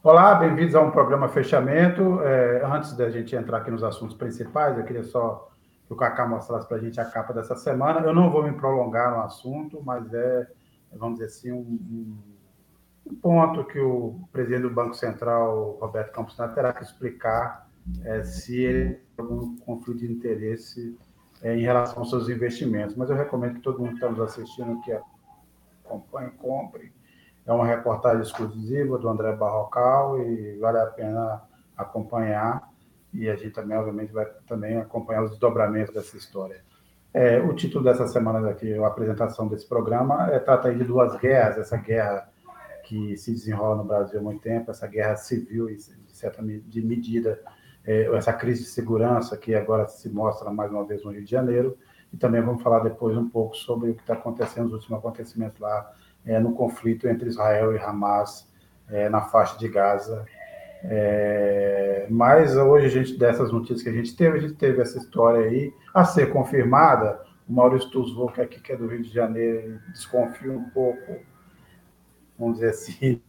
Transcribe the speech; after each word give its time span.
Olá, 0.00 0.36
bem-vindos 0.36 0.76
a 0.76 0.80
um 0.80 0.92
programa 0.92 1.28
Fechamento. 1.28 2.22
É, 2.22 2.64
antes 2.64 2.96
da 2.96 3.10
gente 3.10 3.34
entrar 3.34 3.58
aqui 3.58 3.70
nos 3.72 3.82
assuntos 3.82 4.16
principais, 4.16 4.78
eu 4.78 4.84
queria 4.84 5.02
só 5.02 5.50
que 5.88 5.92
o 5.92 5.96
Cacá 5.96 6.24
mostrasse 6.24 6.68
para 6.68 6.76
a 6.76 6.80
gente 6.80 7.00
a 7.00 7.04
capa 7.04 7.32
dessa 7.32 7.56
semana. 7.56 8.06
Eu 8.06 8.14
não 8.14 8.30
vou 8.30 8.44
me 8.44 8.52
prolongar 8.52 9.10
no 9.10 9.22
assunto, 9.22 9.82
mas 9.84 10.14
é, 10.14 10.46
vamos 10.92 11.18
dizer 11.18 11.26
assim, 11.26 11.50
um, 11.50 12.16
um 13.10 13.14
ponto 13.16 13.64
que 13.64 13.80
o 13.80 14.20
presidente 14.30 14.62
do 14.62 14.70
Banco 14.70 14.94
Central, 14.94 15.76
Roberto 15.80 16.12
Campos 16.12 16.38
Neto, 16.38 16.54
terá 16.54 16.72
que 16.72 16.84
explicar 16.84 17.68
é, 18.04 18.22
se 18.22 18.56
ele 18.56 18.94
tem 18.94 19.02
algum 19.18 19.56
conflito 19.56 19.98
de 19.98 20.12
interesse 20.12 20.96
é, 21.42 21.56
em 21.56 21.62
relação 21.62 21.98
aos 21.98 22.10
seus 22.10 22.28
investimentos. 22.28 22.94
Mas 22.94 23.10
eu 23.10 23.16
recomendo 23.16 23.54
que 23.54 23.62
todo 23.62 23.80
mundo 23.80 23.88
que 23.88 23.94
está 23.96 24.08
nos 24.08 24.20
assistindo 24.20 24.80
que 24.82 24.96
acompanhe, 25.84 26.30
compre 26.38 26.92
é 27.48 27.52
uma 27.52 27.66
reportagem 27.66 28.20
exclusiva 28.20 28.98
do 28.98 29.08
André 29.08 29.32
Barrocal 29.32 30.20
e 30.20 30.58
vale 30.58 30.78
a 30.78 30.86
pena 30.86 31.42
acompanhar. 31.74 32.68
E 33.12 33.26
a 33.26 33.34
gente 33.36 33.52
também, 33.52 33.74
obviamente, 33.74 34.12
vai 34.12 34.26
também 34.46 34.76
acompanhar 34.76 35.24
os 35.24 35.30
desdobramentos 35.30 35.94
dessa 35.94 36.14
história. 36.14 36.62
É, 37.12 37.40
o 37.40 37.54
título 37.54 37.82
dessa 37.82 38.06
semana 38.06 38.50
aqui, 38.50 38.74
a 38.74 38.86
apresentação 38.86 39.48
desse 39.48 39.66
programa, 39.66 40.30
é, 40.30 40.38
trata 40.38 40.72
de 40.74 40.84
duas 40.84 41.18
guerras, 41.18 41.56
essa 41.56 41.78
guerra 41.78 42.28
que 42.84 43.16
se 43.16 43.32
desenrola 43.32 43.76
no 43.76 43.84
Brasil 43.84 44.20
há 44.20 44.22
muito 44.22 44.42
tempo, 44.42 44.70
essa 44.70 44.86
guerra 44.86 45.16
civil, 45.16 45.68
de 45.68 45.82
certa 46.12 46.42
de 46.42 46.82
medida, 46.82 47.40
é, 47.86 48.14
essa 48.14 48.32
crise 48.32 48.64
de 48.64 48.68
segurança 48.68 49.38
que 49.38 49.54
agora 49.54 49.88
se 49.88 50.10
mostra 50.10 50.50
mais 50.50 50.70
uma 50.70 50.84
vez 50.84 51.02
no 51.02 51.10
Rio 51.10 51.24
de 51.24 51.30
Janeiro, 51.30 51.78
e 52.12 52.16
também 52.18 52.42
vamos 52.42 52.62
falar 52.62 52.80
depois 52.80 53.16
um 53.16 53.28
pouco 53.28 53.56
sobre 53.56 53.90
o 53.90 53.94
que 53.94 54.02
está 54.02 54.12
acontecendo, 54.12 54.66
os 54.66 54.74
últimos 54.74 54.98
acontecimentos 54.98 55.58
lá 55.58 55.90
é, 56.24 56.38
no 56.38 56.52
conflito 56.52 57.08
entre 57.08 57.28
Israel 57.28 57.74
e 57.74 57.78
Hamas 57.78 58.48
é, 58.88 59.08
na 59.08 59.22
faixa 59.22 59.58
de 59.58 59.68
Gaza. 59.68 60.24
É, 60.84 62.06
mas 62.08 62.56
hoje, 62.56 62.88
gente, 62.88 63.18
dessas 63.18 63.50
notícias 63.50 63.82
que 63.82 63.88
a 63.88 63.92
gente 63.92 64.16
teve, 64.16 64.38
a 64.38 64.40
gente 64.40 64.54
teve 64.54 64.80
essa 64.80 64.98
história 64.98 65.46
aí 65.46 65.72
a 65.92 66.04
ser 66.04 66.32
confirmada. 66.32 67.20
O 67.48 67.52
Maurício 67.52 67.90
Tuzvô, 67.90 68.28
que 68.28 68.40
aqui 68.40 68.60
que 68.60 68.72
é 68.72 68.76
do 68.76 68.86
Rio 68.86 69.02
de 69.02 69.12
Janeiro, 69.12 69.80
desconfia 69.92 70.52
um 70.52 70.68
pouco, 70.70 71.16
vamos 72.38 72.56
dizer 72.56 72.70
assim, 72.70 73.22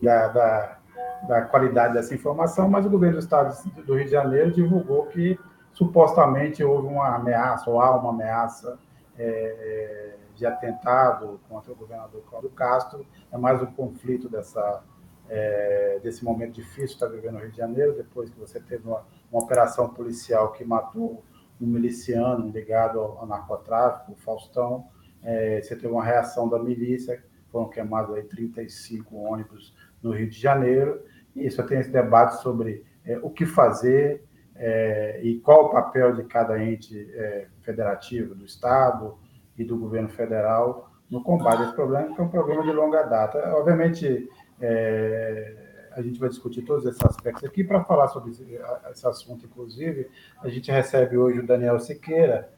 da, 0.00 0.28
da, 0.28 0.78
da 1.26 1.42
qualidade 1.42 1.94
dessa 1.94 2.14
informação, 2.14 2.68
mas 2.68 2.86
o 2.86 2.90
governo 2.90 3.16
do 3.16 3.22
Estado 3.22 3.56
do 3.84 3.94
Rio 3.94 4.04
de 4.04 4.10
Janeiro 4.10 4.50
divulgou 4.50 5.06
que 5.06 5.38
supostamente 5.72 6.62
houve 6.62 6.86
uma 6.88 7.16
ameaça, 7.16 7.70
ou 7.70 7.80
há 7.80 7.96
uma 7.96 8.10
ameaça 8.10 8.78
é, 9.18 10.11
de 10.34 10.46
atentado 10.46 11.40
contra 11.48 11.72
o 11.72 11.74
governador 11.74 12.22
Cláudio 12.28 12.50
Castro, 12.50 13.06
é 13.30 13.38
mais 13.38 13.62
um 13.62 13.66
conflito 13.66 14.28
dessa, 14.28 14.82
é, 15.28 16.00
desse 16.02 16.24
momento 16.24 16.54
difícil 16.54 16.86
que 16.98 17.04
está 17.04 17.06
vivendo 17.06 17.34
no 17.34 17.40
Rio 17.40 17.50
de 17.50 17.56
Janeiro, 17.56 17.94
depois 17.94 18.30
que 18.30 18.38
você 18.38 18.60
teve 18.60 18.86
uma, 18.86 19.04
uma 19.30 19.42
operação 19.42 19.88
policial 19.88 20.52
que 20.52 20.64
matou 20.64 21.22
um 21.60 21.66
miliciano 21.66 22.48
ligado 22.50 22.98
ao, 22.98 23.18
ao 23.18 23.26
narcotráfico, 23.26 24.12
o 24.12 24.16
Faustão, 24.16 24.86
é, 25.22 25.60
você 25.60 25.76
teve 25.76 25.88
uma 25.88 26.04
reação 26.04 26.48
da 26.48 26.58
milícia, 26.58 27.22
foram 27.50 27.68
queimados 27.68 28.14
aí 28.16 28.22
35 28.24 29.14
ônibus 29.16 29.74
no 30.02 30.10
Rio 30.10 30.28
de 30.28 30.38
Janeiro, 30.38 31.02
e 31.36 31.46
isso 31.46 31.62
tem 31.64 31.78
esse 31.78 31.90
debate 31.90 32.42
sobre 32.42 32.84
é, 33.04 33.18
o 33.22 33.30
que 33.30 33.46
fazer 33.46 34.24
é, 34.54 35.20
e 35.22 35.38
qual 35.40 35.66
o 35.66 35.70
papel 35.70 36.14
de 36.14 36.24
cada 36.24 36.62
ente 36.62 37.10
é, 37.14 37.46
federativo, 37.62 38.34
do 38.34 38.44
Estado, 38.44 39.18
e 39.58 39.64
do 39.64 39.76
governo 39.76 40.08
federal 40.08 40.90
no 41.10 41.22
combate 41.22 41.60
a 41.60 41.64
esse 41.66 41.74
problema, 41.74 42.14
que 42.14 42.20
é 42.20 42.24
um 42.24 42.28
problema 42.28 42.62
de 42.62 42.72
longa 42.72 43.02
data. 43.02 43.54
Obviamente, 43.54 44.30
é, 44.60 45.88
a 45.92 46.00
gente 46.00 46.18
vai 46.18 46.30
discutir 46.30 46.62
todos 46.62 46.86
esses 46.86 47.04
aspectos 47.04 47.44
aqui. 47.44 47.62
Para 47.62 47.84
falar 47.84 48.08
sobre 48.08 48.30
esse, 48.30 49.06
assunto, 49.06 49.44
inclusive, 49.44 50.08
a 50.40 50.48
gente 50.48 50.70
recebe 50.70 51.18
hoje 51.18 51.40
o 51.40 51.46
Daniel 51.46 51.78
Siqueira, 51.78 52.50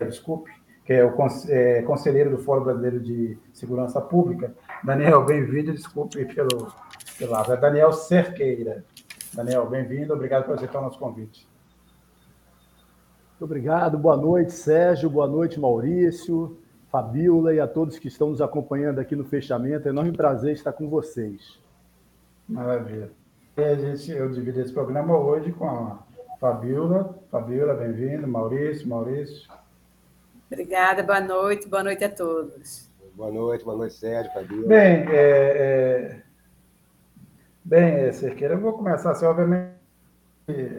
desculpe, 0.00 0.50
que 0.84 0.92
é 0.92 1.04
o 1.04 1.14
é, 1.48 1.82
conselheiro 1.82 2.30
do 2.30 2.38
Fórum 2.38 2.64
Brasileiro 2.64 2.98
de 2.98 3.38
Segurança 3.52 4.00
Pública. 4.00 4.52
Daniel, 4.82 5.24
bem-vindo, 5.24 5.72
desculpe 5.72 6.24
pelo, 6.34 6.72
pelo 7.16 7.36
É 7.36 7.56
Daniel 7.56 7.92
Cerqueira. 7.92 8.84
Daniel, 9.32 9.66
bem-vindo, 9.66 10.12
obrigado 10.12 10.44
por 10.44 10.54
aceitar 10.54 10.80
o 10.80 10.82
nosso 10.82 10.98
convite. 10.98 11.51
Muito 13.42 13.50
obrigado. 13.50 13.98
Boa 13.98 14.16
noite, 14.16 14.52
Sérgio. 14.52 15.10
Boa 15.10 15.26
noite, 15.26 15.58
Maurício, 15.58 16.56
Fabiola 16.92 17.52
e 17.52 17.58
a 17.58 17.66
todos 17.66 17.98
que 17.98 18.06
estão 18.06 18.30
nos 18.30 18.40
acompanhando 18.40 19.00
aqui 19.00 19.16
no 19.16 19.24
fechamento. 19.24 19.88
É 19.88 19.90
um 19.90 19.94
enorme 19.94 20.12
prazer 20.12 20.52
estar 20.52 20.72
com 20.72 20.88
vocês. 20.88 21.58
Maravilha. 22.48 23.10
E 23.56 23.60
a 23.60 23.74
gente, 23.74 24.12
eu 24.12 24.30
divido 24.30 24.60
esse 24.60 24.72
programa 24.72 25.18
hoje 25.18 25.50
com 25.50 25.68
a 25.68 25.98
Fabiola. 26.38 27.18
Fabiola, 27.32 27.74
bem-vindo. 27.74 28.28
Maurício, 28.28 28.88
Maurício. 28.88 29.50
Obrigada, 30.48 31.02
boa 31.02 31.20
noite. 31.20 31.66
Boa 31.66 31.82
noite 31.82 32.04
a 32.04 32.10
todos. 32.10 32.88
Boa 33.16 33.32
noite, 33.32 33.64
boa 33.64 33.76
noite, 33.76 33.94
Sérgio, 33.94 34.32
Fabiola. 34.32 34.68
Bem, 34.68 35.04
é, 35.08 35.16
é... 35.16 36.22
Bem, 37.64 38.12
Cerqueira, 38.12 38.54
eu 38.54 38.60
vou 38.60 38.74
começar 38.74 39.10
assim, 39.10 39.26
obviamente, 39.26 39.72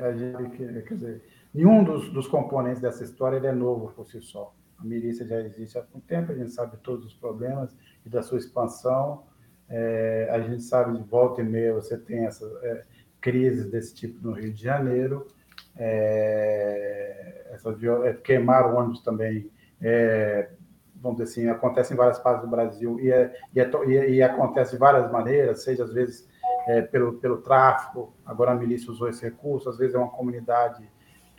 a 0.02 0.14
gente, 0.14 0.84
quer 0.88 0.94
dizer, 0.94 1.33
Nenhum 1.54 1.84
dos, 1.84 2.10
dos 2.12 2.28
componentes 2.28 2.82
dessa 2.82 3.04
história 3.04 3.38
é 3.38 3.52
novo 3.52 3.92
por 3.94 4.06
si 4.08 4.20
só. 4.22 4.54
A 4.80 4.84
milícia 4.84 5.26
já 5.26 5.40
existe 5.42 5.78
há 5.78 5.86
muito 5.94 6.08
tempo, 6.08 6.32
a 6.32 6.36
gente 6.36 6.52
sabe 6.52 6.78
todos 6.78 7.06
os 7.06 7.14
problemas 7.14 7.76
e 8.06 8.10
da 8.10 8.24
sua 8.24 8.40
expansão. 8.40 9.24
É, 9.70 10.28
a 10.32 10.40
gente 10.40 10.64
sabe 10.64 10.98
de 10.98 11.04
volta 11.04 11.42
e 11.42 11.44
meia 11.44 11.74
você 11.74 11.98
tem 11.98 12.26
essas 12.26 12.52
é, 12.64 12.84
crises 13.22 13.70
desse 13.70 13.94
tipo 13.94 14.20
no 14.28 14.34
Rio 14.34 14.52
de 14.52 14.64
Janeiro. 14.64 15.28
É, 15.78 17.50
essa, 17.52 17.70
é, 18.04 18.14
queimar 18.14 18.74
ônibus 18.76 19.02
também, 19.02 19.50
é, 19.80 20.50
vamos 20.96 21.20
dizer 21.20 21.32
assim, 21.32 21.50
acontece 21.50 21.94
em 21.94 21.98
várias 21.98 22.18
partes 22.18 22.44
do 22.44 22.50
Brasil 22.50 23.00
e, 23.00 23.12
é, 23.12 23.32
e, 23.54 23.60
é, 23.60 24.10
e 24.10 24.24
acontece 24.24 24.72
de 24.72 24.78
várias 24.78 25.12
maneiras, 25.12 25.64
seja 25.64 25.84
às 25.84 25.94
vezes 25.94 26.32
pelo, 26.92 27.16
pelo 27.16 27.42
tráfico, 27.42 28.14
agora 28.26 28.52
a 28.52 28.56
milícia 28.56 28.90
usou 28.90 29.10
esse 29.10 29.22
recurso, 29.22 29.68
às 29.68 29.78
vezes 29.78 29.96
é 29.96 29.98
uma 29.98 30.10
comunidade 30.10 30.90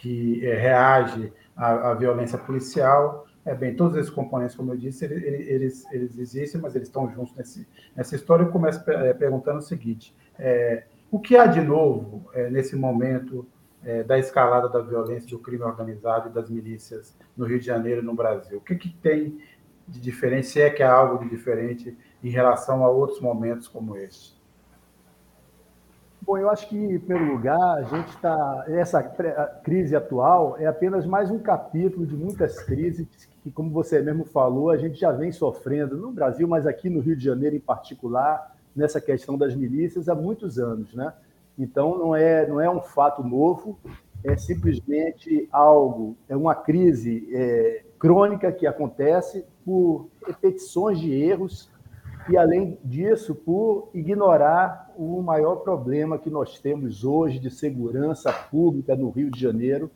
que 0.05 0.47
é, 0.47 0.55
reage 0.55 1.33
à, 1.57 1.91
à, 1.91 1.95
violência 1.95 2.37
policial. 2.37 3.27
É, 3.43 3.55
bem, 3.55 3.75
todos 3.75 3.97
esses 3.97 4.11
componentes, 4.11 4.55
como 4.55 4.73
eu 4.73 4.77
disse, 4.77 5.07
eles, 5.07 5.49
eles, 5.49 5.93
eles 5.93 6.19
existem, 6.19 6.61
mas 6.61 6.77
eles 6.77 6.89
estão 6.89 7.11
juntos 7.11 7.35
nesse, 7.35 7.67
nessa 7.97 8.15
história. 8.15 8.45
Eu 8.45 8.51
começo 8.51 8.83
é, 8.91 9.15
perguntando 9.15 9.59
o 9.59 9.63
seguinte: 9.63 10.15
é, 10.39 10.85
o 11.11 11.19
que 11.19 11.39
há 11.39 11.47
de 11.47 11.63
novo 11.63 12.31
é, 12.35 12.51
nesse 12.51 12.77
momento 12.77 13.47
é, 13.83 14.03
da 14.03 14.19
escalada 14.19 14.69
da 14.69 14.81
violência, 14.81 15.31
do 15.31 15.39
crime 15.39 15.63
organizado 15.63 16.29
e 16.29 16.33
das 16.33 16.51
milícias 16.51 17.17
no 17.35 17.47
Rio 17.47 17.59
de 17.59 17.65
Janeiro 17.65 18.03
e 18.03 18.05
no 18.05 18.15
Brasil? 18.15 18.59
O 18.59 18.61
que, 18.61 18.77
que 18.77 18.91
tem 18.91 19.39
de 19.89 20.01
diferente, 20.01 20.47
se 20.49 20.61
é 20.61 20.69
que 20.69 20.83
há 20.83 20.93
algo 20.93 21.25
de 21.25 21.31
diferente 21.31 21.97
em 22.23 22.31
relação 22.31 22.85
a 22.85 22.91
outros 22.91 23.21
momentos 23.21 23.69
como 23.69 23.97
este? 23.97 24.39
Bom, 26.27 26.39
eu 26.39 26.49
acho 26.49 26.67
que, 26.71 26.77
em 26.77 26.99
primeiro 26.99 27.35
lugar, 27.35 27.61
a 27.61 27.83
gente 27.83 28.09
está. 28.09 28.65
Essa 28.67 29.03
crise 29.63 29.95
atual 29.95 30.57
é 30.59 30.65
apenas 30.65 31.05
mais 31.05 31.31
um 31.31 31.39
capítulo 31.39 32.07
de 32.07 32.17
muitas 32.17 32.63
crises 32.63 33.07
que, 33.43 33.51
como 33.51 33.69
você 33.69 34.01
mesmo 34.01 34.25
falou, 34.25 34.71
a 34.71 34.79
gente 34.79 34.99
já 34.99 35.13
vem 35.13 35.31
sofrendo 35.31 35.99
no 35.99 36.11
Brasil, 36.11 36.49
mas 36.49 36.67
aqui 36.67 36.89
no 36.89 37.01
Rio 37.01 37.15
de 37.15 37.23
Janeiro 37.23 37.57
em 37.57 37.61
particular, 37.61 38.57
nessa 38.75 39.03
questão 39.03 39.37
das 39.37 39.55
milícias 39.55 40.09
há 40.09 40.15
muitos 40.15 40.59
anos, 40.59 40.95
né? 40.95 41.13
Então, 41.59 41.99
não 41.99 42.17
é, 42.17 42.49
não 42.49 42.59
é 42.59 42.71
um 42.71 42.81
fato 42.81 43.23
novo, 43.23 43.79
é 44.25 44.35
simplesmente 44.35 45.47
algo, 45.53 46.17
é 46.27 46.35
uma 46.35 46.55
crise 46.55 47.29
é, 47.35 47.85
crônica 47.99 48.51
que 48.51 48.67
acontece 48.67 49.45
por 49.63 50.09
repetições 50.27 50.99
de 50.99 51.13
erros 51.13 51.69
e, 52.29 52.37
além 52.37 52.79
disso, 52.85 53.35
por 53.35 53.91
ignorar 53.93 54.93
o 54.97 55.21
maior 55.21 55.57
problema 55.57 56.19
que 56.19 56.31
nós 56.31 56.59
temos 56.59 57.05
hoje 57.05 57.39
de 57.39 57.51
segurança 57.51 58.33
pública 58.33 58.97
no 58.97 59.11
Rio 59.11 59.31
de 59.31 59.39
Janeiro, 59.39 59.91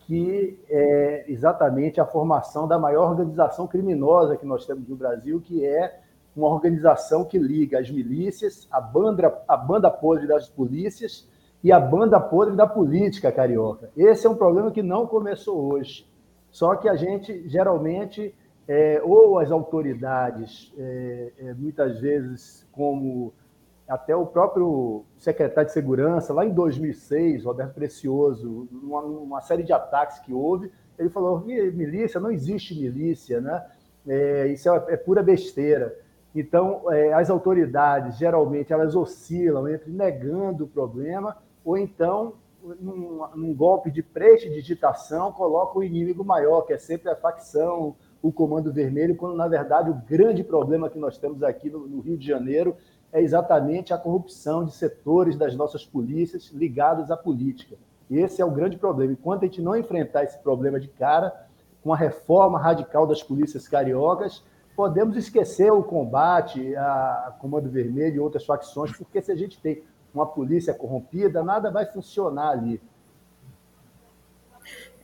que 0.00 0.58
é 0.68 1.24
exatamente 1.28 2.00
a 2.00 2.04
formação 2.04 2.68
da 2.68 2.78
maior 2.78 3.10
organização 3.10 3.66
criminosa 3.66 4.36
que 4.36 4.44
nós 4.44 4.66
temos 4.66 4.86
no 4.86 4.96
Brasil, 4.96 5.40
que 5.40 5.64
é 5.64 6.00
uma 6.36 6.48
organização 6.48 7.24
que 7.24 7.38
liga 7.38 7.78
as 7.78 7.90
milícias, 7.90 8.68
a 8.70 8.80
banda, 8.80 9.42
a 9.48 9.56
banda 9.56 9.90
podre 9.90 10.26
das 10.26 10.48
polícias 10.48 11.26
e 11.62 11.72
a 11.72 11.80
banda 11.80 12.20
podre 12.20 12.54
da 12.54 12.66
política 12.66 13.32
carioca. 13.32 13.90
Esse 13.96 14.26
é 14.26 14.30
um 14.30 14.36
problema 14.36 14.70
que 14.70 14.82
não 14.82 15.06
começou 15.06 15.72
hoje. 15.72 16.06
Só 16.50 16.76
que 16.76 16.88
a 16.88 16.96
gente 16.96 17.48
geralmente 17.48 18.34
é, 18.66 19.00
ou 19.02 19.38
as 19.38 19.50
autoridades, 19.50 20.72
é, 20.78 21.32
é, 21.38 21.54
muitas 21.54 22.00
vezes, 22.00 22.66
como 22.72 23.32
até 23.86 24.16
o 24.16 24.24
próprio 24.26 25.04
secretário 25.18 25.68
de 25.68 25.74
Segurança, 25.74 26.32
lá 26.32 26.46
em 26.46 26.52
2006, 26.52 27.44
Roberto 27.44 27.74
Precioso, 27.74 28.66
numa, 28.70 29.02
numa 29.02 29.40
série 29.42 29.62
de 29.62 29.72
ataques 29.72 30.18
que 30.20 30.32
houve, 30.32 30.72
ele 30.98 31.10
falou: 31.10 31.40
milícia, 31.40 32.20
não 32.20 32.30
existe 32.30 32.74
milícia, 32.74 33.40
né? 33.40 33.64
É, 34.06 34.46
isso 34.48 34.70
é, 34.70 34.84
é, 34.88 34.96
pura 34.96 35.22
besteira. 35.22 35.94
Então, 36.34 36.90
é, 36.90 37.12
as 37.12 37.30
autoridades, 37.30 38.18
geralmente, 38.18 38.72
elas 38.72 38.96
oscilam 38.96 39.68
entre 39.68 39.90
negando 39.90 40.64
o 40.64 40.68
problema 40.68 41.36
ou 41.64 41.78
então, 41.78 42.34
num, 42.80 43.26
num 43.34 43.54
golpe 43.54 43.90
de 43.90 44.02
prestidigitação, 44.02 45.32
colocam 45.32 45.80
o 45.80 45.84
inimigo 45.84 46.24
maior, 46.24 46.62
que 46.62 46.72
é 46.72 46.78
sempre 46.78 47.10
a 47.10 47.16
facção, 47.16 47.96
o 48.24 48.32
Comando 48.32 48.72
Vermelho, 48.72 49.14
quando, 49.14 49.36
na 49.36 49.46
verdade, 49.46 49.90
o 49.90 50.00
grande 50.08 50.42
problema 50.42 50.88
que 50.88 50.98
nós 50.98 51.18
temos 51.18 51.42
aqui 51.42 51.68
no, 51.68 51.86
no 51.86 52.00
Rio 52.00 52.16
de 52.16 52.26
Janeiro 52.26 52.74
é 53.12 53.20
exatamente 53.20 53.92
a 53.92 53.98
corrupção 53.98 54.64
de 54.64 54.72
setores 54.72 55.36
das 55.36 55.54
nossas 55.54 55.84
polícias 55.84 56.50
ligados 56.50 57.10
à 57.10 57.18
política. 57.18 57.76
Esse 58.10 58.40
é 58.40 58.44
o 58.44 58.50
grande 58.50 58.78
problema. 58.78 59.12
Enquanto 59.12 59.42
a 59.42 59.46
gente 59.46 59.60
não 59.60 59.76
enfrentar 59.76 60.24
esse 60.24 60.38
problema 60.38 60.80
de 60.80 60.88
cara, 60.88 61.48
com 61.82 61.92
a 61.92 61.96
reforma 61.98 62.58
radical 62.58 63.06
das 63.06 63.22
polícias 63.22 63.68
cariocas, 63.68 64.42
podemos 64.74 65.18
esquecer 65.18 65.70
o 65.70 65.82
combate 65.82 66.74
a 66.76 67.36
Comando 67.38 67.68
Vermelho 67.68 68.16
e 68.16 68.20
outras 68.20 68.46
facções, 68.46 68.96
porque 68.96 69.20
se 69.20 69.32
a 69.32 69.36
gente 69.36 69.60
tem 69.60 69.82
uma 70.14 70.24
polícia 70.24 70.72
corrompida, 70.72 71.44
nada 71.44 71.70
vai 71.70 71.84
funcionar 71.84 72.52
ali. 72.52 72.80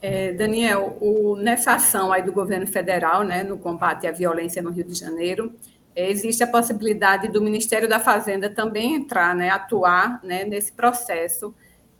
É, 0.01 0.33
Daniel, 0.33 0.97
o, 0.99 1.35
nessa 1.35 1.73
ação 1.73 2.11
aí 2.11 2.23
do 2.23 2.33
governo 2.33 2.65
federal, 2.65 3.23
né, 3.23 3.43
no 3.43 3.57
combate 3.57 4.07
à 4.07 4.11
violência 4.11 4.61
no 4.61 4.71
Rio 4.71 4.83
de 4.83 4.95
Janeiro, 4.95 5.53
é, 5.95 6.09
existe 6.09 6.43
a 6.43 6.47
possibilidade 6.47 7.27
do 7.27 7.39
Ministério 7.39 7.87
da 7.87 7.99
Fazenda 7.99 8.49
também 8.49 8.95
entrar, 8.95 9.35
né, 9.35 9.49
atuar 9.49 10.19
né, 10.23 10.43
nesse 10.43 10.71
processo, 10.71 11.53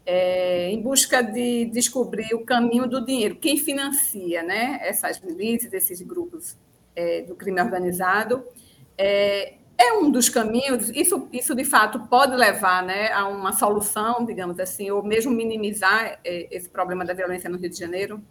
é, 0.03 0.71
em 0.71 0.81
busca 0.81 1.21
de 1.21 1.65
descobrir 1.65 2.33
o 2.33 2.43
caminho 2.43 2.87
do 2.87 3.05
dinheiro, 3.05 3.35
quem 3.35 3.57
financia 3.57 4.41
né, 4.41 4.79
essas 4.81 5.21
milícias, 5.21 5.71
esses 5.71 6.01
grupos 6.01 6.57
é, 6.95 7.21
do 7.21 7.35
crime 7.35 7.61
organizado, 7.61 8.43
é, 8.97 9.53
é, 9.77 9.93
um 9.93 10.11
dos 10.11 10.29
caminhos, 10.29 10.89
isso, 10.89 11.27
isso 11.31 11.55
de 11.55 11.63
fato 11.63 11.99
pode 12.07 12.35
levar 12.35 12.83
né, 12.83 13.11
a 13.11 13.27
uma 13.27 13.53
solução, 13.53 14.25
digamos 14.25 14.59
assim, 14.59 14.91
ou 14.91 15.03
mesmo 15.03 15.31
minimizar 15.31 16.19
é, 16.23 16.47
esse 16.55 16.69
problema 16.69 17.03
da 17.03 17.13
violência 17.13 17.49
no 17.49 17.57
Rio 17.57 17.69
de 17.69 17.77
Janeiro? 17.77 18.21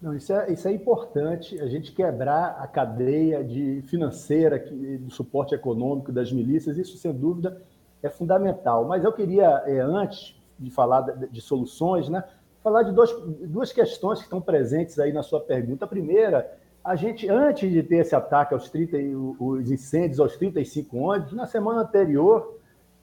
Não, 0.00 0.14
isso 0.14 0.32
é, 0.32 0.52
isso 0.52 0.68
é 0.68 0.72
importante, 0.72 1.60
a 1.60 1.66
gente 1.66 1.92
quebrar 1.92 2.56
a 2.60 2.66
cadeia 2.66 3.42
de 3.42 3.82
financeira 3.88 4.58
que, 4.58 4.98
do 4.98 5.10
suporte 5.10 5.54
econômico 5.54 6.12
das 6.12 6.32
milícias, 6.32 6.78
isso 6.78 6.96
sem 6.96 7.12
dúvida 7.12 7.60
é 8.02 8.08
fundamental. 8.08 8.84
Mas 8.86 9.04
eu 9.04 9.12
queria, 9.12 9.62
é, 9.66 9.80
antes 9.80 10.36
de 10.58 10.70
falar 10.70 11.00
de, 11.00 11.28
de 11.28 11.40
soluções, 11.40 12.08
né, 12.08 12.22
falar 12.62 12.82
de 12.82 12.92
dois, 12.92 13.12
duas 13.46 13.72
questões 13.72 14.18
que 14.18 14.24
estão 14.24 14.40
presentes 14.40 14.98
aí 14.98 15.12
na 15.12 15.22
sua 15.22 15.40
pergunta. 15.40 15.84
A 15.84 15.88
primeira 15.88 16.58
a 16.88 16.96
gente, 16.96 17.28
antes 17.28 17.70
de 17.70 17.82
ter 17.82 17.96
esse 17.96 18.16
ataque 18.16 18.54
aos 18.54 18.70
30, 18.70 18.96
os 19.38 19.70
incêndios 19.70 20.18
aos 20.18 20.38
35 20.38 20.96
ônibus, 20.96 21.34
na 21.34 21.44
semana 21.44 21.82
anterior, 21.82 22.58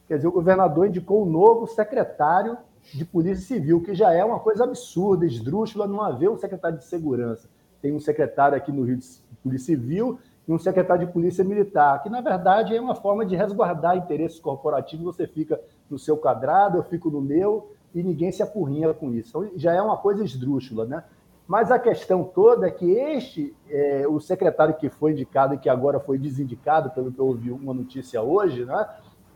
quer 0.08 0.16
dizer, 0.16 0.28
o 0.28 0.32
governador 0.32 0.88
indicou 0.88 1.22
um 1.22 1.30
novo 1.30 1.68
secretário 1.68 2.58
de 2.92 3.06
Polícia 3.06 3.46
Civil, 3.46 3.84
que 3.84 3.94
já 3.94 4.12
é 4.12 4.26
uma 4.26 4.40
coisa 4.40 4.64
absurda, 4.64 5.24
esdrúxula, 5.24 5.86
não 5.86 6.02
haver 6.02 6.32
um 6.32 6.36
secretário 6.36 6.80
de 6.80 6.86
segurança. 6.86 7.48
Tem 7.80 7.94
um 7.94 8.00
secretário 8.00 8.58
aqui 8.58 8.72
no 8.72 8.82
Rio 8.82 8.98
de 8.98 9.06
Polícia 9.44 9.76
Civil 9.76 10.18
e 10.48 10.52
um 10.52 10.58
secretário 10.58 11.06
de 11.06 11.14
Polícia 11.14 11.44
Militar, 11.44 12.02
que 12.02 12.10
na 12.10 12.22
verdade 12.22 12.76
é 12.76 12.81
uma 12.81 12.96
forma 12.96 13.24
de 13.24 13.36
resguardar 13.36 13.96
interesses 13.96 14.40
corporativos. 14.40 15.06
Você 15.06 15.28
fica 15.28 15.62
no 15.92 16.00
seu 16.00 16.18
quadrado, 16.18 16.80
eu 16.80 16.84
fico 16.84 17.12
no 17.12 17.22
meu, 17.22 17.72
e 17.94 18.02
ninguém 18.02 18.31
se 18.31 18.42
apurrinha 18.42 18.92
com 18.96 19.14
isso. 19.14 19.30
Então, 19.30 19.60
já 19.60 19.74
é 19.74 19.81
uma 19.81 19.98
coisa 19.98 20.24
esdrúxula, 20.24 20.86
né? 20.86 21.04
Mas 21.47 21.71
a 21.71 21.77
questão 21.77 22.24
toda 22.24 22.68
é 22.68 22.71
que 22.71 22.92
este, 22.92 23.56
é, 23.69 24.07
o 24.07 24.19
secretário 24.19 24.74
que 24.75 24.89
foi 24.89 25.12
indicado 25.12 25.53
e 25.53 25.57
que 25.57 25.69
agora 25.69 26.00
foi 26.00 26.18
desindicado, 26.18 26.89
pelo 26.89 27.12
que 27.12 27.19
eu 27.19 27.27
ouvi 27.27 27.51
uma 27.51 27.74
notícia 27.74 28.21
hoje, 28.21 28.65
né, 28.65 28.88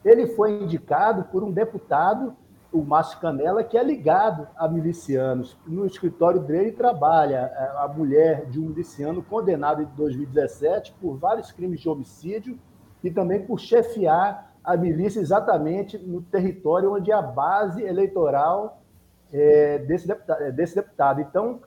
ele 0.04 0.28
foi 0.28 0.64
indicado 0.64 1.26
por 1.26 1.44
um 1.44 1.52
deputado, 1.52 2.36
o 2.72 2.84
Márcio 2.84 3.20
Canela, 3.20 3.64
que 3.64 3.78
é 3.78 3.84
ligado 3.84 4.48
a 4.56 4.68
milicianos. 4.68 5.58
No 5.68 5.86
escritório 5.86 6.40
dele 6.40 6.72
trabalha 6.72 7.52
é, 7.54 7.74
a 7.78 7.88
mulher 7.88 8.46
de 8.46 8.60
um 8.60 8.70
miliciano 8.70 9.22
condenado 9.22 9.82
em 9.82 9.88
2017 9.96 10.96
por 11.00 11.16
vários 11.16 11.52
crimes 11.52 11.80
de 11.80 11.90
homicídio 11.90 12.58
e 13.04 13.12
também 13.12 13.46
por 13.46 13.60
chefiar 13.60 14.54
a 14.64 14.76
milícia 14.76 15.20
exatamente 15.20 15.98
no 15.98 16.22
território 16.22 16.94
onde 16.94 17.12
é 17.12 17.14
a 17.14 17.22
base 17.22 17.82
eleitoral 17.84 18.82
é, 19.32 19.80
desse, 19.80 20.08
deputado, 20.08 20.42
é, 20.42 20.52
desse 20.52 20.76
deputado. 20.76 21.22
Então, 21.22 21.60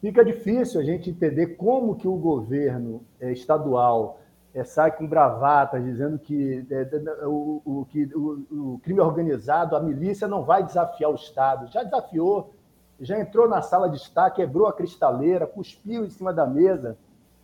fica 0.00 0.24
difícil 0.24 0.80
a 0.80 0.84
gente 0.84 1.10
entender 1.10 1.48
como 1.56 1.96
que 1.96 2.08
o 2.08 2.16
governo 2.16 3.04
é, 3.20 3.32
estadual 3.32 4.20
é, 4.54 4.64
sai 4.64 4.90
com 4.90 5.06
bravatas 5.06 5.84
dizendo 5.84 6.18
que, 6.18 6.66
é, 6.70 7.26
o, 7.26 7.62
o, 7.64 7.86
que 7.88 8.04
o, 8.14 8.74
o, 8.74 8.80
crime 8.82 9.00
organizado, 9.00 9.76
a 9.76 9.80
milícia 9.80 10.26
não 10.26 10.42
vai 10.42 10.64
desafiar 10.64 11.10
o 11.10 11.14
Estado. 11.14 11.68
Já 11.68 11.82
desafiou, 11.82 12.52
já 13.00 13.18
entrou 13.18 13.48
na 13.48 13.62
sala 13.62 13.88
de 13.88 13.96
estar, 13.96 14.30
quebrou 14.30 14.66
a 14.66 14.72
cristaleira, 14.72 15.46
cuspiu 15.46 16.04
em 16.04 16.10
cima 16.10 16.32
da 16.32 16.46
mesa, 16.46 16.96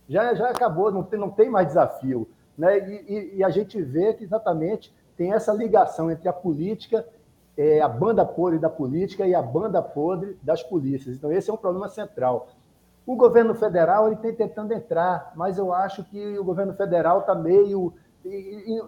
já, 0.09 0.33
já 0.33 0.49
acabou, 0.49 0.91
não 0.91 1.03
tem, 1.03 1.19
não 1.19 1.29
tem 1.29 1.49
mais 1.49 1.67
desafio. 1.67 2.27
Né? 2.57 2.77
E, 2.79 3.13
e, 3.13 3.35
e 3.37 3.43
a 3.43 3.49
gente 3.49 3.81
vê 3.81 4.13
que 4.13 4.23
exatamente 4.23 4.93
tem 5.15 5.33
essa 5.33 5.53
ligação 5.53 6.11
entre 6.11 6.27
a 6.27 6.33
política 6.33 7.05
é 7.57 7.81
a 7.81 7.87
banda 7.87 8.23
podre 8.23 8.59
da 8.59 8.69
política 8.69 9.25
e 9.25 9.33
a 9.33 9.41
banda 9.41 9.81
podre 9.81 10.37
das 10.43 10.61
polícias. 10.61 11.15
Então, 11.15 11.31
esse 11.31 11.49
é 11.49 11.53
um 11.53 11.57
problema 11.57 11.89
central. 11.89 12.49
O 13.05 13.15
governo 13.15 13.55
federal 13.55 14.07
ele 14.07 14.17
tem 14.17 14.33
tentando 14.33 14.73
entrar, 14.73 15.31
mas 15.35 15.57
eu 15.57 15.73
acho 15.73 16.03
que 16.03 16.37
o 16.37 16.43
governo 16.43 16.73
federal 16.73 17.21
está 17.21 17.33
meio 17.33 17.93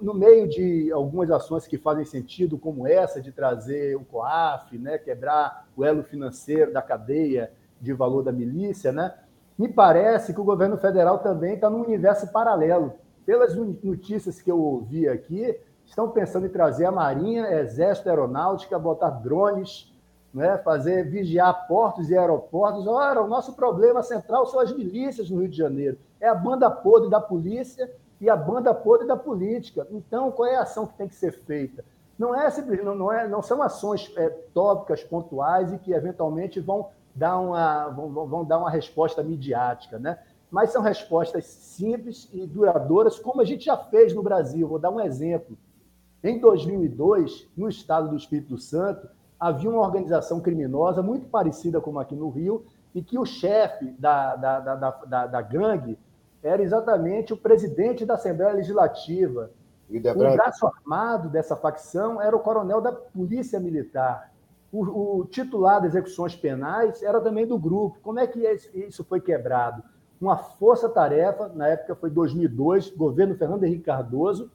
no 0.02 0.14
meio 0.14 0.50
de 0.50 0.92
algumas 0.92 1.32
ações 1.32 1.66
que 1.66 1.78
fazem 1.78 2.04
sentido, 2.04 2.58
como 2.58 2.86
essa 2.86 3.22
de 3.22 3.32
trazer 3.32 3.96
o 3.96 4.04
COAF, 4.04 4.78
né, 4.78 4.98
quebrar 4.98 5.66
o 5.78 5.86
elo 5.86 6.04
financeiro 6.04 6.74
da 6.74 6.82
cadeia 6.82 7.52
de 7.80 7.94
valor 7.94 8.22
da 8.22 8.34
milícia, 8.34 8.92
né, 8.92 9.14
me 9.58 9.70
parece 9.70 10.34
que 10.34 10.42
o 10.42 10.44
governo 10.44 10.78
federal 10.78 11.20
também 11.20 11.54
está 11.54 11.70
num 11.70 11.84
universo 11.84 12.32
paralelo. 12.32 12.94
Pelas 13.26 13.56
notícias 13.56 14.42
que 14.42 14.52
eu 14.52 14.60
ouvi 14.60 15.08
aqui, 15.08 15.58
estão 15.90 16.10
pensando 16.10 16.46
em 16.46 16.50
trazer 16.50 16.86
a 16.86 16.92
Marinha, 16.92 17.52
Exército, 17.60 18.10
Aeronáutica, 18.10 18.78
botar 18.78 19.10
drones, 19.10 19.92
né, 20.34 20.58
fazer 20.60 21.10
vigiar 21.10 21.68
portos 21.68 22.10
e 22.10 22.18
aeroportos. 22.18 22.86
Ora, 22.88 23.22
o 23.22 23.28
nosso 23.28 23.54
problema 23.54 24.04
central 24.04 24.46
são 24.46 24.60
as 24.60 24.72
milícias 24.72 25.30
no 25.30 25.40
Rio 25.40 25.50
de 25.50 25.58
Janeiro. 25.58 25.98
É 26.22 26.28
a 26.28 26.36
banda 26.36 26.70
podre 26.70 27.10
da 27.10 27.20
polícia 27.20 27.92
e 28.22 28.30
a 28.30 28.36
banda 28.36 28.74
podre 28.74 29.08
da 29.08 29.18
política. 29.18 29.88
Então, 29.90 30.32
qual 30.32 30.48
é 30.48 30.56
a 30.56 30.62
ação 30.62 30.86
que 30.86 30.94
tem 30.94 31.08
que 31.08 31.16
ser 31.16 31.32
feita? 31.32 31.84
Não 32.18 32.36
é 32.36 32.50
simples, 32.52 32.84
não, 32.84 33.12
é, 33.12 33.28
não 33.28 33.42
são 33.42 33.62
ações 33.62 34.14
é, 34.16 34.30
tópicas, 34.54 35.04
pontuais 35.04 35.74
e 35.74 35.80
que 35.80 35.94
eventualmente 35.94 36.60
vão 36.60 36.90
dar 37.16 37.40
uma, 37.40 37.88
vão, 37.90 38.28
vão 38.28 38.46
dar 38.46 38.60
uma 38.60 38.70
resposta 38.70 39.24
midiática, 39.24 39.98
né? 39.98 40.20
Mas 40.52 40.72
são 40.72 40.82
respostas 40.82 41.46
simples 41.46 42.28
e 42.34 42.46
duradouras, 42.46 43.20
como 43.20 43.42
a 43.42 43.46
gente 43.46 43.66
já 43.66 43.78
fez 43.78 44.14
no 44.14 44.22
Brasil. 44.22 44.68
Vou 44.68 44.80
dar 44.80 44.90
um 44.90 45.00
exemplo. 45.00 45.58
Em 46.24 46.40
2002, 46.40 47.48
no 47.56 47.70
estado 47.70 48.10
do 48.10 48.18
Espírito 48.18 48.58
Santo, 48.58 49.08
havia 49.40 49.70
uma 49.70 49.82
organização 49.82 50.42
criminosa 50.42 51.02
muito 51.02 51.28
parecida 51.28 51.80
com 51.80 51.98
aqui 51.98 52.16
no 52.16 52.30
Rio, 52.30 52.66
e 52.94 53.02
que 53.02 53.18
o 53.18 53.26
chefe 53.26 53.92
da, 54.00 54.36
da, 54.36 54.60
da, 54.60 54.76
da, 54.76 55.28
da 55.28 55.42
gangue 55.42 55.98
era 56.42 56.62
exatamente 56.62 57.34
o 57.34 57.38
presidente 57.38 58.06
da 58.06 58.16
Assembleia 58.16 58.54
Legislativa. 58.54 59.52
O 59.90 60.38
braço 60.38 60.68
armado 60.68 61.30
dessa 61.30 61.56
facção 61.56 62.22
era 62.22 62.36
o 62.36 62.40
coronel 62.40 62.82
da 62.82 62.92
Polícia 62.92 63.60
Militar. 63.60 64.32
O, 64.72 65.20
o, 65.20 65.26
titular 65.26 65.82
das 65.82 65.92
execuções 65.92 66.36
penais 66.36 67.02
era 67.02 67.20
também 67.20 67.46
do 67.46 67.58
grupo. 67.58 67.98
Como 68.02 68.20
é 68.20 68.28
que 68.28 68.40
isso 68.74 69.04
foi 69.04 69.20
quebrado? 69.20 69.84
Uma 70.22 70.38
força-tarefa, 70.38 71.50
na 71.50 71.68
época 71.68 71.96
foi 71.96 72.10
2002, 72.10 72.92
governo 72.92 73.36
Fernando 73.36 73.64
Henrique 73.64 73.86
Cardoso, 73.86 74.52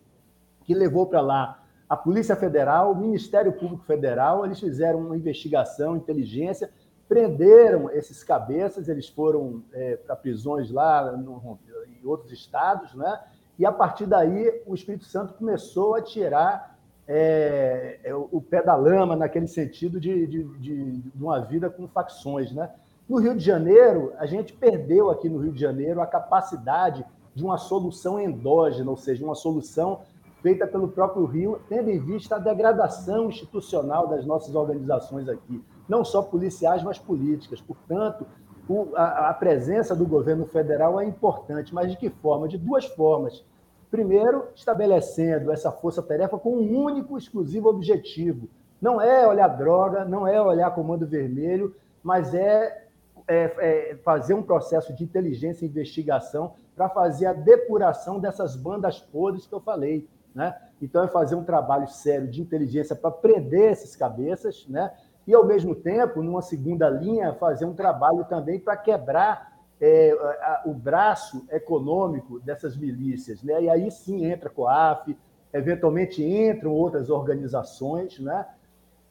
que 0.65 0.75
levou 0.75 1.07
para 1.07 1.21
lá 1.21 1.65
a 1.89 1.97
Polícia 1.97 2.35
Federal, 2.35 2.93
o 2.93 2.97
Ministério 2.97 3.53
Público 3.53 3.85
Federal, 3.85 4.45
eles 4.45 4.59
fizeram 4.59 5.01
uma 5.01 5.17
investigação, 5.17 5.97
inteligência, 5.97 6.71
prenderam 7.09 7.91
esses 7.91 8.25
cabeças, 8.25 8.89
eles 8.89 9.09
foram 9.09 9.63
é, 9.73 9.97
para 9.97 10.17
prisões 10.17 10.71
lá 10.71 11.13
no, 11.13 11.59
em 11.87 12.07
outros 12.07 12.33
estados, 12.33 12.95
né? 12.95 13.21
e 13.59 13.67
a 13.67 13.71
partir 13.71 14.07
daí 14.07 14.63
o 14.67 14.75
Espírito 14.75 15.05
Santo 15.05 15.35
começou 15.35 15.95
a 15.95 16.03
tirar 16.03 16.75
é, 17.07 18.01
é 18.03 18.15
o 18.15 18.41
pé 18.41 18.63
da 18.63 18.75
lama 18.75 19.15
naquele 19.15 19.47
sentido 19.47 20.01
de, 20.01 20.27
de, 20.27 20.43
de, 20.59 20.93
de 21.03 21.23
uma 21.23 21.39
vida 21.41 21.69
com 21.69 21.87
facções. 21.87 22.51
Né? 22.51 22.71
No 23.07 23.19
Rio 23.19 23.37
de 23.37 23.45
Janeiro, 23.45 24.15
a 24.19 24.25
gente 24.25 24.55
perdeu 24.55 25.11
aqui 25.11 25.29
no 25.29 25.39
Rio 25.39 25.53
de 25.53 25.61
Janeiro 25.61 26.01
a 26.01 26.07
capacidade 26.07 27.05
de 27.35 27.45
uma 27.45 27.59
solução 27.59 28.19
endógena, 28.19 28.91
ou 28.91 28.97
seja, 28.97 29.25
uma 29.25 29.35
solução 29.35 30.01
feita 30.45 30.67
pelo 30.67 30.89
próprio 30.89 31.25
Rio, 31.25 31.59
tendo 31.71 31.89
em 31.89 31.99
vista 31.99 32.37
a 32.37 32.39
degradação 32.39 33.31
institucional 33.31 34.07
das 34.09 34.27
nossas 34.27 34.55
organizações 34.55 35.27
aqui, 35.27 35.65
não 35.89 36.05
só 36.05 36.21
policiais, 36.21 36.83
mas 36.83 36.99
políticas. 36.99 37.63
Portanto, 37.63 38.27
o, 38.69 38.95
a, 38.95 39.31
a, 39.31 39.35
presença 39.35 39.97
do 39.97 40.05
governo 40.05 40.45
federal 40.45 41.01
é 41.01 41.07
importante, 41.07 41.75
mas 41.75 41.91
de 41.91 41.97
que 41.97 42.11
forma? 42.11 42.47
De 42.47 42.59
duas 42.59 42.85
formas. 42.85 43.43
Primeiro, 43.91 44.49
estabelecendo 44.55 45.51
essa 45.51 45.73
força-tarefa 45.73 46.39
com 46.39 46.59
um 46.59 46.79
único, 46.79 47.17
exclusivo 47.17 47.71
objetivo. 47.71 48.47
Não 48.83 49.01
é 49.01 49.27
olhar 49.27 49.49
droga, 49.49 50.05
não 50.05 50.29
é 50.29 50.43
olhar 50.43 50.75
comando 50.75 51.07
vermelho, 51.07 51.75
mas 52.03 52.35
é, 52.35 52.85
é, 53.27 53.93
é 53.93 53.97
fazer 54.05 54.35
um 54.35 54.43
processo 54.43 54.93
de 54.93 55.05
inteligência 55.05 55.65
e 55.65 55.69
investigação 55.71 56.53
para 56.77 56.91
fazer 56.91 57.25
a 57.25 57.33
depuração 57.33 58.21
dessas 58.21 58.57
bandas 58.57 59.01
podres 59.01 59.47
que 59.47 59.55
eu 59.55 59.61
falei. 59.61 60.07
Né? 60.35 60.55
Então, 60.83 61.05
é 61.05 61.09
fazer 61.09 61.35
um 61.35 61.45
trabalho 61.45 61.87
sério 61.89 62.29
de 62.29 62.43
inteligência 62.43 62.97
para 62.97 63.11
prender 63.11 63.73
esses 63.73 63.95
cabeças, 63.95 64.67
né? 64.69 64.93
e, 65.27 65.35
ao 65.35 65.47
mesmo 65.47 65.75
tempo, 65.75 66.23
numa 66.23 66.43
segunda 66.43 66.91
linha, 66.91 67.35
fazer 67.35 67.65
um 67.65 67.75
trabalho 67.75 68.25
também 68.25 68.59
para 68.59 68.77
quebrar 68.77 69.55
é, 69.81 70.13
a, 70.13 70.63
o 70.67 70.75
braço 70.75 71.47
econômico 71.51 72.41
dessas 72.41 72.77
milícias. 72.77 73.43
Né? 73.43 73.65
E 73.65 73.71
aí 73.71 73.91
sim 73.91 74.25
entra 74.25 74.49
a 74.49 74.53
COAF, 74.53 75.17
eventualmente 75.53 76.23
entram 76.23 76.73
outras 76.73 77.11
organizações. 77.11 78.19
Né? 78.19 78.47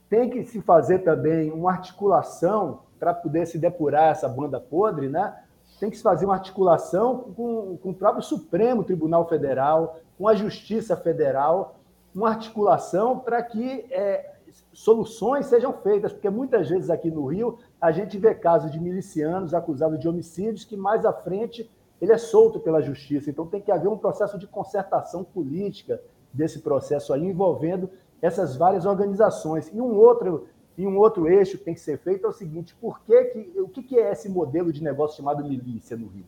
Tem 0.10 0.30
que 0.30 0.44
se 0.44 0.62
fazer 0.62 1.00
também 1.00 1.52
uma 1.52 1.72
articulação 1.72 2.82
para 3.00 3.14
poder 3.14 3.46
se 3.46 3.58
depurar 3.58 4.12
essa 4.12 4.30
banda 4.30 4.62
podre, 4.62 5.10
né? 5.10 5.36
Tem 5.84 5.90
que 5.90 5.98
se 5.98 6.04
fazer 6.04 6.24
uma 6.24 6.36
articulação 6.36 7.34
com, 7.36 7.76
com 7.76 7.90
o 7.90 7.94
próprio 7.94 8.24
Supremo 8.24 8.86
Tribunal 8.86 9.28
Federal, 9.28 10.00
com 10.18 10.30
a 10.30 10.34
Justiça 10.34 10.96
Federal, 10.96 11.76
uma 12.16 12.30
articulação 12.30 13.20
para 13.20 13.44
que 13.44 13.86
é, 13.92 14.32
soluções 14.72 15.48
sejam 15.48 15.74
feitas, 15.74 16.14
porque 16.14 16.30
muitas 16.30 16.70
vezes 16.70 16.90
aqui 16.90 17.12
no 17.12 17.26
Rio 17.26 17.58
a 17.82 17.92
gente 17.92 18.18
vê 18.18 18.34
casos 18.34 18.72
de 18.72 18.80
milicianos 18.80 19.54
acusados 19.54 20.00
de 20.00 20.08
homicídios 20.08 20.64
que 20.64 20.78
mais 20.78 21.06
à 21.06 21.12
frente 21.12 21.70
ele 22.00 22.14
é 22.14 22.18
solto 22.18 22.62
pela 22.62 22.82
justiça. 22.82 23.30
Então 23.30 23.46
tem 23.46 23.60
que 23.60 23.72
haver 23.72 23.90
um 23.90 23.98
processo 23.98 24.40
de 24.40 24.48
concertação 24.48 25.22
política 25.22 26.02
desse 26.32 26.62
processo 26.62 27.12
aí 27.12 27.26
envolvendo 27.26 27.90
essas 28.22 28.56
várias 28.56 28.86
organizações. 28.86 29.70
E 29.74 29.82
um 29.82 29.98
outro 29.98 30.48
e 30.78 30.88
um 30.88 30.98
outro 30.98 31.28
eixo 31.28 31.58
que 31.58 31.64
tem 31.64 31.74
que 31.74 31.80
ser 31.80 31.98
feito 31.98 32.26
é 32.26 32.30
o 32.30 32.34
seguinte: 32.34 32.76
por 32.82 33.00
que 33.02 33.24
que, 33.26 33.60
o 33.60 33.68
que, 33.68 33.84
que 33.84 34.00
é 34.00 34.12
esse 34.12 34.30
modelo 34.30 34.72
de 34.74 34.84
negócio 34.84 35.18
chamado 35.18 35.44
milícia 35.44 35.96
no 35.96 36.08
Rio? 36.08 36.26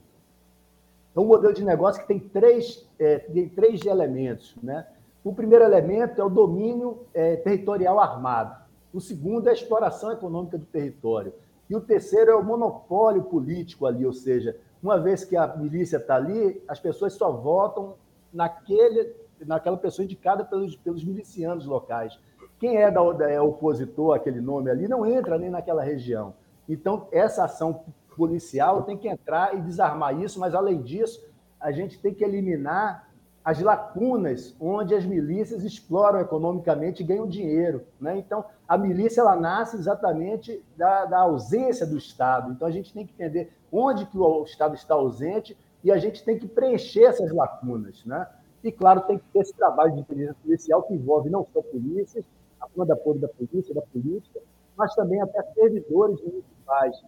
É 1.15 1.19
um 1.19 1.25
modelo 1.25 1.53
de 1.53 1.63
negócio 1.63 2.01
que 2.01 2.07
tem 2.07 2.19
três, 2.19 2.87
é, 2.99 3.19
tem 3.19 3.47
três 3.47 3.85
elementos. 3.85 4.55
Né? 4.61 4.85
O 5.23 5.33
primeiro 5.33 5.63
elemento 5.63 6.21
é 6.21 6.23
o 6.23 6.29
domínio 6.29 6.99
é, 7.13 7.37
territorial 7.37 7.99
armado. 7.99 8.63
O 8.93 8.99
segundo 8.99 9.47
é 9.47 9.51
a 9.51 9.53
exploração 9.53 10.11
econômica 10.11 10.57
do 10.57 10.65
território. 10.65 11.33
E 11.69 11.75
o 11.75 11.81
terceiro 11.81 12.31
é 12.31 12.35
o 12.35 12.43
monopólio 12.43 13.23
político 13.23 13.85
ali, 13.85 14.05
ou 14.05 14.13
seja, 14.13 14.55
uma 14.83 14.99
vez 14.99 15.23
que 15.25 15.35
a 15.35 15.47
milícia 15.55 15.97
está 15.97 16.15
ali, 16.15 16.61
as 16.67 16.79
pessoas 16.79 17.13
só 17.13 17.31
votam 17.31 17.95
naquele, 18.31 19.15
naquela 19.45 19.77
pessoa 19.77 20.03
indicada 20.03 20.45
pelos, 20.45 20.75
pelos 20.75 21.03
milicianos 21.03 21.65
locais. 21.65 22.19
Quem 22.59 22.77
é, 22.77 22.89
da, 22.89 23.01
é 23.29 23.39
opositor 23.39 24.15
àquele 24.15 24.41
nome 24.41 24.69
ali 24.69 24.88
não 24.88 25.05
entra 25.05 25.38
nem 25.38 25.50
naquela 25.50 25.83
região. 25.83 26.33
Então, 26.67 27.07
essa 27.12 27.45
ação 27.45 27.83
policial 28.15 28.83
tem 28.83 28.97
que 28.97 29.07
entrar 29.07 29.55
e 29.55 29.62
desarmar 29.62 30.19
isso, 30.19 30.39
mas, 30.39 30.55
além 30.55 30.81
disso, 30.81 31.24
a 31.59 31.71
gente 31.71 32.00
tem 32.00 32.13
que 32.13 32.24
eliminar 32.24 33.09
as 33.43 33.62
lacunas 33.62 34.55
onde 34.59 34.95
as 34.95 35.05
milícias 35.05 35.63
exploram 35.63 36.19
economicamente 36.19 37.03
e 37.03 37.05
ganham 37.05 37.27
dinheiro. 37.27 37.85
Né? 38.01 38.17
Então, 38.17 38.43
a 38.67 38.75
milícia 38.75 39.21
ela 39.21 39.35
nasce 39.35 39.75
exatamente 39.75 40.63
da, 40.75 41.05
da, 41.05 41.19
ausência 41.19 41.85
do 41.85 41.95
Estado. 41.95 42.51
Então, 42.51 42.67
a 42.67 42.71
gente 42.71 42.91
tem 42.91 43.05
que 43.05 43.13
entender 43.13 43.53
onde 43.71 44.07
que 44.07 44.17
o 44.17 44.43
Estado 44.43 44.74
está 44.74 44.95
ausente 44.95 45.55
e 45.83 45.91
a 45.91 45.97
gente 46.00 46.24
tem 46.24 46.39
que 46.39 46.47
preencher 46.47 47.03
essas 47.03 47.31
lacunas. 47.31 48.03
Né? 48.03 48.27
E, 48.63 48.71
claro, 48.71 49.01
tem 49.01 49.19
que 49.19 49.25
ter 49.31 49.41
esse 49.41 49.53
trabalho 49.53 49.93
de 49.93 50.00
inteligência 50.00 50.38
policial 50.41 50.81
que 50.81 50.95
envolve 50.95 51.29
não 51.29 51.45
só 51.53 51.62
polícias, 51.62 52.25
a 52.65 52.77
banda 52.77 52.95
podre 52.95 53.22
da 53.22 53.27
polícia, 53.27 53.74
da 53.74 53.81
política, 53.81 54.41
mas 54.75 54.93
também 54.95 55.22
até 55.22 55.41
servidores 55.53 56.19
municipais. 56.22 57.01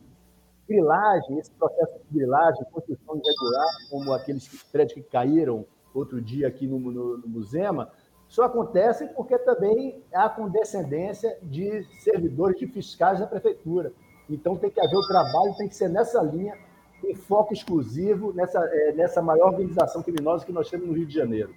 Grilagem, 0.68 1.40
esse 1.40 1.52
processo 1.52 1.94
de 1.94 2.18
grilagem, 2.18 2.66
construção 2.72 3.16
irregular, 3.16 3.68
como 3.90 4.14
aqueles 4.14 4.64
prédios 4.72 4.94
que 4.94 5.02
caíram 5.02 5.66
outro 5.94 6.22
dia 6.22 6.48
aqui 6.48 6.68
no, 6.68 6.80
no, 6.80 7.18
no 7.18 7.28
Musema, 7.28 7.90
só 8.28 8.44
acontece 8.44 9.08
porque 9.08 9.38
também 9.40 10.04
há 10.14 10.30
condescendência 10.30 11.38
de 11.42 11.84
servidores, 12.02 12.60
de 12.60 12.68
fiscais 12.68 13.20
da 13.20 13.28
prefeitura. 13.28 13.94
Então 14.30 14.58
tem 14.58 14.70
que 14.70 14.80
haver 14.82 14.98
o 14.98 15.08
trabalho, 15.08 15.56
tem 15.58 15.70
que 15.70 15.76
ser 15.76 15.90
nessa 15.90 16.22
linha, 16.22 16.58
com 17.02 17.16
foco 17.16 17.54
exclusivo 17.54 18.34
nessa, 18.34 18.60
é, 18.60 18.92
nessa 18.92 19.22
maior 19.22 19.52
organização 19.52 20.04
criminosa 20.04 20.46
que 20.46 20.52
nós 20.52 20.70
temos 20.70 20.88
no 20.88 20.94
Rio 20.94 21.06
de 21.06 21.14
Janeiro. 21.14 21.54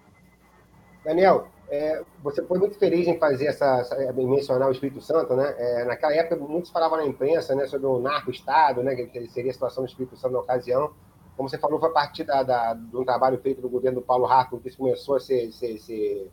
Daniel, 1.04 1.48
é, 1.70 2.02
você 2.22 2.44
foi 2.44 2.58
muito 2.58 2.78
feliz 2.78 3.06
em 3.06 3.18
fazer 3.18 3.46
essa, 3.46 3.86
mencionar 4.14 4.68
o 4.68 4.72
Espírito 4.72 5.00
Santo, 5.00 5.34
né? 5.34 5.54
É, 5.56 5.84
naquela 5.84 6.14
época 6.14 6.36
muitos 6.36 6.70
falavam 6.70 6.98
na 6.98 7.06
imprensa, 7.06 7.54
né, 7.54 7.66
sobre 7.66 7.86
o 7.86 8.00
narco-estado, 8.00 8.82
né, 8.82 8.94
que 8.94 9.28
seria 9.28 9.50
a 9.50 9.54
situação 9.54 9.84
do 9.84 9.88
Espírito 9.88 10.16
Santo 10.16 10.32
na 10.32 10.40
ocasião 10.40 10.92
como 11.40 11.48
você 11.48 11.56
falou, 11.56 11.80
foi 11.80 11.88
a 11.88 11.92
partir 11.92 12.24
da, 12.24 12.42
da, 12.42 12.74
de 12.74 12.94
um 12.94 13.02
trabalho 13.02 13.38
feito 13.38 13.62
do 13.62 13.68
governo 13.70 14.00
do 14.00 14.06
Paulo 14.06 14.26
Hartmann 14.26 14.60
que 14.60 14.68
isso 14.68 14.76
começou 14.76 15.16
a 15.16 15.20
ser, 15.20 15.50
ser, 15.52 15.78
ser 15.78 16.30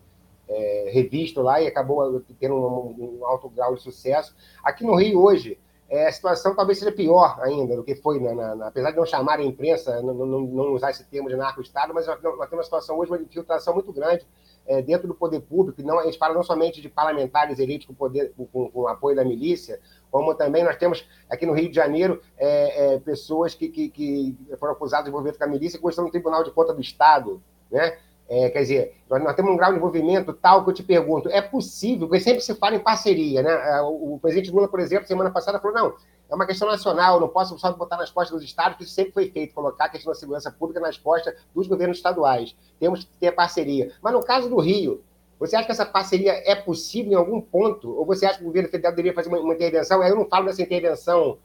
é, 0.50 0.90
revisto 0.94 1.42
lá 1.42 1.62
e 1.62 1.68
acabou 1.68 2.22
tendo 2.38 2.56
um, 2.56 3.20
um, 3.20 3.26
alto 3.26 3.50
grau 3.50 3.74
de 3.74 3.82
sucesso. 3.82 4.36
Aqui 4.62 4.84
no 4.84 4.96
Rio, 4.96 5.22
hoje, 5.22 5.58
é, 5.90 6.08
a 6.08 6.12
situação 6.12 6.54
talvez 6.54 6.80
seja 6.80 6.92
pior 6.92 7.40
ainda 7.42 7.78
do 7.78 7.86
que 7.86 7.96
foi, 7.96 8.20
na, 8.20 8.54
na, 8.54 8.68
apesar 8.68 8.92
de 8.92 8.98
não 8.98 9.06
chamar 9.06 9.40
a 9.40 9.44
imprensa, 9.44 10.02
não, 10.02 10.14
não, 10.14 10.42
não 10.42 10.74
usar 10.74 10.92
esse 10.92 11.06
termo 11.06 11.30
de 11.30 11.38
narco-estado, 11.38 11.94
mas 11.94 12.06
nós 12.06 12.20
temos 12.20 12.52
uma 12.52 12.64
situação 12.64 13.00
hoje, 13.00 13.10
uma 13.10 13.22
infiltração 13.22 13.74
muito 13.74 13.94
grande 13.94 14.28
é, 14.68 14.82
dentro 14.82 15.08
do 15.08 15.16
poder 15.16 15.40
público, 15.40 15.82
não, 15.82 16.00
a 16.00 16.04
gente 16.04 16.18
fala 16.18 16.34
não 16.34 16.44
somente 16.44 16.82
de 16.82 16.90
parlamentares 16.90 17.58
eleitos 17.58 17.88
com, 17.88 17.94
poder, 17.94 18.34
com, 18.52 18.70
com 18.70 18.88
apoio 18.88 19.16
da 19.16 19.24
milícia, 19.24 19.80
como 20.12 20.36
também 20.36 20.64
nós 20.64 20.76
temos 20.76 21.08
aqui 21.30 21.46
no 21.46 21.54
Rio 21.54 21.70
de 21.70 21.76
Janeiro 21.76 22.22
é, 22.38 22.96
é, 22.96 23.00
pessoas 23.00 23.56
que, 23.56 23.70
que, 23.70 23.90
que, 23.90 24.38
foram 24.60 24.74
acusadas 24.74 25.06
de 25.06 25.10
envolvimento 25.10 25.38
com 25.38 25.46
a 25.46 25.48
milícia 25.48 25.80
que 25.80 25.88
estão 25.88 26.06
no 26.06 26.12
Tribunal 26.12 26.44
de 26.44 26.52
Conta 26.52 26.74
do 26.74 26.82
Estado, 26.82 27.42
né? 27.72 27.98
É, 28.30 28.50
quer 28.50 28.60
dizer, 28.60 28.96
nós, 29.10 29.24
nós, 29.24 29.36
temos 29.38 29.54
um 29.54 29.56
grau 29.56 29.72
de 29.72 29.78
envolvimento 29.78 30.34
tal 30.34 30.62
que 30.62 30.70
eu 30.70 30.74
te 30.74 30.84
pergunto, 30.84 31.30
é 31.30 31.42
possível, 31.42 32.10
porque 32.10 32.22
sempre 32.22 32.42
se 32.42 32.54
fala 32.56 32.76
em 32.76 32.80
parceria, 32.80 33.42
né? 33.42 33.52
É, 33.52 33.82
o, 33.82 34.16
o 34.16 34.20
presidente 34.20 34.52
Lula, 34.52 34.68
por 34.68 34.82
exemplo, 34.82 35.08
semana 35.08 35.32
passada 35.32 35.60
falou, 35.60 35.78
não, 35.78 35.96
é 36.30 36.36
uma 36.36 36.46
questão 36.46 36.68
nacional, 36.68 37.20
não 37.20 37.30
posso 37.30 37.58
só 37.58 37.72
botar 37.72 37.98
nas 37.98 38.10
costas 38.10 38.38
dos 38.38 38.44
estados, 38.44 38.74
porque 38.74 38.84
isso 38.84 38.94
sempre 38.94 39.14
foi 39.14 39.30
feito, 39.30 39.54
colocar 39.54 39.86
a 39.86 39.90
questão 39.90 40.12
da 40.12 40.20
segurança 40.20 40.52
pública 40.52 40.80
nas 40.80 40.98
costas 40.98 41.36
dos 41.56 41.68
governos 41.68 41.98
estaduais. 41.98 42.56
Temos 42.80 43.06
que 43.06 43.12
ter 43.20 43.32
parceria. 43.32 43.92
Mas 44.02 44.14
no 44.14 44.24
caso 44.24 44.50
do 44.50 44.60
Rio, 44.60 45.02
você 45.40 45.56
acha 45.56 45.66
que 45.66 45.72
essa 45.72 45.86
parceria 45.86 46.34
é 46.46 46.56
possível 46.56 47.12
em 47.14 47.16
algum 47.16 47.40
ponto? 47.40 47.90
Ou 47.98 48.06
você 48.06 48.26
acha 48.26 48.40
que 48.40 48.44
o 48.44 48.48
governo 48.48 48.70
federal 48.70 48.92
deveria 48.92 49.14
fazer 49.14 49.30
uma, 49.30 49.40
uma 49.40 49.54
intervenção? 49.54 50.04
Eu 50.04 50.16
não 50.16 50.26
falo 50.26 50.48
dessa 50.48 50.62
intervenção 50.62 51.38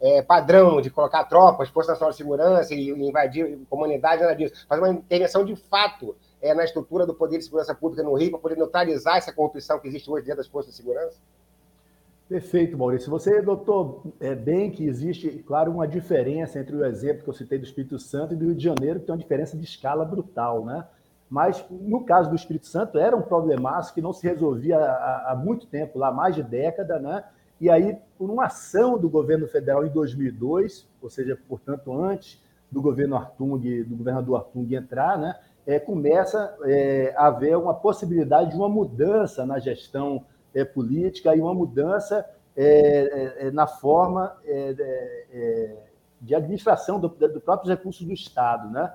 é, 0.00 0.22
padrão 0.22 0.80
de 0.80 0.90
colocar 0.90 1.24
tropas, 1.24 1.68
Força 1.68 1.92
Nacional 1.92 2.10
de 2.10 2.16
Segurança 2.16 2.74
e 2.74 2.90
invadir 2.90 3.58
comunidade, 3.68 4.22
nada 4.22 4.34
disso. 4.34 4.66
Fazer 4.68 4.80
uma 4.80 4.90
intervenção 4.90 5.44
de 5.44 5.56
fato 5.56 6.14
é, 6.40 6.54
na 6.54 6.64
estrutura 6.64 7.06
do 7.06 7.14
poder 7.14 7.38
de 7.38 7.44
segurança 7.44 7.74
pública 7.74 8.02
no 8.02 8.14
Rio 8.14 8.30
para 8.30 8.38
poder 8.38 8.56
neutralizar 8.56 9.16
essa 9.16 9.32
corrupção 9.32 9.78
que 9.80 9.88
existe 9.88 10.10
hoje 10.10 10.26
dentro 10.26 10.38
das 10.38 10.46
forças 10.46 10.72
de 10.72 10.76
segurança? 10.76 11.18
Perfeito, 12.28 12.76
Maurício. 12.76 13.10
Você 13.10 13.40
notou 13.40 14.12
é, 14.20 14.34
bem 14.34 14.70
que 14.70 14.86
existe, 14.86 15.42
claro, 15.46 15.72
uma 15.72 15.88
diferença 15.88 16.58
entre 16.58 16.76
o 16.76 16.84
exemplo 16.84 17.24
que 17.24 17.30
eu 17.30 17.34
citei 17.34 17.58
do 17.58 17.64
Espírito 17.64 17.98
Santo 17.98 18.34
e 18.34 18.36
do 18.36 18.44
Rio 18.44 18.54
de 18.54 18.62
Janeiro, 18.62 19.00
que 19.00 19.06
tem 19.06 19.14
uma 19.14 19.20
diferença 19.20 19.56
de 19.56 19.64
escala 19.64 20.04
brutal, 20.04 20.62
né? 20.62 20.84
Mas, 21.30 21.64
no 21.70 22.04
caso 22.04 22.28
do 22.28 22.36
Espírito 22.36 22.66
Santo, 22.66 22.98
era 22.98 23.16
um 23.16 23.22
problemaço 23.22 23.94
que 23.94 24.02
não 24.02 24.12
se 24.12 24.26
resolvia 24.28 24.78
há, 24.78 25.32
há 25.32 25.36
muito 25.36 25.66
tempo, 25.66 25.98
lá 25.98 26.12
mais 26.12 26.34
de 26.34 26.42
década, 26.42 26.98
né? 26.98 27.24
E 27.58 27.70
aí, 27.70 27.96
por 28.18 28.28
uma 28.28 28.44
ação 28.44 28.98
do 28.98 29.08
governo 29.08 29.48
federal 29.48 29.86
em 29.86 29.90
2002, 29.90 30.86
ou 31.00 31.08
seja, 31.08 31.38
portanto, 31.48 31.98
antes 31.98 32.42
do 32.70 32.82
governo 32.82 33.16
Artung, 33.16 33.84
do 33.84 33.96
governador 33.96 34.36
Artung 34.36 34.74
entrar, 34.74 35.16
né? 35.18 35.34
É, 35.66 35.78
começa 35.78 36.54
é, 36.64 37.14
a 37.16 37.28
haver 37.28 37.56
uma 37.56 37.72
possibilidade 37.72 38.50
de 38.50 38.56
uma 38.56 38.68
mudança 38.68 39.46
na 39.46 39.58
gestão 39.58 40.24
é, 40.54 40.64
política 40.64 41.34
e 41.34 41.40
uma 41.40 41.54
mudança 41.54 42.28
é, 42.56 42.66
é, 42.66 43.46
é 43.46 43.50
na 43.50 43.66
forma 43.66 44.36
de 46.20 46.34
administração 46.34 46.98
dos 46.98 47.12
do 47.12 47.40
próprios 47.40 47.70
recursos 47.70 48.04
do 48.04 48.12
Estado, 48.12 48.68
né? 48.70 48.92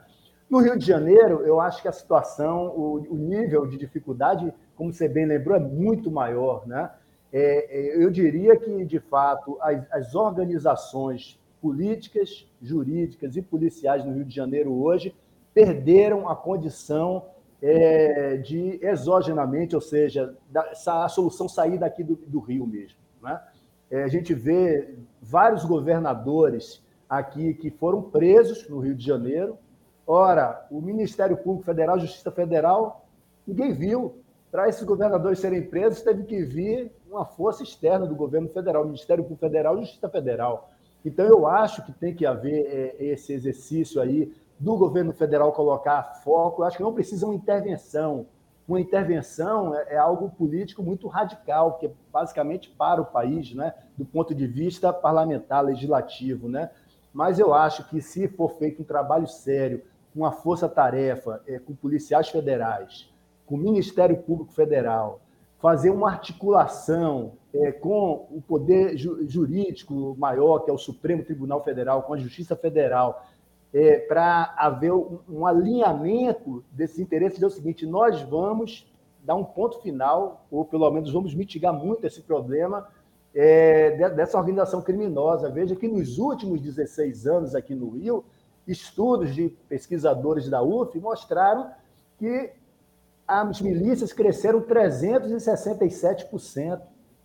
No 0.54 0.60
Rio 0.60 0.78
de 0.78 0.86
Janeiro, 0.86 1.42
eu 1.42 1.60
acho 1.60 1.82
que 1.82 1.88
a 1.88 1.92
situação, 1.92 2.68
o, 2.68 3.08
o 3.10 3.16
nível 3.16 3.66
de 3.66 3.76
dificuldade, 3.76 4.54
como 4.76 4.94
você 4.94 5.08
bem 5.08 5.26
lembrou, 5.26 5.58
é 5.58 5.60
muito 5.60 6.12
maior. 6.12 6.68
Né? 6.68 6.92
É, 7.32 7.96
é, 7.98 8.04
eu 8.04 8.12
diria 8.12 8.56
que, 8.56 8.86
de 8.86 9.00
fato, 9.00 9.58
as, 9.60 9.92
as 9.92 10.14
organizações 10.14 11.40
políticas, 11.60 12.46
jurídicas 12.62 13.36
e 13.36 13.42
policiais 13.42 14.06
no 14.06 14.14
Rio 14.14 14.26
de 14.26 14.36
Janeiro 14.36 14.72
hoje 14.74 15.16
perderam 15.56 16.30
a 16.30 16.36
condição 16.36 17.26
é, 17.64 18.38
de 18.38 18.78
exogenamente, 18.86 19.74
ou 19.74 19.82
seja, 19.82 20.36
da, 20.52 20.70
a 20.86 21.10
solução 21.10 21.50
sair 21.50 21.80
daqui 21.80 22.04
do, 22.04 22.16
do 22.16 22.40
Rio 22.40 22.68
mesmo. 22.68 23.00
Né? 23.22 23.42
É, 23.90 24.04
a 24.04 24.08
gente 24.08 24.36
vê 24.36 24.96
vários 25.22 25.66
governadores 25.66 26.84
aqui 27.10 27.56
que 27.56 27.72
foram 27.72 28.02
presos 28.02 28.70
no 28.70 28.80
Rio 28.80 28.94
de 28.94 29.06
Janeiro 29.06 29.58
Ora, 30.06 30.66
o 30.70 30.82
Ministério 30.82 31.38
Público 31.38 31.66
Federal, 31.66 31.98
Justiça 32.00 32.32
Federal, 32.32 33.06
ninguém 33.48 33.74
viu. 33.74 34.16
Para 34.52 34.70
esses 34.70 34.84
governadores 34.84 35.40
serem 35.40 35.64
presos, 35.64 36.04
teve 36.04 36.24
que 36.24 36.44
vir 36.44 36.92
uma 37.10 37.26
força 37.26 37.64
externa 37.64 38.06
do 38.06 38.14
governo 38.14 38.48
federal, 38.50 38.86
Ministério 38.86 39.24
Público 39.24 39.40
Federal 39.40 39.80
Justiça 39.80 40.08
Federal. 40.08 40.70
Então, 41.04 41.26
eu 41.26 41.48
acho 41.48 41.84
que 41.84 41.92
tem 41.92 42.14
que 42.14 42.24
haver 42.24 42.68
é, 42.68 43.04
esse 43.04 43.34
exercício 43.34 44.00
aí 44.00 44.32
do 44.64 44.78
governo 44.78 45.12
federal 45.12 45.52
colocar 45.52 46.22
foco. 46.24 46.62
Eu 46.62 46.66
acho 46.66 46.78
que 46.78 46.84
não 46.84 46.94
precisa 46.94 47.26
uma 47.26 47.36
intervenção. 47.36 48.26
Uma 48.66 48.80
intervenção 48.80 49.76
é, 49.76 49.96
é 49.96 49.98
algo 49.98 50.30
político 50.30 50.82
muito 50.82 51.10
radical, 51.10 51.78
que 51.78 51.88
é 51.88 51.92
basicamente 52.12 52.70
para 52.70 53.02
o 53.02 53.06
país, 53.06 53.54
né? 53.54 53.74
do 53.98 54.06
ponto 54.06 54.34
de 54.34 54.48
vista 54.48 54.94
parlamentar, 54.94 55.66
legislativo. 55.66 56.48
Né? 56.48 56.70
Mas 57.14 57.40
eu 57.40 57.54
acho 57.54 57.90
que, 57.90 58.02
se 58.02 58.30
for 58.30 58.54
feito 58.54 58.82
um 58.82 58.86
trabalho 58.86 59.28
sério, 59.28 59.84
com 60.14 60.22
uma 60.22 60.32
força-tarefa, 60.32 61.42
é, 61.46 61.60
com 61.60 61.76
policiais 61.76 62.30
federais, 62.30 63.12
com 63.46 63.56
o 63.56 63.58
Ministério 63.58 64.16
Público 64.16 64.54
Federal, 64.54 65.20
fazer 65.60 65.90
uma 65.90 66.10
articulação 66.10 67.34
é, 67.54 67.70
com 67.72 68.28
o 68.32 68.42
poder 68.42 68.98
ju 68.98 69.28
jurídico 69.28 70.16
maior, 70.18 70.60
que 70.60 70.72
é 70.72 70.74
o 70.74 70.78
Supremo 70.78 71.24
Tribunal 71.24 71.62
Federal, 71.62 72.04
com 72.04 72.14
a 72.14 72.18
Justiça 72.18 72.56
Federal, 72.56 73.26
é, 73.74 73.98
para 74.00 74.54
haver 74.58 74.92
um, 74.94 75.20
um, 75.28 75.46
alinhamento 75.48 76.64
desses 76.72 77.00
interesses, 77.00 77.42
é 77.42 77.48
o 77.48 77.50
seguinte: 77.50 77.88
nós 77.88 78.22
vamos 78.22 78.86
dar 79.24 79.36
um 79.36 79.44
ponto 79.44 79.82
final, 79.82 80.46
ou 80.52 80.64
pelo 80.64 80.90
menos 80.92 81.12
vamos 81.12 81.34
mitigar 81.34 81.74
muito 81.74 82.06
esse 82.06 82.22
problema 82.22 82.88
é, 83.34 84.10
dessa 84.10 84.38
organização 84.38 84.80
criminosa. 84.82 85.50
Veja 85.50 85.76
que 85.76 85.88
nos 85.88 86.20
últimos 86.20 86.62
16 86.62 87.26
anos 87.26 87.56
aqui 87.56 87.74
no 87.74 87.90
Rio, 87.90 88.24
estudos 88.68 89.34
de 89.34 89.50
pesquisadores 89.68 90.48
da 90.50 90.62
UF 90.62 91.00
mostraram 91.00 91.72
que 92.20 92.52
as 93.28 93.60
milícias 93.60 94.14
cresceram 94.14 94.62
367%. 94.62 96.80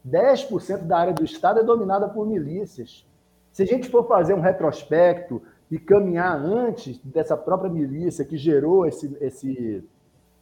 10% 0.09 0.85
da 0.85 0.99
área 0.99 1.13
do 1.13 1.25
Estado 1.25 1.61
é 1.61 1.63
dominada 1.63 2.09
por 2.09 2.27
milícias. 2.27 3.07
Se 3.53 3.65
a 3.65 3.67
gente 3.67 3.91
for 3.91 4.07
fazer 4.07 4.33
um 4.33 4.41
retrospecto 4.41 5.43
e 5.71 5.79
caminhar 5.79 6.37
antes 6.37 6.99
dessa 6.99 7.37
própria 7.37 7.71
milícia 7.71 8.25
que 8.25 8.37
gerou 8.37 8.87
esse, 8.87 9.17
esse, 9.21 9.85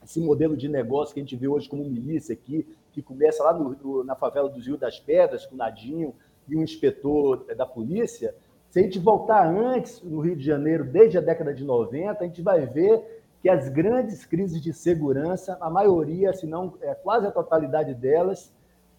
esse 0.04 0.21
modelo 0.21 0.56
de 0.56 0.68
negócio 0.68 1.14
que 1.14 1.21
a 1.21 1.23
gente 1.23 1.37
vê 1.37 1.49
hoje 1.49 1.68
como 1.68 1.85
milícia 1.85 2.33
aqui, 2.33 2.66
que 2.92 3.02
começa 3.02 3.42
lá 3.42 3.52
no, 3.52 3.71
no, 3.83 4.04
na 4.04 4.14
favela 4.14 4.49
do 4.49 4.61
Rio 4.61 4.76
das 4.76 5.00
Pedras, 5.00 5.45
com 5.45 5.54
o 5.54 5.59
Nadinho 5.59 6.14
e 6.49 6.56
um 6.56 6.62
inspetor 6.62 7.45
da 7.56 7.66
polícia, 7.66 8.35
se 8.76 8.80
a 8.80 8.83
gente 8.83 8.99
voltar 8.99 9.47
antes, 9.47 10.02
no 10.02 10.21
Rio 10.21 10.37
de 10.37 10.45
Janeiro, 10.45 10.85
desde 10.85 11.16
a 11.16 11.21
década 11.23 11.54
de 11.54 11.64
90, 11.64 12.23
a 12.23 12.26
gente 12.26 12.42
vai 12.42 12.66
ver 12.66 13.23
que 13.40 13.49
as 13.49 13.71
grandes 13.71 14.26
crises 14.26 14.61
de 14.61 14.71
segurança, 14.73 15.56
a 15.62 15.71
maioria, 15.71 16.33
se 16.35 16.47
não 16.47 16.75
é, 16.83 16.95
quase 16.95 17.26
a 17.26 17.30
totalidade 17.30 17.95
delas, 17.95 18.52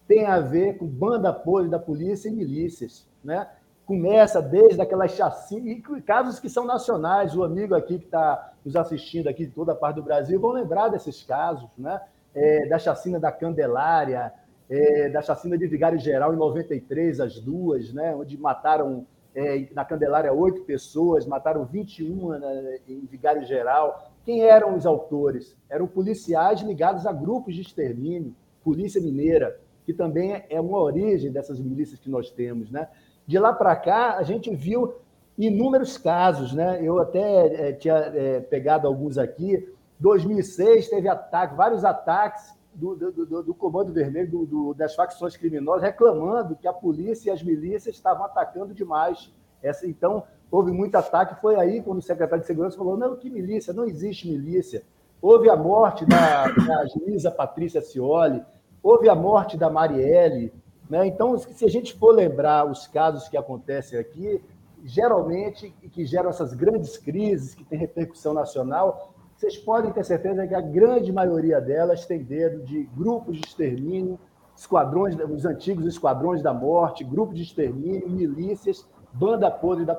tem 0.08 0.26
a 0.26 0.40
ver 0.40 0.78
com 0.78 0.84
banda 0.84 1.28
apoio 1.28 1.70
da 1.70 1.78
polícia 1.78 2.28
e 2.28 2.32
milícias. 2.32 3.06
Né? 3.22 3.46
Começa 3.88 4.42
desde 4.42 4.82
aquelas 4.82 5.12
chacinas, 5.12 5.66
e 5.66 6.02
casos 6.02 6.38
que 6.38 6.50
são 6.50 6.66
nacionais, 6.66 7.34
o 7.34 7.42
amigo 7.42 7.74
aqui 7.74 7.98
que 7.98 8.04
está 8.04 8.52
nos 8.62 8.76
assistindo 8.76 9.28
aqui 9.28 9.46
de 9.46 9.52
toda 9.52 9.72
a 9.72 9.74
parte 9.74 9.96
do 9.96 10.02
Brasil 10.02 10.38
vão 10.38 10.50
lembrar 10.50 10.88
desses 10.88 11.22
casos, 11.22 11.66
né? 11.78 11.98
É, 12.34 12.68
da 12.68 12.78
chacina 12.78 13.18
da 13.18 13.32
Candelária, 13.32 14.30
é, 14.68 15.08
da 15.08 15.22
chacina 15.22 15.56
de 15.56 15.66
Vigário 15.66 15.98
Geral 15.98 16.34
em 16.34 16.36
93, 16.36 17.18
as 17.18 17.40
duas, 17.40 17.90
né? 17.90 18.14
onde 18.14 18.36
mataram 18.36 19.06
é, 19.34 19.66
na 19.72 19.86
Candelária 19.86 20.34
oito 20.34 20.64
pessoas, 20.64 21.26
mataram 21.26 21.64
21 21.64 22.38
né, 22.38 22.78
em 22.86 23.06
Vigário 23.06 23.46
Geral. 23.46 24.12
Quem 24.22 24.42
eram 24.42 24.76
os 24.76 24.84
autores? 24.84 25.56
Eram 25.70 25.86
policiais 25.86 26.60
ligados 26.60 27.06
a 27.06 27.12
grupos 27.12 27.54
de 27.54 27.62
extermínio, 27.62 28.36
Polícia 28.62 29.00
Mineira, 29.00 29.58
que 29.86 29.94
também 29.94 30.44
é 30.50 30.60
uma 30.60 30.78
origem 30.78 31.32
dessas 31.32 31.58
milícias 31.58 31.98
que 31.98 32.10
nós 32.10 32.30
temos. 32.30 32.70
Né? 32.70 32.86
De 33.28 33.38
lá 33.38 33.52
para 33.52 33.76
cá, 33.76 34.16
a 34.16 34.22
gente 34.22 34.54
viu 34.54 34.94
inúmeros 35.36 35.98
casos. 35.98 36.54
Né? 36.54 36.80
Eu 36.82 36.98
até 36.98 37.68
é, 37.68 37.72
tinha 37.74 37.94
é, 37.94 38.40
pegado 38.40 38.86
alguns 38.88 39.18
aqui. 39.18 39.70
2006 40.00 40.88
teve 40.88 41.08
ataque, 41.08 41.54
vários 41.54 41.84
ataques 41.84 42.56
do, 42.74 42.96
do, 42.96 43.12
do, 43.26 43.42
do 43.42 43.54
Comando 43.54 43.92
Vermelho, 43.92 44.46
do, 44.46 44.72
das 44.72 44.94
facções 44.94 45.36
criminosas, 45.36 45.82
reclamando 45.82 46.56
que 46.56 46.66
a 46.66 46.72
polícia 46.72 47.28
e 47.28 47.32
as 47.32 47.42
milícias 47.42 47.94
estavam 47.94 48.24
atacando 48.24 48.72
demais. 48.72 49.30
Essa, 49.62 49.86
então, 49.86 50.22
houve 50.50 50.72
muito 50.72 50.94
ataque. 50.94 51.38
Foi 51.42 51.56
aí 51.56 51.82
quando 51.82 51.98
o 51.98 52.02
secretário 52.02 52.40
de 52.40 52.46
Segurança 52.46 52.78
falou: 52.78 52.96
não, 52.96 53.14
que 53.14 53.28
milícia? 53.28 53.74
Não 53.74 53.84
existe 53.84 54.26
milícia. 54.26 54.82
Houve 55.20 55.50
a 55.50 55.56
morte 55.56 56.06
da, 56.06 56.46
da 56.46 56.86
juíza 56.86 57.30
Patrícia 57.30 57.82
Cioli, 57.82 58.42
houve 58.82 59.06
a 59.10 59.14
morte 59.14 59.54
da 59.58 59.68
Marielle. 59.68 60.50
Né? 60.88 61.06
Então, 61.06 61.36
se 61.38 61.64
a 61.64 61.68
gente 61.68 61.94
for 61.94 62.12
lembrar 62.12 62.64
os 62.68 62.86
casos 62.86 63.28
que 63.28 63.36
acontecem 63.36 63.98
aqui, 63.98 64.42
geralmente, 64.84 65.70
que 65.92 66.06
geram 66.06 66.30
essas 66.30 66.54
grandes 66.54 66.96
crises 66.96 67.54
que 67.54 67.64
têm 67.64 67.78
repercussão 67.78 68.32
nacional, 68.32 69.12
vocês 69.36 69.56
podem 69.56 69.92
ter 69.92 70.04
certeza 70.04 70.46
que 70.46 70.54
a 70.54 70.60
grande 70.60 71.12
maioria 71.12 71.60
delas 71.60 72.06
tem 72.06 72.22
dedo 72.22 72.64
de 72.64 72.84
grupos 72.96 73.36
de 73.36 73.46
extermínio, 73.46 74.18
esquadrões, 74.56 75.16
os 75.16 75.44
antigos 75.44 75.86
esquadrões 75.86 76.42
da 76.42 76.52
morte, 76.52 77.04
grupos 77.04 77.36
de 77.36 77.42
extermínio, 77.42 78.08
milícias, 78.08 78.88
banda 79.12 79.50
podre 79.50 79.84
da, 79.84 79.96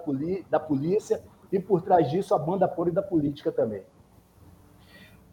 da 0.50 0.60
polícia 0.60 1.22
e, 1.52 1.60
por 1.60 1.82
trás 1.82 2.10
disso, 2.10 2.36
a 2.36 2.40
banda 2.40 2.68
podre 2.68 2.94
da 2.94 3.02
política 3.02 3.52
também. 3.52 3.84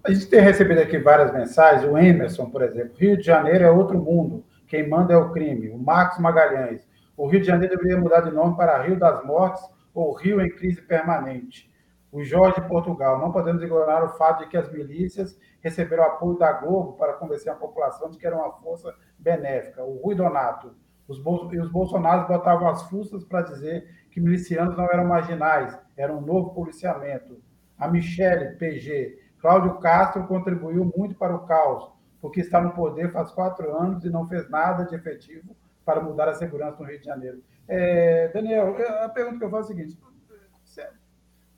A 0.05 0.13
gente 0.13 0.27
tem 0.27 0.41
recebido 0.41 0.81
aqui 0.81 0.99
várias 0.99 1.33
mensagens. 1.33 1.91
O 1.91 1.99
Emerson, 1.99 2.49
por 2.49 2.63
exemplo, 2.63 2.93
Rio 2.97 3.17
de 3.17 3.25
Janeiro 3.25 3.65
é 3.65 3.71
outro 3.71 3.99
mundo. 4.01 4.45
Quem 4.67 4.89
manda 4.89 5.13
é 5.13 5.17
o 5.17 5.33
crime. 5.33 5.71
O 5.71 5.79
Marcos 5.79 6.19
Magalhães. 6.19 6.87
O 7.17 7.27
Rio 7.27 7.41
de 7.41 7.47
Janeiro 7.47 7.77
deveria 7.77 8.01
mudar 8.01 8.21
de 8.21 8.31
nome 8.31 8.57
para 8.57 8.83
Rio 8.83 8.99
das 8.99 9.25
Mortes 9.25 9.63
ou 9.95 10.15
Rio 10.15 10.41
em 10.41 10.51
crise 10.51 10.83
permanente 10.83 11.75
o 12.17 12.25
Jorge 12.25 12.63
Portugal. 12.63 13.21
Não 13.21 13.31
podemos 13.31 13.63
ignorar 13.63 14.03
o 14.03 14.17
fato 14.17 14.43
de 14.43 14.49
que 14.49 14.57
as 14.57 14.73
milícias 14.73 15.39
receberam 15.61 16.05
apoio 16.05 16.39
da 16.39 16.51
Globo 16.51 16.95
para 16.95 17.13
convencer 17.13 17.53
a 17.53 17.57
população 17.57 18.11
de 18.11 18.17
que 18.17 18.27
era 18.27 18.35
uma 18.35 18.53
força 18.53 18.95
benéfica. 19.19 19.85
O 19.85 20.01
Rui 20.03 20.15
Donato. 20.15 20.75
Os 21.07 21.19
e 21.53 21.61
os 21.61 21.71
bolsonaros 21.71 22.27
botavam 22.27 22.69
as 22.69 22.83
fuças 22.85 23.23
para 23.23 23.43
dizer 23.43 23.87
que 24.11 24.21
milicianos 24.21 24.77
não 24.77 24.87
eram 24.87 25.05
marginais, 25.05 25.79
era 25.97 26.13
um 26.13 26.21
novo 26.21 26.55
policiamento. 26.55 27.39
A 27.79 27.87
Michele 27.87 28.57
PG. 28.57 29.19
Cláudio 29.39 29.79
Castro 29.79 30.27
contribuiu 30.27 30.91
muito 30.97 31.15
para 31.15 31.37
o 31.37 31.47
caos, 31.47 31.93
porque 32.21 32.41
está 32.41 32.61
no 32.61 32.73
poder 32.73 33.13
faz 33.13 33.31
quatro 33.31 33.77
anos 33.77 34.05
e 34.05 34.11
não 34.11 34.27
fez 34.27 34.49
nada 34.49 34.85
de 34.85 34.95
efetivo 34.95 35.57
para 35.85 36.01
mudar 36.01 36.29
a 36.29 36.35
segurança 36.35 36.83
no 36.83 36.89
Rio 36.89 36.99
de 36.99 37.05
Janeiro. 37.05 37.43
É, 37.69 38.29
Daniel, 38.29 38.77
a 39.03 39.09
pergunta 39.09 39.39
que 39.39 39.45
eu 39.45 39.51
faço 39.51 39.71
é 39.71 39.75
a 39.75 39.77
seguinte: 39.77 39.99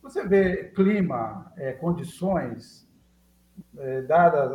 você 0.03 0.27
vê 0.27 0.65
clima, 0.71 1.53
é, 1.57 1.73
condições, 1.73 2.89
é, 3.77 4.03
dadas 4.03 4.53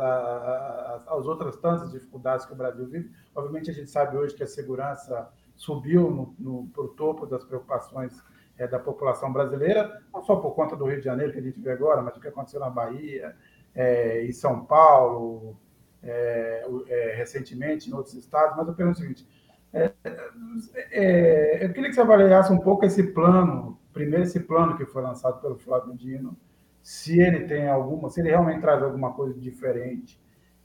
as 1.06 1.26
outras 1.26 1.56
tantas 1.56 1.92
dificuldades 1.92 2.46
que 2.46 2.52
o 2.52 2.56
Brasil 2.56 2.86
vive, 2.86 3.10
obviamente 3.34 3.70
a 3.70 3.74
gente 3.74 3.90
sabe 3.90 4.16
hoje 4.16 4.34
que 4.34 4.42
a 4.42 4.46
segurança 4.46 5.30
subiu 5.54 6.34
para 6.72 6.82
o 6.82 6.88
topo 6.88 7.26
das 7.26 7.44
preocupações 7.44 8.22
é, 8.58 8.66
da 8.66 8.78
população 8.78 9.32
brasileira, 9.32 10.02
não 10.12 10.22
só 10.22 10.36
por 10.36 10.54
conta 10.54 10.76
do 10.76 10.86
Rio 10.86 10.98
de 10.98 11.04
Janeiro, 11.04 11.32
que 11.32 11.38
a 11.38 11.42
gente 11.42 11.60
vê 11.60 11.72
agora, 11.72 12.02
mas 12.02 12.16
o 12.16 12.20
que 12.20 12.28
aconteceu 12.28 12.60
na 12.60 12.70
Bahia, 12.70 13.36
é, 13.74 14.24
em 14.24 14.32
São 14.32 14.64
Paulo, 14.64 15.56
é, 16.04 16.64
é, 16.88 17.14
recentemente 17.16 17.90
em 17.90 17.94
outros 17.94 18.14
estados. 18.14 18.56
Mas 18.56 18.68
eu 18.68 18.74
pergunto 18.74 18.98
o 18.98 19.02
seguinte: 19.02 19.26
eu 19.72 21.72
queria 21.72 21.88
que 21.88 21.94
você 21.94 22.00
avaliasse 22.00 22.52
um 22.52 22.60
pouco 22.60 22.84
esse 22.84 23.02
plano 23.02 23.78
primeiro 23.94 24.24
esse 24.24 24.40
plano 24.40 24.76
que 24.76 24.84
foi 24.84 25.00
lançado 25.00 25.40
pelo 25.40 25.56
Flávio 25.56 25.94
Dino, 25.94 26.36
se 26.82 27.18
ele 27.18 27.46
tem 27.46 27.68
alguma, 27.68 28.10
se 28.10 28.20
ele 28.20 28.28
realmente 28.28 28.60
traz 28.60 28.82
alguma 28.82 29.14
coisa 29.14 29.38
diferente 29.40 30.20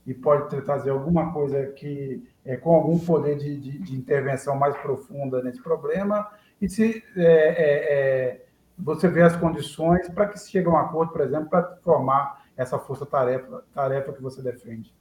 e 0.05 0.13
pode 0.13 0.61
trazer 0.63 0.89
alguma 0.89 1.31
coisa 1.31 1.67
que 1.67 2.27
é, 2.43 2.57
com 2.57 2.75
algum 2.75 2.99
poder 2.99 3.37
de, 3.37 3.57
de, 3.57 3.77
de, 3.77 3.95
intervenção 3.95 4.57
mais 4.57 4.75
profunda 4.77 5.41
nesse 5.43 5.61
problema 5.61 6.27
e 6.59 6.67
se 6.67 7.03
é, 7.15 7.23
é, 7.23 7.93
é 7.93 8.45
você 8.77 9.07
vê 9.07 9.21
as 9.21 9.35
condições 9.35 10.09
para 10.09 10.27
que 10.27 10.39
se 10.39 10.49
chegue 10.49 10.67
a 10.67 10.71
um 10.71 10.77
acordo, 10.77 11.11
por 11.11 11.21
exemplo, 11.21 11.49
para 11.49 11.77
formar 11.83 12.45
essa 12.55 12.79
força-tarefa 12.79 13.63
tarefa 13.73 14.13
que 14.13 14.21
você 14.21 14.41
defende. 14.41 14.93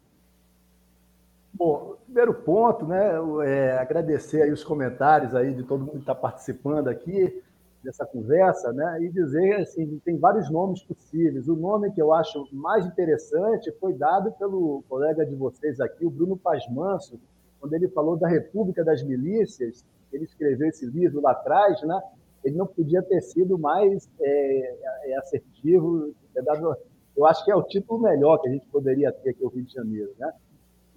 Bom, 1.52 1.96
primeiro 2.04 2.34
ponto, 2.34 2.86
né, 2.86 3.10
é 3.44 3.78
agradecer 3.78 4.42
aí 4.42 4.52
os 4.52 4.62
comentários 4.62 5.34
aí 5.34 5.54
de 5.54 5.62
todo 5.62 5.80
mundo 5.80 5.92
que 5.92 5.98
está 5.98 6.14
participando 6.14 6.88
aqui 6.88 7.42
dessa 7.82 8.04
conversa, 8.04 8.72
né, 8.72 8.98
e 9.02 9.08
dizer 9.08 9.60
assim, 9.60 10.00
tem 10.04 10.18
vários 10.18 10.50
nomes 10.50 10.82
possíveis. 10.82 11.48
O 11.48 11.56
nome 11.56 11.92
que 11.92 12.02
eu 12.02 12.12
acho 12.12 12.46
mais 12.52 12.86
interessante 12.86 13.72
foi 13.80 13.92
dado 13.94 14.32
pelo 14.32 14.82
colega 14.88 15.24
de 15.24 15.34
vocês 15.34 15.80
aqui, 15.80 16.04
o 16.04 16.10
Bruno 16.10 16.36
Pasmanso, 16.36 17.18
quando 17.60 17.74
ele 17.74 17.88
falou 17.88 18.16
da 18.16 18.28
República 18.28 18.84
das 18.84 19.02
Milícias, 19.02 19.84
ele 20.12 20.24
escreveu 20.24 20.68
esse 20.68 20.86
livro 20.86 21.20
lá 21.20 21.32
atrás, 21.32 21.82
né? 21.82 22.00
ele 22.44 22.56
não 22.56 22.66
podia 22.66 23.02
ter 23.02 23.20
sido 23.20 23.58
mais 23.58 24.08
é, 24.20 25.10
é 25.10 25.18
assertivo. 25.18 26.14
Eu 27.16 27.26
acho 27.26 27.44
que 27.44 27.50
é 27.50 27.56
o 27.56 27.62
título 27.62 28.00
melhor 28.00 28.38
que 28.38 28.48
a 28.48 28.52
gente 28.52 28.66
poderia 28.66 29.12
ter 29.12 29.30
aqui 29.30 29.42
no 29.42 29.48
Rio 29.48 29.64
de 29.64 29.72
Janeiro. 29.72 30.12
Né? 30.18 30.32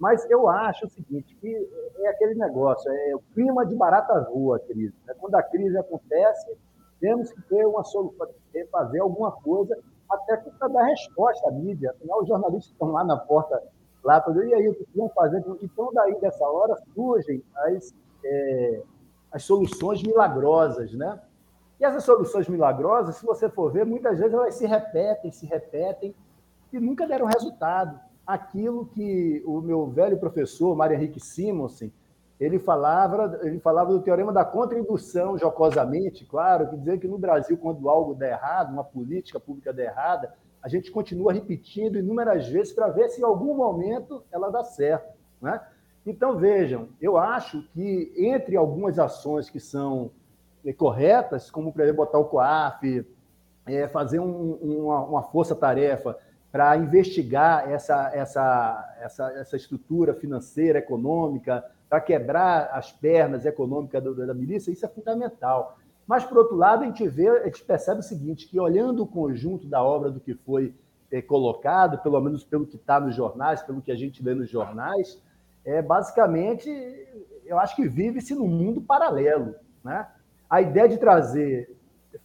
Mas 0.02 0.28
eu 0.28 0.48
acho 0.48 0.86
o 0.86 0.90
seguinte, 0.90 1.32
que 1.36 1.70
é 2.00 2.08
aquele 2.08 2.34
negócio, 2.34 2.90
é 2.90 3.14
o 3.14 3.20
clima 3.32 3.64
de 3.64 3.76
barata 3.76 4.28
voa 4.34 4.56
a 4.56 4.58
crise. 4.58 4.92
Né? 5.06 5.14
Quando 5.20 5.36
a 5.36 5.42
crise 5.44 5.78
acontece, 5.78 6.58
temos 6.98 7.30
que 7.30 7.40
ter 7.42 7.64
uma 7.64 7.84
solução, 7.84 8.26
fazer 8.72 8.98
alguma 8.98 9.30
coisa 9.30 9.78
até 10.10 10.38
para 10.38 10.66
dar 10.66 10.82
resposta 10.86 11.48
à 11.48 11.52
mídia. 11.52 11.92
Afinal, 11.92 12.20
os 12.20 12.26
jornalistas 12.26 12.72
estão 12.72 12.90
lá 12.90 13.04
na 13.04 13.16
porta, 13.16 13.62
lá, 14.02 14.20
e 14.44 14.54
aí, 14.54 14.68
o 14.68 14.74
que 14.74 14.84
vão 14.92 15.08
fazer? 15.10 15.40
Então, 15.62 15.92
daí, 15.94 16.18
dessa 16.18 16.44
hora, 16.46 16.76
surgem 16.92 17.40
as, 17.54 17.94
é, 18.24 18.82
as 19.30 19.44
soluções 19.44 20.02
milagrosas, 20.02 20.92
né? 20.94 21.20
E 21.78 21.84
essas 21.84 22.02
soluções 22.02 22.48
milagrosas, 22.48 23.14
se 23.14 23.24
você 23.24 23.48
for 23.48 23.70
ver, 23.70 23.86
muitas 23.86 24.18
vezes 24.18 24.34
elas 24.34 24.56
se 24.56 24.66
repetem, 24.66 25.30
se 25.30 25.46
repetem, 25.46 26.12
e 26.72 26.80
nunca 26.80 27.06
deram 27.06 27.26
resultado. 27.26 28.00
Aquilo 28.26 28.86
que 28.86 29.42
o 29.44 29.60
meu 29.60 29.86
velho 29.86 30.18
professor, 30.18 30.76
Mário 30.76 30.96
Henrique 30.96 31.20
Simonsen, 31.20 31.92
ele 32.38 32.58
falava, 32.58 33.38
ele 33.42 33.60
falava 33.60 33.92
do 33.92 34.00
teorema 34.00 34.32
da 34.32 34.44
contra-indução, 34.44 35.38
jocosamente, 35.38 36.24
claro, 36.24 36.68
que 36.68 36.76
dizer 36.76 36.98
que 36.98 37.06
no 37.06 37.16
Brasil, 37.18 37.56
quando 37.56 37.88
algo 37.88 38.14
der 38.14 38.32
errado, 38.32 38.72
uma 38.72 38.82
política 38.82 39.38
pública 39.38 39.72
der 39.72 39.90
errada, 39.90 40.34
a 40.60 40.68
gente 40.68 40.90
continua 40.90 41.32
repetindo 41.32 41.98
inúmeras 41.98 42.48
vezes 42.48 42.72
para 42.72 42.88
ver 42.88 43.08
se 43.10 43.20
em 43.20 43.24
algum 43.24 43.54
momento 43.54 44.24
ela 44.30 44.50
dá 44.50 44.64
certo. 44.64 45.12
Né? 45.40 45.60
Então, 46.04 46.36
vejam, 46.36 46.88
eu 47.00 47.16
acho 47.16 47.62
que 47.72 48.12
entre 48.16 48.56
algumas 48.56 48.98
ações 48.98 49.48
que 49.48 49.60
são 49.60 50.10
eh, 50.64 50.72
corretas, 50.72 51.50
como, 51.50 51.72
por 51.72 51.80
exemplo, 51.82 52.04
botar 52.04 52.18
o 52.18 52.24
COAF, 52.24 53.06
é, 53.66 53.86
fazer 53.86 54.18
um, 54.18 54.54
uma, 54.54 55.04
uma 55.04 55.22
força-tarefa 55.22 56.18
para 56.52 56.76
investigar 56.76 57.68
essa, 57.70 58.10
essa, 58.14 58.94
essa, 59.00 59.32
essa 59.32 59.56
estrutura 59.56 60.12
financeira, 60.12 60.78
econômica, 60.78 61.64
para 61.88 61.98
quebrar 61.98 62.70
as 62.74 62.92
pernas 62.92 63.46
econômicas 63.46 64.04
da 64.04 64.34
milícia, 64.34 64.70
isso 64.70 64.84
é 64.84 64.88
fundamental. 64.88 65.78
Mas, 66.06 66.24
por 66.24 66.36
outro 66.36 66.54
lado, 66.56 66.82
a 66.82 66.86
gente 66.86 67.08
vê, 67.08 67.26
a 67.28 67.46
gente 67.46 67.64
percebe 67.64 68.00
o 68.00 68.02
seguinte, 68.02 68.46
que 68.46 68.60
olhando 68.60 69.02
o 69.02 69.06
conjunto 69.06 69.66
da 69.66 69.82
obra 69.82 70.10
do 70.10 70.20
que 70.20 70.34
foi 70.34 70.74
é, 71.10 71.22
colocado, 71.22 71.98
pelo 72.02 72.20
menos 72.20 72.44
pelo 72.44 72.66
que 72.66 72.76
está 72.76 73.00
nos 73.00 73.14
jornais, 73.14 73.62
pelo 73.62 73.80
que 73.80 73.90
a 73.90 73.96
gente 73.96 74.22
lê 74.22 74.34
nos 74.34 74.50
jornais, 74.50 75.22
é 75.64 75.80
basicamente, 75.80 76.68
eu 77.46 77.58
acho 77.58 77.74
que 77.76 77.88
vive-se 77.88 78.34
num 78.34 78.48
mundo 78.48 78.80
paralelo. 78.80 79.54
Né? 79.82 80.06
A 80.50 80.60
ideia 80.60 80.88
de 80.88 80.98
trazer 80.98 81.74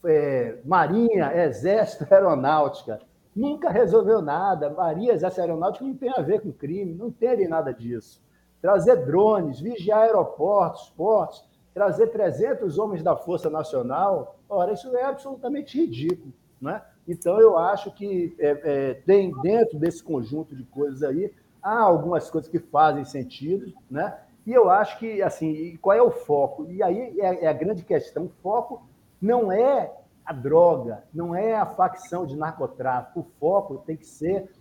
é, 0.05 0.57
Marinha, 0.65 1.31
Exército, 1.45 2.05
Aeronáutica, 2.13 2.99
nunca 3.37 3.69
resolveu 3.69 4.21
nada. 4.21 4.69
Marinha, 4.69 5.13
Exército 5.13 5.41
Aeronáutica 5.41 5.85
não 5.85 5.95
tem 5.95 6.09
a 6.09 6.21
ver 6.21 6.41
com 6.41 6.51
crime, 6.51 6.93
não 6.93 7.11
tem 7.11 7.47
nada 7.47 7.73
disso 7.73 8.21
trazer 8.61 9.05
drones, 9.05 9.59
vigiar 9.59 10.01
aeroportos, 10.01 10.89
portos, 10.89 11.43
trazer 11.73 12.07
300 12.07 12.77
homens 12.77 13.03
da 13.03 13.15
Força 13.15 13.49
Nacional, 13.49 14.39
ora, 14.49 14.73
isso 14.73 14.95
é 14.95 15.03
absolutamente 15.03 15.79
ridículo. 15.79 16.33
Né? 16.59 16.81
Então, 17.07 17.39
eu 17.39 17.57
acho 17.57 17.91
que 17.91 18.35
é, 18.39 18.61
é, 18.63 18.93
tem 19.05 19.31
dentro 19.41 19.77
desse 19.77 20.03
conjunto 20.03 20.55
de 20.55 20.63
coisas 20.65 21.03
aí, 21.03 21.31
há 21.61 21.79
algumas 21.79 22.29
coisas 22.29 22.49
que 22.49 22.59
fazem 22.59 23.05
sentido, 23.05 23.73
né? 23.89 24.17
E 24.45 24.53
eu 24.53 24.69
acho 24.69 24.97
que, 24.97 25.21
assim, 25.21 25.77
qual 25.81 25.95
é 25.95 26.01
o 26.01 26.09
foco? 26.09 26.65
E 26.71 26.81
aí 26.81 27.19
é, 27.19 27.43
é 27.43 27.47
a 27.47 27.53
grande 27.53 27.83
questão. 27.83 28.25
O 28.25 28.31
foco 28.41 28.81
não 29.21 29.51
é 29.51 29.93
a 30.27 30.33
droga, 30.33 31.05
não 31.13 31.33
é 31.33 31.55
a 31.55 31.65
facção 31.65 32.25
de 32.25 32.35
narcotráfico. 32.35 33.21
O 33.21 33.27
foco 33.39 33.77
tem 33.85 33.95
que 33.95 34.05
ser 34.05 34.51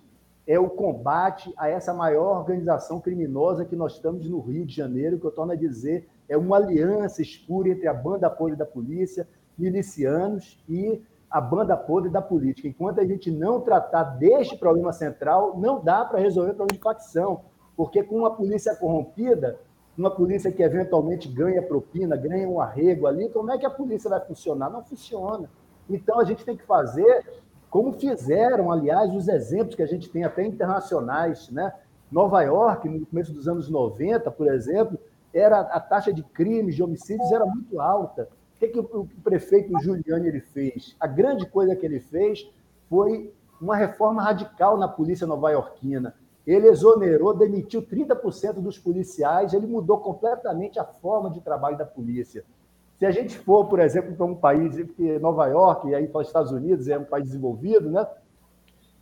é 0.47 0.61
o 0.61 0.71
combate 0.71 1.53
a 1.57 1.69
essa 1.69 1.93
maior 1.93 2.39
organização 2.39 3.01
criminosa 3.01 3.65
que 3.65 3.75
nós 3.75 3.95
estamos 3.95 4.31
no 4.31 4.39
Rio 4.39 4.65
de 4.65 4.73
Janeiro, 4.73 5.19
que 5.19 5.27
eu 5.27 5.33
torno 5.33 5.53
a 5.53 5.57
dizer, 5.57 6.09
é 6.29 6.37
uma 6.37 6.57
aliança 6.57 7.21
escura 7.21 7.71
entre 7.71 7.89
a 7.89 7.93
banda 7.93 8.31
podre 8.31 8.55
da 8.55 8.65
polícia, 8.65 9.27
milicianos 9.59 10.63
e 10.69 11.03
a 11.29 11.41
banda 11.41 11.77
podre 11.77 12.11
da 12.11 12.23
política. 12.23 12.69
Enquanto 12.69 13.01
a 13.01 13.05
gente 13.05 13.29
não 13.29 13.61
tratar 13.61 14.05
deste 14.05 14.57
problema 14.57 14.93
central, 14.93 15.59
não 15.59 15.83
dá 15.83 16.05
para 16.05 16.21
resolver 16.21 16.53
o 16.53 16.55
problema 16.55 16.79
de 16.79 16.85
facção, 16.85 17.41
porque 17.77 18.05
com 18.05 18.19
uma 18.19 18.31
polícia 18.31 18.77
corrompida, 18.77 19.59
uma 19.97 20.11
polícia 20.11 20.53
que 20.53 20.63
eventualmente 20.63 21.29
ganha 21.29 21.63
propina, 21.63 22.17
ganha 22.17 22.49
um 22.49 22.61
arrego 22.61 23.07
ali, 23.07 23.29
como 23.31 23.51
é 23.51 23.59
que 23.59 23.67
a 23.67 23.71
polícia 23.71 24.11
vai 24.11 24.21
funcionar? 24.21 24.71
Não 24.71 24.85
funciona. 24.85 25.49
Então 25.89 26.21
a 26.21 26.25
gente 26.25 26.45
tem 26.45 26.57
que 26.57 26.65
fazer 26.65 27.25
como 27.71 27.93
fizeram, 27.93 28.71
aliás, 28.71 29.13
os 29.15 29.29
exemplos 29.29 29.75
que 29.75 29.83
a 29.83 29.87
gente 29.87 30.09
tem 30.09 30.25
até 30.25 30.45
internacionais, 30.45 31.51
né? 31.51 31.73
Nova 32.11 32.41
York, 32.43 32.89
no 32.89 33.05
começo 33.05 33.33
dos 33.33 33.49
anos 33.49 33.69
90, 33.69 34.31
por 34.31 34.47
exemplo, 34.47 34.99
era 35.35 35.61
a 35.61 35.81
taxa 35.81 36.13
de 36.13 36.23
crimes, 36.23 36.77
de 36.77 36.83
homicídios 36.83 37.31
era 37.33 37.45
muito 37.45 37.81
alta. 37.81 38.29
O 38.55 38.59
que, 38.59 38.69
que 38.69 38.79
o 38.79 39.07
prefeito 39.23 39.79
Giuliani 39.81 40.29
ele 40.29 40.41
fez? 40.41 40.97
A 40.99 41.07
grande 41.07 41.45
coisa 41.45 41.77
que 41.77 41.85
ele 41.85 42.01
fez 42.01 42.49
foi 42.89 43.31
uma 43.61 43.77
reforma 43.77 44.23
radical 44.23 44.79
na 44.79 44.89
polícia 44.89 45.27
nova-iorquina. 45.27 46.15
Ele 46.47 46.69
exonerou, 46.69 47.35
demitiu 47.35 47.83
30% 47.83 48.61
dos 48.61 48.79
policiais, 48.79 49.53
ele 49.53 49.67
mudou 49.67 49.99
completamente 49.99 50.79
a 50.79 50.85
forma 50.85 51.29
de 51.29 51.41
trabalho 51.41 51.77
da 51.77 51.85
polícia. 51.85 52.45
Se 52.99 53.05
a 53.05 53.11
gente 53.11 53.37
for, 53.37 53.67
por 53.67 53.81
exemplo, 53.81 54.15
para 54.15 54.25
um 54.25 54.35
país, 54.35 54.77
porque 54.77 55.19
Nova 55.19 55.47
York, 55.49 55.89
e 55.89 55.95
aí 55.95 56.07
para 56.07 56.21
os 56.21 56.29
Estados 56.29 56.53
Unidos, 56.53 56.89
é 56.89 56.97
um 56.97 57.05
país 57.05 57.27
desenvolvido, 57.27 57.91
né? 57.91 58.07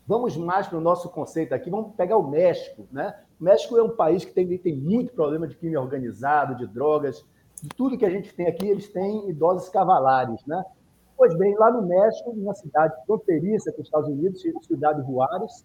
Vamos 0.06 0.36
mais 0.36 0.66
para 0.66 0.78
o 0.78 0.80
nosso 0.80 1.08
conceito 1.10 1.54
aqui, 1.54 1.70
vamos 1.70 1.94
pegar 1.94 2.16
o 2.16 2.28
México, 2.28 2.86
né? 2.90 3.14
O 3.40 3.44
México 3.44 3.76
é 3.76 3.82
um 3.82 3.94
país 3.94 4.24
que 4.24 4.32
tem, 4.32 4.58
tem 4.58 4.76
muito 4.76 5.12
problema 5.12 5.46
de 5.46 5.54
crime 5.54 5.76
organizado, 5.76 6.56
de 6.56 6.66
drogas, 6.66 7.24
de 7.62 7.68
tudo 7.68 7.96
que 7.96 8.04
a 8.04 8.10
gente 8.10 8.34
tem 8.34 8.46
aqui, 8.46 8.66
eles 8.66 8.88
têm 8.88 9.28
idosos 9.28 9.68
cavalares, 9.68 10.44
né? 10.46 10.64
Pois 11.16 11.36
bem, 11.36 11.54
lá 11.56 11.70
no 11.70 11.82
México, 11.82 12.32
numa 12.34 12.54
cidade 12.54 12.94
fronteiriça 13.06 13.70
com 13.70 13.80
os 13.80 13.86
Estados 13.86 14.08
Unidos, 14.08 14.42
cidade 14.66 15.06
Juárez, 15.06 15.64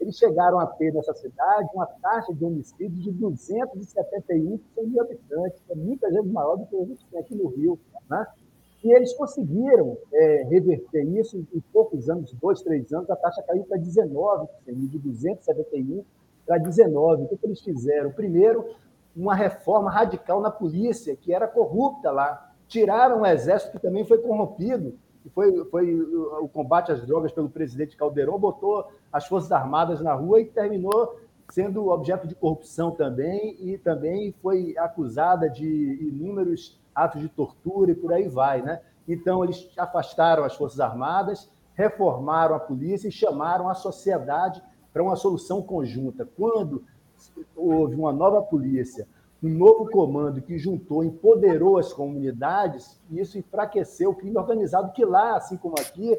eles 0.00 0.16
chegaram 0.16 0.58
a 0.58 0.66
ter 0.66 0.92
nessa 0.92 1.14
cidade 1.14 1.68
uma 1.74 1.86
taxa 1.86 2.32
de 2.32 2.44
homicídio 2.44 2.90
de 2.90 3.10
271 3.12 4.58
por 4.58 4.64
100 4.74 4.86
mil 4.86 5.02
habitantes, 5.02 5.60
que 5.66 5.72
é 5.72 5.76
muitas 5.76 6.12
vezes 6.12 6.30
maior 6.30 6.56
do 6.56 6.66
que 6.66 6.76
a 6.76 6.84
gente 6.84 7.06
tem 7.06 7.20
aqui 7.20 7.34
no 7.34 7.48
Rio. 7.48 7.78
Né? 8.08 8.26
E 8.82 8.92
eles 8.92 9.12
conseguiram 9.12 9.98
é, 10.12 10.44
reverter 10.44 11.04
isso 11.04 11.36
em 11.36 11.60
poucos 11.72 12.08
anos, 12.08 12.32
dois, 12.32 12.62
três 12.62 12.90
anos, 12.92 13.10
a 13.10 13.16
taxa 13.16 13.42
caiu 13.42 13.64
para 13.64 13.76
19 13.76 14.48
de 14.66 14.98
271 14.98 16.02
para 16.46 16.56
19. 16.56 17.24
O 17.24 17.28
que, 17.28 17.36
que 17.36 17.46
eles 17.46 17.60
fizeram? 17.60 18.10
Primeiro, 18.10 18.74
uma 19.14 19.34
reforma 19.34 19.90
radical 19.90 20.40
na 20.40 20.50
polícia, 20.50 21.14
que 21.14 21.32
era 21.32 21.46
corrupta 21.46 22.10
lá. 22.10 22.52
Tiraram 22.66 23.20
o 23.20 23.26
exército, 23.26 23.72
que 23.72 23.78
também 23.78 24.04
foi 24.04 24.18
corrompido, 24.18 24.94
foi, 25.28 25.64
foi 25.66 26.00
o 26.00 26.48
combate 26.48 26.90
às 26.90 27.04
drogas 27.06 27.32
pelo 27.32 27.50
presidente 27.50 27.96
Calderon, 27.96 28.38
botou 28.38 28.88
as 29.12 29.26
Forças 29.26 29.52
Armadas 29.52 30.00
na 30.00 30.14
rua 30.14 30.40
e 30.40 30.46
terminou 30.46 31.20
sendo 31.50 31.88
objeto 31.88 32.26
de 32.26 32.34
corrupção 32.34 32.92
também, 32.92 33.56
e 33.60 33.76
também 33.76 34.32
foi 34.40 34.74
acusada 34.78 35.50
de 35.50 35.98
inúmeros 36.00 36.80
atos 36.94 37.20
de 37.20 37.28
tortura 37.28 37.90
e 37.90 37.94
por 37.94 38.12
aí 38.12 38.28
vai. 38.28 38.62
Né? 38.62 38.80
Então, 39.06 39.42
eles 39.42 39.68
afastaram 39.76 40.44
as 40.44 40.54
Forças 40.54 40.80
Armadas, 40.80 41.50
reformaram 41.74 42.54
a 42.54 42.60
polícia 42.60 43.08
e 43.08 43.12
chamaram 43.12 43.68
a 43.68 43.74
sociedade 43.74 44.62
para 44.92 45.02
uma 45.02 45.16
solução 45.16 45.62
conjunta. 45.62 46.28
Quando 46.36 46.84
houve 47.56 47.94
uma 47.94 48.12
nova 48.12 48.40
polícia, 48.42 49.06
um 49.42 49.48
novo 49.48 49.88
comando 49.90 50.42
que 50.42 50.58
juntou, 50.58 51.02
empoderou 51.02 51.78
as 51.78 51.92
comunidades, 51.92 53.00
e 53.10 53.18
isso 53.18 53.38
enfraqueceu 53.38 54.10
o 54.10 54.14
crime 54.14 54.36
organizado, 54.36 54.92
que 54.92 55.04
lá, 55.04 55.36
assim 55.36 55.56
como 55.56 55.76
aqui, 55.78 56.18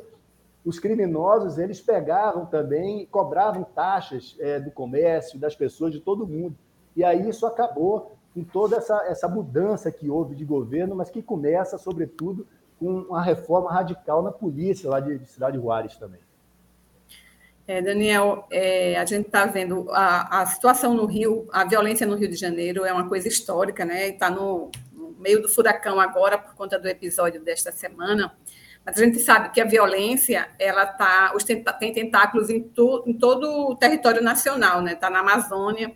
os 0.66 0.80
criminosos 0.80 1.58
eles 1.58 1.82
pegavam 1.82 2.46
também, 2.46 3.06
cobravam 3.08 3.64
taxas 3.64 4.36
é, 4.40 4.60
do 4.60 4.72
comércio, 4.72 5.40
das 5.40 5.56
pessoas, 5.56 5.92
de 5.92 6.00
todo 6.00 6.28
mundo. 6.28 6.56
E 6.96 7.04
aí 7.04 7.28
isso 7.28 7.46
acabou 7.46 8.16
com 8.34 8.44
toda 8.44 8.78
essa, 8.78 9.04
essa 9.06 9.28
mudança 9.28 9.92
que 9.92 10.10
houve 10.10 10.36
de 10.36 10.46
governo, 10.46 10.96
mas 10.96 11.10
que 11.10 11.22
começa, 11.22 11.78
sobretudo, 11.78 12.48
com 12.80 13.02
uma 13.02 13.22
reforma 13.22 13.72
radical 13.72 14.22
na 14.22 14.32
polícia 14.32 14.90
lá 14.90 15.00
de, 15.00 15.20
de 15.20 15.28
Cidade 15.28 15.58
Juárez 15.58 15.98
também. 15.98 16.20
É, 17.72 17.82
Daniel, 17.82 18.46
é, 18.52 18.98
a 18.98 19.06
gente 19.06 19.28
está 19.28 19.46
vendo 19.46 19.90
a, 19.92 20.42
a, 20.42 20.46
situação 20.46 20.94
no 20.94 21.06
Rio, 21.06 21.48
a 21.54 21.64
violência 21.64 22.06
no 22.06 22.18
Rio 22.18 22.28
de 22.28 22.36
Janeiro 22.36 22.84
é 22.84 22.92
uma 22.92 23.08
coisa 23.08 23.30
histórica, 23.30 23.86
né? 23.86 24.10
Está 24.10 24.30
no, 24.30 24.70
no, 24.92 25.16
meio 25.18 25.42
do 25.42 25.48
furacão 25.48 25.98
agora 25.98 26.38
por 26.38 26.54
conta 26.54 26.78
do 26.78 26.86
episódio 26.90 27.42
desta 27.42 27.72
semana. 27.72 28.36
Mas 28.86 28.98
a 28.98 29.06
gente 29.06 29.20
sabe 29.20 29.52
que 29.52 29.62
a 29.62 29.64
violência 29.64 30.50
ela 30.60 30.86
tá, 30.86 31.34
tem 31.80 31.94
tentáculos 31.94 32.50
em, 32.50 32.62
to, 32.62 33.06
em 33.08 33.14
todo 33.14 33.70
o 33.70 33.76
território 33.78 34.22
nacional, 34.22 34.82
né? 34.82 34.92
Está 34.92 35.10
na 35.10 35.20
Amazônia, 35.20 35.96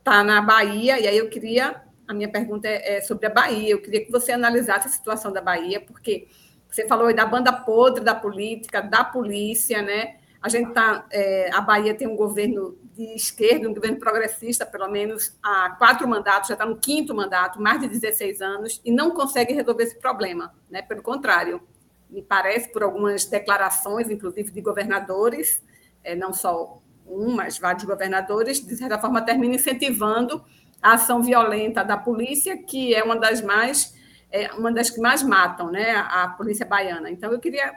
está 0.00 0.24
na 0.24 0.42
Bahia. 0.42 0.98
E 0.98 1.06
aí 1.06 1.16
eu 1.16 1.28
queria, 1.28 1.80
a 2.08 2.12
minha 2.12 2.28
pergunta 2.28 2.66
é, 2.66 2.96
é 2.96 3.00
sobre 3.02 3.28
a 3.28 3.30
Bahia. 3.30 3.70
Eu 3.70 3.80
queria 3.80 4.04
que 4.04 4.10
você 4.10 4.32
analisasse 4.32 4.88
a 4.88 4.90
situação 4.90 5.32
da 5.32 5.40
Bahia, 5.40 5.80
porque 5.80 6.26
Você 6.68 6.88
falou 6.88 7.06
aí 7.06 7.14
da 7.14 7.24
banda 7.24 7.52
podre 7.52 8.02
da 8.02 8.16
política, 8.16 8.80
da 8.80 9.04
polícia, 9.04 9.80
né? 9.80 10.16
A 10.44 10.50
gente 10.50 10.74
tá, 10.74 11.06
é, 11.10 11.48
a 11.54 11.62
Bahia 11.62 11.94
tem 11.94 12.06
um 12.06 12.14
governo 12.14 12.76
de 12.92 13.14
esquerda, 13.14 13.66
um 13.66 13.72
governo 13.72 13.98
progressista, 13.98 14.66
pelo 14.66 14.86
menos 14.88 15.34
há 15.42 15.70
quatro 15.78 16.06
mandatos, 16.06 16.48
já 16.48 16.54
está 16.54 16.66
no 16.66 16.76
quinto 16.76 17.14
mandato, 17.14 17.58
mais 17.58 17.80
de 17.80 17.88
16 17.88 18.42
anos, 18.42 18.78
e 18.84 18.92
não 18.92 19.12
consegue 19.12 19.54
resolver 19.54 19.84
esse 19.84 19.98
problema. 19.98 20.54
Né? 20.68 20.82
Pelo 20.82 21.00
contrário, 21.00 21.62
me 22.10 22.20
parece, 22.20 22.70
por 22.70 22.82
algumas 22.82 23.24
declarações, 23.24 24.10
inclusive 24.10 24.52
de 24.52 24.60
governadores, 24.60 25.62
é, 26.04 26.14
não 26.14 26.30
só 26.30 26.82
um, 27.06 27.32
mas 27.32 27.58
vários 27.58 27.84
governadores, 27.84 28.60
de 28.60 28.76
certa 28.76 28.98
forma, 28.98 29.22
termina 29.22 29.54
incentivando 29.54 30.44
a 30.82 30.92
ação 30.92 31.22
violenta 31.22 31.82
da 31.82 31.96
polícia, 31.96 32.54
que 32.62 32.94
é 32.94 33.02
uma 33.02 33.16
das 33.16 33.40
mais 33.40 33.94
é 34.30 34.52
uma 34.52 34.70
das 34.70 34.90
que 34.90 35.00
mais 35.00 35.22
matam, 35.22 35.70
né, 35.70 35.92
a 35.92 36.28
polícia 36.36 36.66
baiana. 36.66 37.08
Então, 37.08 37.32
eu 37.32 37.40
queria 37.40 37.72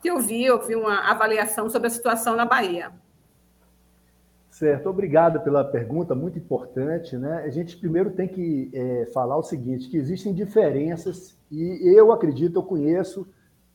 te 0.00 0.10
ouvir, 0.10 0.50
ouvir 0.50 0.76
uma 0.76 1.10
avaliação 1.10 1.68
sobre 1.68 1.88
a 1.88 1.90
situação 1.90 2.36
na 2.36 2.44
Bahia. 2.44 2.92
Certo, 4.50 4.88
obrigado 4.88 5.40
pela 5.40 5.64
pergunta, 5.64 6.14
muito 6.14 6.38
importante. 6.38 7.16
Né? 7.16 7.42
A 7.44 7.50
gente 7.50 7.76
primeiro 7.76 8.10
tem 8.10 8.26
que 8.26 8.70
é, 8.72 9.06
falar 9.12 9.36
o 9.36 9.42
seguinte, 9.42 9.88
que 9.88 9.96
existem 9.96 10.34
diferenças, 10.34 11.38
e 11.50 11.96
eu 11.96 12.12
acredito, 12.12 12.56
eu 12.56 12.62
conheço, 12.62 13.26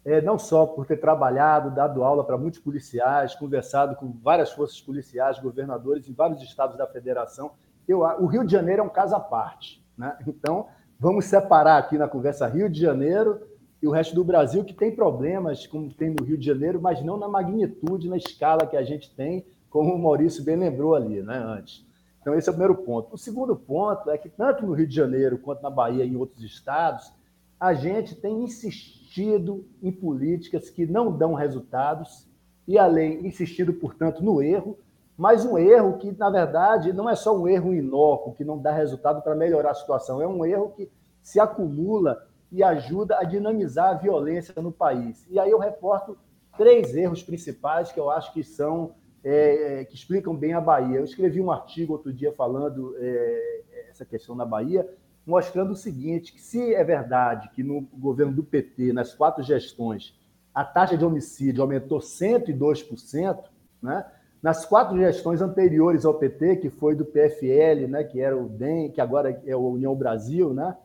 é, 0.04 0.22
não 0.22 0.38
só 0.38 0.66
por 0.66 0.86
ter 0.86 0.98
trabalhado, 0.98 1.74
dado 1.74 2.04
aula 2.04 2.24
para 2.24 2.38
muitos 2.38 2.60
policiais, 2.60 3.36
conversado 3.36 3.96
com 3.96 4.12
várias 4.12 4.52
forças 4.52 4.80
policiais, 4.82 5.40
governadores 5.40 6.10
em 6.10 6.14
vários 6.14 6.42
estados 6.42 6.78
da 6.78 6.86
federação, 6.86 7.52
eu, 7.88 8.00
o 8.00 8.26
Rio 8.26 8.46
de 8.46 8.52
Janeiro 8.52 8.82
é 8.82 8.86
um 8.86 8.90
caso 8.90 9.16
à 9.16 9.20
parte. 9.20 9.84
Né? 9.98 10.18
Então, 10.28 10.68
Vamos 11.04 11.26
separar 11.26 11.80
aqui 11.80 11.98
na 11.98 12.08
conversa 12.08 12.48
Rio 12.48 12.70
de 12.70 12.80
Janeiro 12.80 13.42
e 13.84 13.88
o 13.88 13.92
resto 13.92 14.16
do 14.16 14.24
Brasil, 14.24 14.64
que 14.64 14.74
tem 14.74 14.96
problemas, 14.96 15.68
como 15.68 15.94
tem 15.94 16.10
no 16.10 16.24
Rio 16.24 16.38
de 16.38 16.46
Janeiro, 16.46 16.80
mas 16.82 17.04
não 17.04 17.18
na 17.18 17.28
magnitude, 17.28 18.08
na 18.08 18.16
escala 18.16 18.66
que 18.66 18.78
a 18.78 18.82
gente 18.82 19.14
tem, 19.14 19.46
como 19.70 19.94
o 19.94 20.02
Maurício 20.02 20.42
bem 20.42 20.56
lembrou 20.56 20.96
ali, 20.96 21.22
né, 21.22 21.38
antes. 21.38 21.86
Então, 22.22 22.34
esse 22.34 22.48
é 22.48 22.52
o 22.52 22.56
primeiro 22.56 22.82
ponto. 22.82 23.14
O 23.14 23.18
segundo 23.18 23.58
ponto 23.58 24.10
é 24.10 24.18
que, 24.18 24.30
tanto 24.30 24.66
no 24.66 24.72
Rio 24.72 24.88
de 24.88 24.96
Janeiro 24.96 25.38
quanto 25.38 25.62
na 25.62 25.70
Bahia 25.70 26.06
e 26.06 26.08
em 26.08 26.16
outros 26.16 26.42
estados, 26.46 27.12
a 27.60 27.74
gente 27.74 28.16
tem 28.16 28.42
insistido 28.42 29.66
em 29.82 29.92
políticas 29.92 30.70
que 30.70 30.86
não 30.86 31.12
dão 31.12 31.34
resultados 31.34 32.26
e, 32.66 32.78
além, 32.78 33.28
insistido, 33.28 33.74
portanto, 33.74 34.24
no 34.24 34.42
erro, 34.42 34.78
mas 35.18 35.44
um 35.44 35.58
erro 35.58 35.98
que, 35.98 36.10
na 36.14 36.30
verdade, 36.30 36.94
não 36.94 37.10
é 37.10 37.16
só 37.16 37.38
um 37.38 37.50
erro 37.50 37.74
inócuo, 37.74 38.34
que 38.34 38.46
não 38.46 38.58
dá 38.58 38.72
resultado 38.72 39.22
para 39.22 39.36
melhorar 39.36 39.72
a 39.72 39.76
situação, 39.76 40.22
é 40.22 40.28
um 40.28 40.46
erro 40.46 40.72
que 40.74 40.90
se 41.22 41.38
acumula 41.38 42.26
e 42.54 42.62
ajuda 42.62 43.18
a 43.18 43.24
dinamizar 43.24 43.90
a 43.90 43.94
violência 43.96 44.54
no 44.62 44.72
país. 44.72 45.26
E 45.28 45.40
aí 45.40 45.50
eu 45.50 45.58
reporto 45.58 46.16
três 46.56 46.96
erros 46.96 47.24
principais 47.24 47.92
que 47.92 48.00
eu 48.00 48.12
acho 48.12 48.32
que 48.32 48.44
são 48.44 48.94
é, 49.24 49.82
é 49.82 49.86
que 49.86 49.96
explicam 49.96 50.36
bem 50.36 50.54
a 50.54 50.62
Bahia. 50.62 51.00
Eu 51.00 51.04
escrevi 51.04 51.42
um 51.42 51.52
artigo 51.52 51.94
outro 51.94 52.14
dia 52.14 52.32
falando 52.32 52.96
é, 53.00 53.62
essa 53.90 54.06
questão 54.06 54.36
na 54.36 54.46
Bahia, 54.46 54.88
mostrando 55.26 55.72
o 55.72 55.76
seguinte: 55.76 56.32
que 56.32 56.40
se 56.40 56.76
é 56.76 56.84
verdade 56.84 57.50
que 57.56 57.64
no 57.64 57.82
governo 57.82 58.32
do 58.32 58.44
PT, 58.44 58.94
nas 58.94 59.16
quatro 59.16 59.42
gestões, 59.42 60.16
a 60.54 60.64
taxa 60.64 60.96
de 60.96 61.04
homicídio 61.04 61.64
aumentou 61.64 61.98
102%, 61.98 63.46
né? 63.82 64.06
Nas 64.44 64.64
quatro 64.64 64.96
gestões 64.96 65.42
anteriores 65.42 66.06
ao 66.06 66.14
PT, 66.14 66.58
que 66.58 66.70
foi 66.70 66.96
do 66.96 67.06
PFL, 67.06 67.88
né, 67.88 68.04
que 68.04 68.20
era 68.20 68.38
o 68.38 68.50
DEM, 68.50 68.92
que 68.92 69.00
agora 69.00 69.42
é 69.46 69.56
o 69.56 69.70
União 69.70 69.96
Brasil, 69.96 70.54
né, 70.54 70.76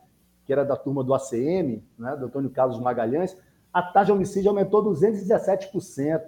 que 0.49 0.53
era 0.53 0.65
da 0.65 0.75
turma 0.75 1.03
do 1.03 1.13
ACM, 1.13 1.83
né, 1.95 2.15
do 2.15 2.25
Antônio 2.25 2.49
Carlos 2.49 2.79
Magalhães, 2.79 3.37
a 3.71 3.83
taxa 3.83 4.07
de 4.07 4.13
homicídio 4.13 4.49
aumentou 4.49 4.83
217%. 4.83 6.23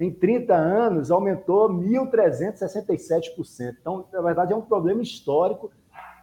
Em 0.00 0.10
30 0.10 0.56
anos, 0.56 1.12
aumentou 1.12 1.68
1.367%. 1.68 3.76
Então, 3.80 4.06
na 4.12 4.20
verdade, 4.20 4.52
é 4.52 4.56
um 4.56 4.60
problema 4.60 5.02
histórico. 5.02 5.70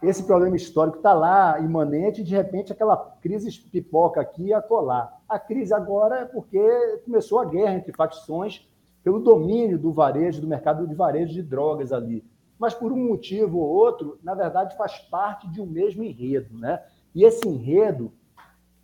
Esse 0.02 0.24
problema 0.24 0.56
histórico 0.56 0.98
está 0.98 1.14
lá, 1.14 1.58
imanente, 1.58 2.20
e 2.20 2.24
de 2.24 2.36
repente 2.36 2.70
aquela 2.70 2.98
crise 3.22 3.50
pipoca 3.58 4.20
aqui 4.20 4.48
e 4.48 4.52
acolá. 4.52 5.10
A 5.26 5.38
crise 5.38 5.72
agora 5.72 6.16
é 6.16 6.26
porque 6.26 6.60
começou 7.06 7.38
a 7.38 7.46
guerra 7.46 7.76
entre 7.76 7.94
facções 7.94 8.68
pelo 9.02 9.20
domínio 9.20 9.78
do 9.78 9.90
varejo, 9.90 10.42
do 10.42 10.46
mercado 10.46 10.86
de 10.86 10.94
varejo 10.94 11.32
de 11.32 11.42
drogas 11.42 11.94
ali. 11.94 12.22
Mas 12.58 12.74
por 12.74 12.92
um 12.92 13.08
motivo 13.08 13.56
ou 13.56 13.70
outro, 13.70 14.18
na 14.22 14.34
verdade, 14.34 14.76
faz 14.76 14.98
parte 14.98 15.48
de 15.48 15.62
um 15.62 15.66
mesmo 15.66 16.04
enredo. 16.04 16.54
Né? 16.58 16.78
E 17.18 17.24
esse 17.24 17.48
enredo 17.48 18.12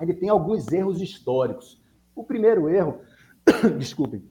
ele 0.01 0.13
tem 0.13 0.29
alguns 0.29 0.67
erros 0.73 1.01
históricos. 1.01 1.81
O 2.17 2.25
primeiro 2.25 2.69
erro, 2.69 2.99
desculpem, 3.79 4.29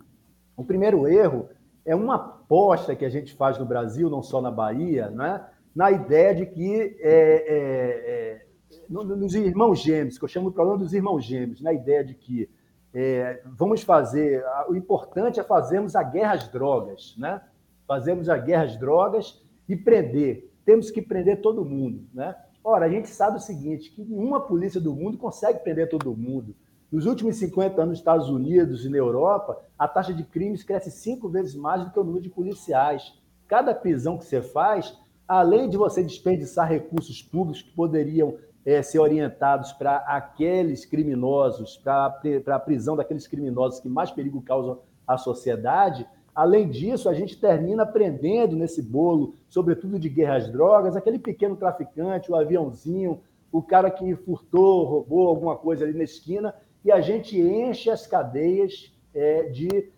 o 0.58 0.66
primeiro 0.66 1.08
erro 1.08 1.48
é 1.86 1.96
uma 1.96 2.16
aposta 2.16 2.98
que 2.98 3.06
a 3.06 3.10
gente 3.10 3.34
faz 3.34 3.58
no 3.58 3.66
Brasil, 3.66 4.10
não 4.10 4.22
só 4.22 4.42
na 4.42 4.52
Bahia, 4.52 5.10
né? 5.10 5.48
na 5.74 5.89
ideia 5.89 6.36
de 6.36 6.46
que 6.48 6.98
é, 7.00 7.13
é, 7.13 8.42
é, 8.42 8.46
nos 8.89 9.36
irmãos 9.36 9.82
gêmeos, 9.82 10.18
que 10.18 10.26
eu 10.26 10.28
chamo 10.28 10.50
de 10.50 10.56
problema 10.56 10.80
dos 10.80 10.94
irmãos 10.94 11.24
gêmeos, 11.24 11.62
na 11.62 11.72
ideia 11.72 12.04
de 12.04 12.13
que 12.13 12.50
é, 12.94 13.42
vamos 13.46 13.84
fazer. 13.84 14.44
O 14.68 14.76
importante 14.76 15.39
é 15.39 15.44
fazermos 15.46 15.96
a 15.96 16.04
guerra 16.04 16.34
às 16.34 16.50
drogas, 16.50 17.16
né? 17.18 17.42
Fazemos 17.88 18.28
a 18.28 18.38
guerra 18.38 18.63
às 18.63 18.76
drogas 18.78 19.42
e 19.70 19.78
prender. 19.78 20.52
Temos 20.66 20.92
que 20.92 21.02
prender 21.02 21.39
todo 21.39 21.63
mundo, 21.63 22.06
né? 22.13 22.36
Ora, 22.63 22.86
a 22.86 22.89
gente 22.89 23.10
sabe 23.10 23.38
o 23.38 23.41
seguinte, 23.41 23.91
que 23.91 24.04
nenhuma 24.04 24.39
polícia 24.39 24.80
do 24.80 24.95
mundo 24.95 25.17
consegue 25.17 25.60
prender 25.60 25.89
todo 25.89 26.15
mundo. 26.15 26.56
Nos 26.89 27.06
últimos 27.06 27.36
50 27.38 27.82
anos 27.82 27.89
nos 27.89 27.99
Estados 27.99 28.30
Unidos 28.30 28.86
e 28.86 28.89
na 28.89 28.97
Europa, 28.97 29.60
a 29.78 29.88
taxa 29.88 30.13
de 30.13 30.23
crimes 30.23 30.63
cresce 30.63 30.91
cinco 30.91 31.28
vezes 31.28 31.56
mais 31.56 31.84
do 31.84 31.91
que 31.91 31.99
o 31.99 32.04
número 32.04 32.23
de 32.23 32.30
policiais. 32.30 33.19
Cada 33.47 33.73
prisão 33.76 34.17
que 34.17 34.26
você 34.26 34.41
faz, 34.41 34.97
além 35.28 35.69
de 35.69 35.76
você 35.76 36.02
desperdiçar 36.02 36.69
recursos 36.69 37.21
públicos 37.21 37.62
que 37.62 37.71
poderiam 37.71 38.38
é, 38.65 38.82
ser 38.82 38.99
orientados 38.99 39.73
para 39.73 39.97
aqueles 39.97 40.86
criminosos, 40.86 41.76
para 41.76 42.15
a 42.47 42.60
prisão 42.60 42.95
daqueles 42.95 43.28
criminosos 43.28 43.82
que 43.82 43.89
mais 43.89 44.10
perigo 44.12 44.41
causam 44.41 44.80
à 45.06 45.17
sociedade. 45.17 46.08
Além 46.36 46.67
disso, 46.67 47.08
a 47.08 47.13
gente 47.13 47.39
termina 47.39 47.86
prendendo 47.86 48.56
nesse 48.56 48.82
bolo, 48.82 49.36
sobretudo 49.48 50.00
de 50.00 50.10
guerra 50.10 50.38
às 50.38 50.52
drogas, 50.52 50.96
aquele 50.96 51.19
pequeno 51.19 51.56
traficante, 51.56 52.32
o 52.32 52.36
aviãozinho, 52.36 53.22
o 53.52 53.62
cara 53.62 53.91
que 53.91 54.15
furtou, 54.15 54.84
roubou 54.84 55.28
alguma 55.28 55.56
coisa 55.56 55.86
ali 55.86 55.93
na 55.93 56.04
esquina, 56.04 56.56
e 56.84 56.91
a 56.91 57.00
gente 57.02 57.39
enche 57.39 57.91
as 57.91 58.08
cadeias 58.08 58.91
é, 59.13 59.43
de, 59.43 59.91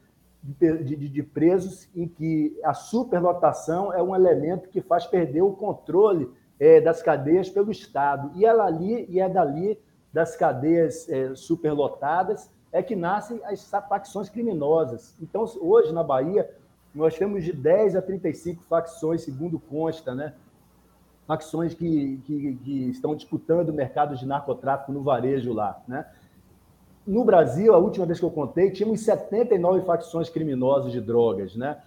de, 0.43 1.09
de, 1.09 1.23
presos 1.23 1.87
em 1.95 2.05
que 2.05 2.59
a 2.63 2.73
superlotação 2.73 3.93
é 3.93 4.03
um 4.03 4.13
elemento 4.13 4.69
que 4.69 4.81
faz 4.81 5.07
perder 5.07 5.41
o 5.41 5.53
controle 5.53 6.29
é, 6.59 6.81
das 6.81 7.01
cadeias 7.01 7.49
pelo 7.49 7.71
Estado. 7.71 8.31
E, 8.35 8.45
ela 8.45 8.65
ali, 8.65 9.05
e 9.09 9.21
é 9.21 9.29
dali, 9.29 9.79
das 10.11 10.35
cadeias 10.35 11.09
é, 11.09 11.33
superlotadas, 11.33 12.49
é 12.71 12.83
que 12.83 12.95
nascem 12.95 13.41
as 13.45 13.69
facções 13.69 14.29
criminosas. 14.29 15.15
Então, 15.21 15.45
hoje, 15.61 15.93
na 15.93 16.03
Bahia, 16.03 16.49
nós 16.93 17.17
temos 17.17 17.43
de 17.43 17.53
10 17.53 17.95
a 17.95 18.01
35 18.01 18.63
facções, 18.63 19.21
segundo 19.21 19.59
consta, 19.59 20.13
né? 20.13 20.33
facções 21.27 21.73
que, 21.73 22.21
que, 22.25 22.55
que 22.63 22.89
estão 22.89 23.15
disputando 23.15 23.69
o 23.69 23.73
mercado 23.73 24.15
de 24.15 24.25
narcotráfico 24.25 24.91
no 24.91 25.01
varejo 25.01 25.53
lá. 25.53 25.81
Né? 25.87 26.05
No 27.05 27.23
Brasil, 27.23 27.73
a 27.73 27.77
última 27.77 28.05
vez 28.05 28.19
que 28.19 28.25
eu 28.25 28.31
contei, 28.31 28.71
tínhamos 28.71 29.01
79 29.01 29.85
facções 29.85 30.29
criminosas 30.29 30.91
de 30.91 31.01
drogas. 31.01 31.55
Né? 31.55 31.81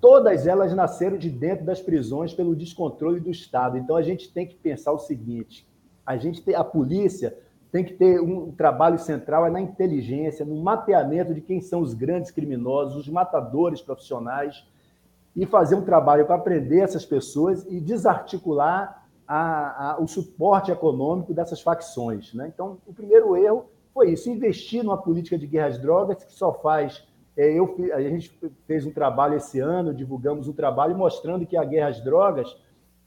Todas 0.00 0.46
elas 0.46 0.74
nasceram 0.74 1.16
de 1.16 1.30
dentro 1.30 1.64
das 1.64 1.80
prisões 1.80 2.32
pelo 2.32 2.54
descontrole 2.54 3.20
do 3.20 3.30
Estado. 3.30 3.78
Então 3.78 3.96
a 3.96 4.02
gente 4.02 4.30
tem 4.32 4.46
que 4.46 4.54
pensar 4.54 4.92
o 4.92 4.98
seguinte: 4.98 5.66
a 6.04 6.16
gente 6.16 6.42
tem, 6.42 6.54
a 6.54 6.64
polícia 6.64 7.36
tem 7.70 7.84
que 7.84 7.94
ter 7.94 8.20
um 8.20 8.50
trabalho 8.52 8.98
central 8.98 9.46
é 9.46 9.50
na 9.50 9.60
inteligência, 9.60 10.44
no 10.44 10.62
mapeamento 10.62 11.34
de 11.34 11.40
quem 11.40 11.60
são 11.60 11.80
os 11.80 11.94
grandes 11.94 12.30
criminosos, 12.30 12.96
os 12.96 13.08
matadores 13.08 13.82
profissionais, 13.82 14.64
e 15.36 15.46
fazer 15.46 15.74
um 15.74 15.84
trabalho 15.84 16.26
para 16.26 16.38
prender 16.38 16.82
essas 16.82 17.04
pessoas 17.04 17.64
e 17.68 17.80
desarticular 17.80 19.06
a, 19.26 19.90
a, 19.92 20.00
o 20.00 20.08
suporte 20.08 20.70
econômico 20.70 21.34
dessas 21.34 21.60
facções. 21.60 22.32
Né? 22.34 22.50
Então, 22.52 22.78
o 22.86 22.92
primeiro 22.92 23.36
erro 23.36 23.66
foi 23.92 24.10
isso: 24.10 24.30
investir 24.30 24.82
numa 24.82 24.96
política 24.96 25.38
de 25.38 25.46
guerra 25.46 25.68
às 25.68 25.78
drogas 25.78 26.24
que 26.24 26.32
só 26.32 26.52
faz 26.52 27.06
é, 27.38 27.52
eu, 27.52 27.76
a 27.94 28.00
gente 28.00 28.36
fez 28.66 28.84
um 28.84 28.90
trabalho 28.90 29.36
esse 29.36 29.60
ano, 29.60 29.94
divulgamos 29.94 30.48
um 30.48 30.52
trabalho 30.52 30.98
mostrando 30.98 31.46
que 31.46 31.56
a 31.56 31.62
guerra 31.62 31.90
às 31.90 32.02
drogas 32.02 32.56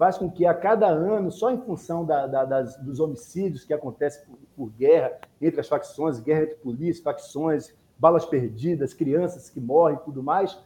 faz 0.01 0.17
com 0.17 0.31
que 0.31 0.47
a 0.47 0.53
cada 0.55 0.87
ano, 0.87 1.29
só 1.29 1.51
em 1.51 1.61
função 1.61 2.03
da, 2.03 2.25
da, 2.25 2.43
das, 2.43 2.75
dos 2.77 2.99
homicídios 2.99 3.63
que 3.63 3.71
acontecem 3.71 4.25
por, 4.25 4.39
por, 4.57 4.71
guerra 4.71 5.19
entre 5.39 5.61
as 5.61 5.67
facções, 5.67 6.19
guerra 6.19 6.41
entre 6.41 6.55
polícia, 6.55 7.03
facções, 7.03 7.71
balas 7.99 8.25
perdidas, 8.25 8.95
crianças 8.95 9.47
que 9.47 9.61
morrem 9.61 9.97
e 9.97 10.03
tudo 10.03 10.23
mais, 10.23 10.57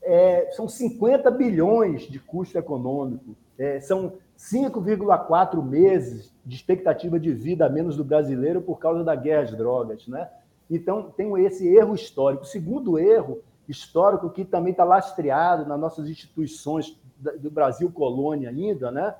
é, 0.00 0.50
são 0.52 0.66
50 0.66 1.30
bilhões 1.30 2.04
de 2.04 2.18
custo 2.18 2.56
econômico, 2.56 3.36
é, 3.58 3.80
são 3.80 4.14
5,4 4.38 5.62
meses 5.62 6.32
de 6.42 6.56
expectativa 6.56 7.20
de 7.20 7.34
vida 7.34 7.66
a 7.66 7.68
menos 7.68 7.98
do 7.98 8.02
brasileiro 8.02 8.62
por 8.62 8.78
causa 8.78 9.04
da 9.04 9.14
guerra 9.14 9.42
às 9.42 9.54
drogas, 9.54 10.08
né? 10.08 10.26
Então, 10.70 11.10
tem 11.14 11.30
esse 11.44 11.68
erro 11.68 11.94
histórico. 11.94 12.44
O 12.44 12.46
segundo 12.46 12.98
erro 12.98 13.42
histórico, 13.68 14.30
que 14.30 14.42
também 14.42 14.70
está 14.70 14.84
lastreado 14.84 15.68
nas 15.68 15.78
nossas 15.78 16.08
instituições 16.08 16.98
do 17.38 17.50
Brasil 17.50 17.90
colônia 17.90 18.50
ainda, 18.50 18.90
né? 18.90 19.14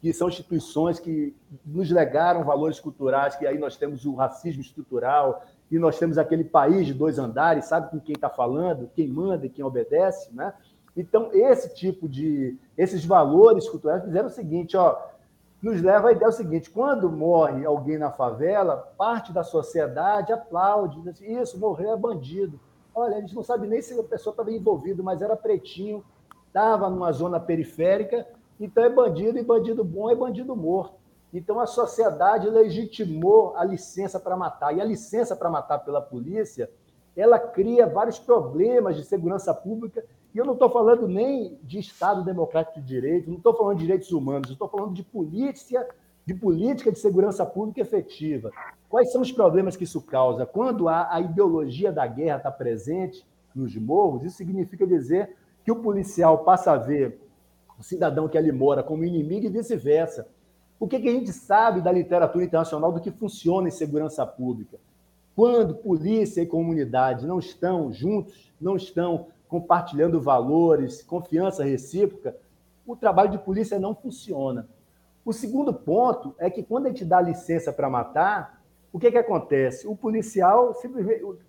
que 0.00 0.12
são 0.12 0.28
instituições 0.28 1.00
que 1.00 1.34
nos 1.64 1.90
legaram 1.90 2.44
valores 2.44 2.78
culturais, 2.78 3.36
que 3.36 3.46
aí 3.46 3.56
nós 3.56 3.76
temos 3.76 4.04
o 4.04 4.14
racismo 4.14 4.60
estrutural, 4.60 5.42
e 5.70 5.78
nós 5.78 5.98
temos 5.98 6.18
aquele 6.18 6.44
país 6.44 6.86
de 6.86 6.92
dois 6.92 7.18
andares, 7.18 7.64
sabe 7.64 7.90
com 7.90 7.98
quem 7.98 8.14
está 8.14 8.28
falando, 8.28 8.90
quem 8.94 9.08
manda 9.08 9.46
e 9.46 9.48
quem 9.48 9.64
obedece, 9.64 10.30
né? 10.34 10.52
Então, 10.94 11.30
esse 11.32 11.74
tipo 11.74 12.08
de. 12.08 12.56
Esses 12.76 13.04
valores 13.04 13.68
culturais 13.68 14.04
fizeram 14.04 14.28
o 14.28 14.30
seguinte, 14.30 14.76
ó, 14.76 14.96
nos 15.62 15.80
leva 15.80 16.10
à 16.10 16.12
ideia 16.12 16.28
o 16.28 16.32
seguinte: 16.32 16.70
quando 16.70 17.10
morre 17.10 17.64
alguém 17.64 17.96
na 17.96 18.10
favela, 18.10 18.76
parte 18.98 19.32
da 19.32 19.42
sociedade 19.42 20.32
aplaude, 20.32 21.00
diz 21.00 21.08
assim, 21.08 21.40
isso, 21.40 21.58
morreu 21.58 21.92
é 21.92 21.96
bandido. 21.96 22.60
Olha, 22.94 23.16
a 23.16 23.20
gente 23.20 23.34
não 23.34 23.42
sabe 23.42 23.66
nem 23.66 23.82
se 23.82 23.98
a 23.98 24.04
pessoa 24.04 24.32
estava 24.32 24.52
envolvida, 24.52 25.02
mas 25.02 25.20
era 25.20 25.34
pretinho, 25.34 26.04
estava 26.54 26.88
numa 26.88 27.10
zona 27.10 27.40
periférica, 27.40 28.24
então 28.60 28.84
é 28.84 28.88
bandido, 28.88 29.36
e 29.36 29.42
bandido 29.42 29.82
bom 29.82 30.08
é 30.08 30.14
bandido 30.14 30.54
morto. 30.54 30.94
Então 31.32 31.58
a 31.58 31.66
sociedade 31.66 32.48
legitimou 32.48 33.56
a 33.56 33.64
licença 33.64 34.20
para 34.20 34.36
matar. 34.36 34.72
E 34.72 34.80
a 34.80 34.84
licença 34.84 35.34
para 35.34 35.50
matar 35.50 35.80
pela 35.80 36.00
polícia, 36.00 36.70
ela 37.16 37.40
cria 37.40 37.88
vários 37.88 38.20
problemas 38.20 38.94
de 38.94 39.04
segurança 39.04 39.52
pública 39.52 40.04
e 40.32 40.38
eu 40.38 40.44
não 40.44 40.52
estou 40.52 40.70
falando 40.70 41.08
nem 41.08 41.58
de 41.62 41.80
Estado 41.80 42.22
democrático 42.22 42.80
de 42.80 42.86
direito, 42.86 43.28
não 43.28 43.38
estou 43.38 43.54
falando 43.54 43.78
de 43.78 43.84
direitos 43.84 44.12
humanos, 44.12 44.50
estou 44.50 44.68
falando 44.68 44.94
de 44.94 45.02
polícia, 45.02 45.84
de 46.24 46.34
política 46.34 46.92
de 46.92 47.00
segurança 47.00 47.44
pública 47.44 47.80
efetiva. 47.80 48.52
Quais 48.88 49.10
são 49.10 49.22
os 49.22 49.32
problemas 49.32 49.76
que 49.76 49.84
isso 49.84 50.00
causa? 50.00 50.46
Quando 50.46 50.88
a, 50.88 51.12
a 51.12 51.20
ideologia 51.20 51.92
da 51.92 52.06
guerra 52.06 52.38
está 52.38 52.50
presente 52.50 53.26
nos 53.54 53.76
morros, 53.76 54.24
isso 54.24 54.36
significa 54.36 54.86
dizer 54.86 55.36
que 55.64 55.72
o 55.72 55.76
policial 55.76 56.44
passa 56.44 56.72
a 56.72 56.76
ver 56.76 57.20
o 57.78 57.82
cidadão 57.82 58.28
que 58.28 58.38
ali 58.38 58.52
mora 58.52 58.82
como 58.82 59.04
inimigo 59.04 59.46
e 59.46 59.50
vice-versa. 59.50 60.28
O 60.78 60.86
que, 60.86 61.00
que 61.00 61.08
a 61.08 61.12
gente 61.12 61.32
sabe 61.32 61.80
da 61.80 61.90
literatura 61.90 62.44
internacional 62.44 62.92
do 62.92 63.00
que 63.00 63.10
funciona 63.10 63.68
em 63.68 63.72
segurança 63.72 64.26
pública? 64.26 64.78
Quando 65.34 65.74
polícia 65.74 66.40
e 66.40 66.46
comunidade 66.46 67.26
não 67.26 67.38
estão 67.38 67.92
juntos, 67.92 68.52
não 68.60 68.76
estão 68.76 69.26
compartilhando 69.48 70.20
valores, 70.20 71.02
confiança 71.02 71.64
recíproca, 71.64 72.36
o 72.86 72.94
trabalho 72.94 73.30
de 73.30 73.38
polícia 73.38 73.78
não 73.78 73.94
funciona. 73.94 74.68
O 75.24 75.32
segundo 75.32 75.72
ponto 75.72 76.34
é 76.38 76.50
que 76.50 76.62
quando 76.62 76.86
a 76.86 76.88
gente 76.90 77.04
dá 77.04 77.20
licença 77.20 77.72
para 77.72 77.88
matar, 77.88 78.62
o 78.92 78.98
que, 78.98 79.10
que 79.10 79.18
acontece? 79.18 79.88
O 79.88 79.96
policial, 79.96 80.72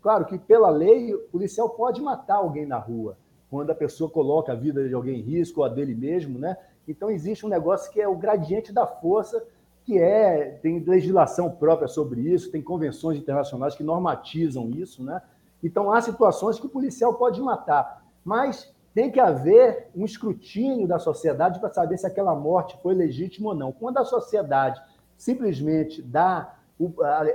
claro 0.01 0.25
que 0.25 0.39
pela 0.39 0.69
lei, 0.69 1.13
o 1.13 1.19
policial 1.27 1.69
pode 1.69 2.01
matar 2.01 2.37
alguém 2.37 2.65
na 2.65 2.77
rua, 2.77 3.17
quando 3.49 3.69
a 3.69 3.75
pessoa 3.75 4.09
coloca 4.09 4.51
a 4.51 4.55
vida 4.55 4.87
de 4.87 4.93
alguém 4.93 5.19
em 5.19 5.23
risco, 5.23 5.61
ou 5.61 5.65
a 5.65 5.69
dele 5.69 5.95
mesmo, 5.95 6.39
né? 6.39 6.57
Então 6.87 7.09
existe 7.09 7.45
um 7.45 7.49
negócio 7.49 7.91
que 7.91 8.01
é 8.01 8.07
o 8.07 8.15
gradiente 8.15 8.73
da 8.73 8.85
força, 8.85 9.43
que 9.83 9.97
é 9.99 10.57
tem 10.61 10.79
legislação 10.79 11.49
própria 11.49 11.87
sobre 11.87 12.21
isso, 12.21 12.51
tem 12.51 12.61
convenções 12.61 13.17
internacionais 13.17 13.75
que 13.75 13.83
normatizam 13.83 14.69
isso, 14.71 15.03
né? 15.03 15.21
Então, 15.65 15.91
há 15.91 15.99
situações 15.99 16.59
que 16.59 16.67
o 16.67 16.69
policial 16.69 17.15
pode 17.15 17.41
matar, 17.41 18.05
mas 18.23 18.71
tem 18.93 19.11
que 19.11 19.19
haver 19.19 19.89
um 19.95 20.05
escrutínio 20.05 20.87
da 20.87 20.99
sociedade 20.99 21.59
para 21.59 21.73
saber 21.73 21.97
se 21.97 22.05
aquela 22.05 22.35
morte 22.35 22.77
foi 22.83 22.93
legítima 22.93 23.49
ou 23.49 23.55
não. 23.55 23.71
Quando 23.71 23.97
a 23.97 24.05
sociedade 24.05 24.79
simplesmente 25.17 26.03
dá 26.03 26.55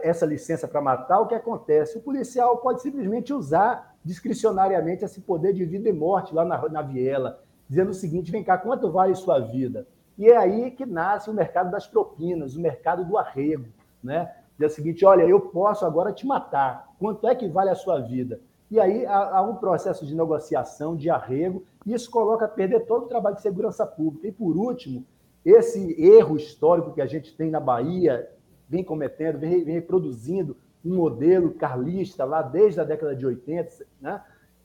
essa 0.02 0.24
licença 0.24 0.68
para 0.68 0.80
matar, 0.80 1.20
o 1.20 1.26
que 1.26 1.34
acontece? 1.34 1.98
O 1.98 2.02
policial 2.02 2.58
pode 2.58 2.82
simplesmente 2.82 3.32
usar 3.32 3.89
discricionariamente 4.04 5.04
esse 5.04 5.20
poder 5.20 5.52
de 5.52 5.64
vida 5.64 5.88
e 5.88 5.92
morte 5.92 6.34
lá 6.34 6.44
na, 6.44 6.68
na 6.68 6.82
viela, 6.82 7.42
dizendo 7.68 7.90
o 7.90 7.94
seguinte: 7.94 8.32
vem 8.32 8.42
cá, 8.42 8.58
quanto 8.58 8.90
vale 8.90 9.14
sua 9.14 9.38
vida? 9.38 9.86
E 10.18 10.28
é 10.28 10.36
aí 10.36 10.70
que 10.70 10.84
nasce 10.84 11.30
o 11.30 11.34
mercado 11.34 11.70
das 11.70 11.86
propinas, 11.86 12.56
o 12.56 12.60
mercado 12.60 13.04
do 13.04 13.16
arrego. 13.16 13.66
Né? 14.02 14.30
Diz 14.58 14.72
o 14.72 14.74
seguinte: 14.74 15.04
olha, 15.04 15.22
eu 15.22 15.40
posso 15.40 15.84
agora 15.84 16.12
te 16.12 16.26
matar, 16.26 16.94
quanto 16.98 17.26
é 17.26 17.34
que 17.34 17.48
vale 17.48 17.70
a 17.70 17.74
sua 17.74 18.00
vida? 18.00 18.40
E 18.70 18.78
aí 18.78 19.04
há, 19.04 19.42
um 19.42 19.56
processo 19.56 20.06
de 20.06 20.14
negociação, 20.14 20.94
de 20.94 21.10
arrego, 21.10 21.64
e 21.84 21.92
isso 21.92 22.08
coloca 22.08 22.44
a 22.44 22.48
perder 22.48 22.86
todo 22.86 23.04
o 23.04 23.08
trabalho 23.08 23.34
de 23.34 23.42
segurança 23.42 23.84
pública. 23.84 24.28
E, 24.28 24.32
por 24.32 24.56
último, 24.56 25.04
esse 25.44 26.00
erro 26.00 26.36
histórico 26.36 26.92
que 26.92 27.00
a 27.00 27.06
gente 27.06 27.34
tem 27.34 27.50
na 27.50 27.58
Bahia, 27.58 28.30
vem 28.68 28.84
cometendo, 28.84 29.38
vem, 29.38 29.64
vem 29.64 29.74
reproduzindo 29.74 30.56
um 30.84 30.94
modelo 30.94 31.52
carlista 31.52 32.24
lá 32.24 32.42
desde 32.42 32.80
a 32.80 32.84
década 32.84 33.14
de 33.14 33.26
80, 33.26 33.86
né? 34.00 34.22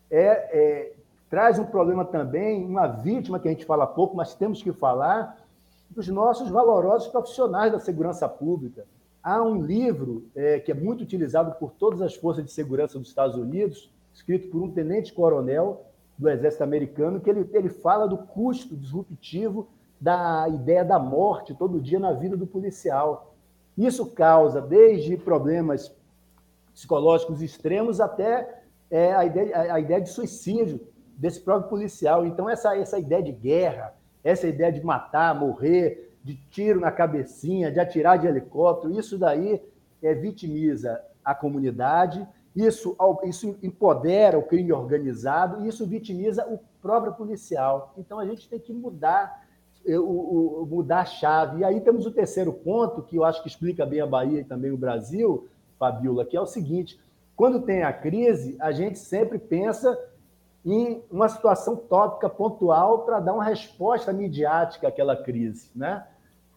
é, 0.09 0.19
é, 0.19 0.93
traz 1.29 1.59
um 1.59 1.65
problema 1.65 2.05
também, 2.05 2.63
uma 2.63 2.87
vítima 2.87 3.39
que 3.39 3.47
a 3.47 3.51
gente 3.51 3.65
fala 3.65 3.85
pouco, 3.85 4.15
mas 4.15 4.33
temos 4.35 4.61
que 4.61 4.71
falar, 4.71 5.37
dos 5.89 6.07
nossos 6.07 6.49
valorosos 6.49 7.07
profissionais 7.07 7.71
da 7.71 7.79
segurança 7.79 8.27
pública. 8.27 8.85
Há 9.23 9.41
um 9.41 9.61
livro 9.61 10.25
é, 10.35 10.59
que 10.59 10.71
é 10.71 10.75
muito 10.75 11.01
utilizado 11.01 11.55
por 11.59 11.71
todas 11.71 12.01
as 12.01 12.15
forças 12.15 12.43
de 12.43 12.51
segurança 12.51 12.99
dos 12.99 13.07
Estados 13.07 13.35
Unidos, 13.35 13.91
escrito 14.13 14.49
por 14.49 14.61
um 14.61 14.71
tenente-coronel 14.71 15.85
do 16.17 16.29
Exército 16.29 16.63
Americano, 16.63 17.19
que 17.19 17.29
ele, 17.29 17.49
ele 17.53 17.69
fala 17.69 18.07
do 18.07 18.17
custo 18.17 18.75
disruptivo 18.75 19.67
da 19.99 20.47
ideia 20.49 20.83
da 20.83 20.99
morte 20.99 21.53
todo 21.53 21.81
dia 21.81 21.99
na 21.99 22.13
vida 22.13 22.37
do 22.37 22.45
policial. 22.45 23.33
Isso 23.77 24.05
causa 24.05 24.61
desde 24.61 25.17
problemas 25.17 25.93
psicológicos 26.75 27.41
extremos 27.41 28.01
até 28.01 28.61
é, 28.91 29.15
a, 29.15 29.25
ideia, 29.25 29.73
a 29.73 29.79
ideia 29.79 30.01
de 30.01 30.09
suicídio 30.09 30.79
desse 31.17 31.39
próprio 31.39 31.69
policial. 31.69 32.25
Então, 32.25 32.49
essa, 32.49 32.77
essa 32.77 32.99
ideia 32.99 33.23
de 33.23 33.31
guerra, 33.31 33.95
essa 34.23 34.45
ideia 34.45 34.71
de 34.71 34.83
matar, 34.83 35.33
morrer, 35.33 36.13
de 36.21 36.35
tiro 36.51 36.81
na 36.81 36.91
cabecinha, 36.91 37.71
de 37.71 37.79
atirar 37.79 38.19
de 38.19 38.27
helicóptero, 38.27 38.99
isso 38.99 39.17
daí 39.17 39.61
é, 40.03 40.13
vitimiza 40.13 41.01
a 41.23 41.33
comunidade, 41.33 42.27
isso, 42.55 42.95
isso 43.23 43.57
empodera 43.63 44.37
o 44.37 44.43
crime 44.43 44.71
organizado 44.71 45.63
e 45.63 45.67
isso 45.67 45.85
vitimiza 45.85 46.45
o 46.47 46.59
próprio 46.81 47.13
policial. 47.13 47.93
Então 47.97 48.19
a 48.19 48.25
gente 48.25 48.47
tem 48.47 48.59
que 48.59 48.73
mudar, 48.73 49.43
eh, 49.85 49.99
o, 49.99 50.61
o, 50.61 50.65
mudar 50.65 51.01
a 51.01 51.05
chave. 51.05 51.59
E 51.59 51.63
aí 51.63 51.81
temos 51.81 52.05
o 52.05 52.11
terceiro 52.11 52.53
ponto, 52.53 53.01
que 53.03 53.17
eu 53.17 53.25
acho 53.25 53.41
que 53.41 53.49
explica 53.49 53.85
bem 53.85 53.99
a 53.99 54.07
Bahia 54.07 54.39
e 54.39 54.45
também 54.45 54.71
o 54.71 54.77
Brasil, 54.77 55.49
Fabiola, 55.77 56.25
que 56.25 56.37
é 56.37 56.41
o 56.41 56.45
seguinte: 56.45 56.99
quando 57.35 57.61
tem 57.61 57.83
a 57.83 57.91
crise, 57.91 58.55
a 58.59 58.71
gente 58.71 58.97
sempre 58.97 59.37
pensa 59.37 59.97
em 60.65 61.03
uma 61.11 61.29
situação 61.29 61.75
tópica, 61.75 62.27
pontual, 62.27 63.05
para 63.05 63.19
dar 63.19 63.33
uma 63.33 63.43
resposta 63.43 64.11
midiática 64.11 64.87
àquela 64.87 65.15
crise. 65.15 65.69
Né? 65.75 66.03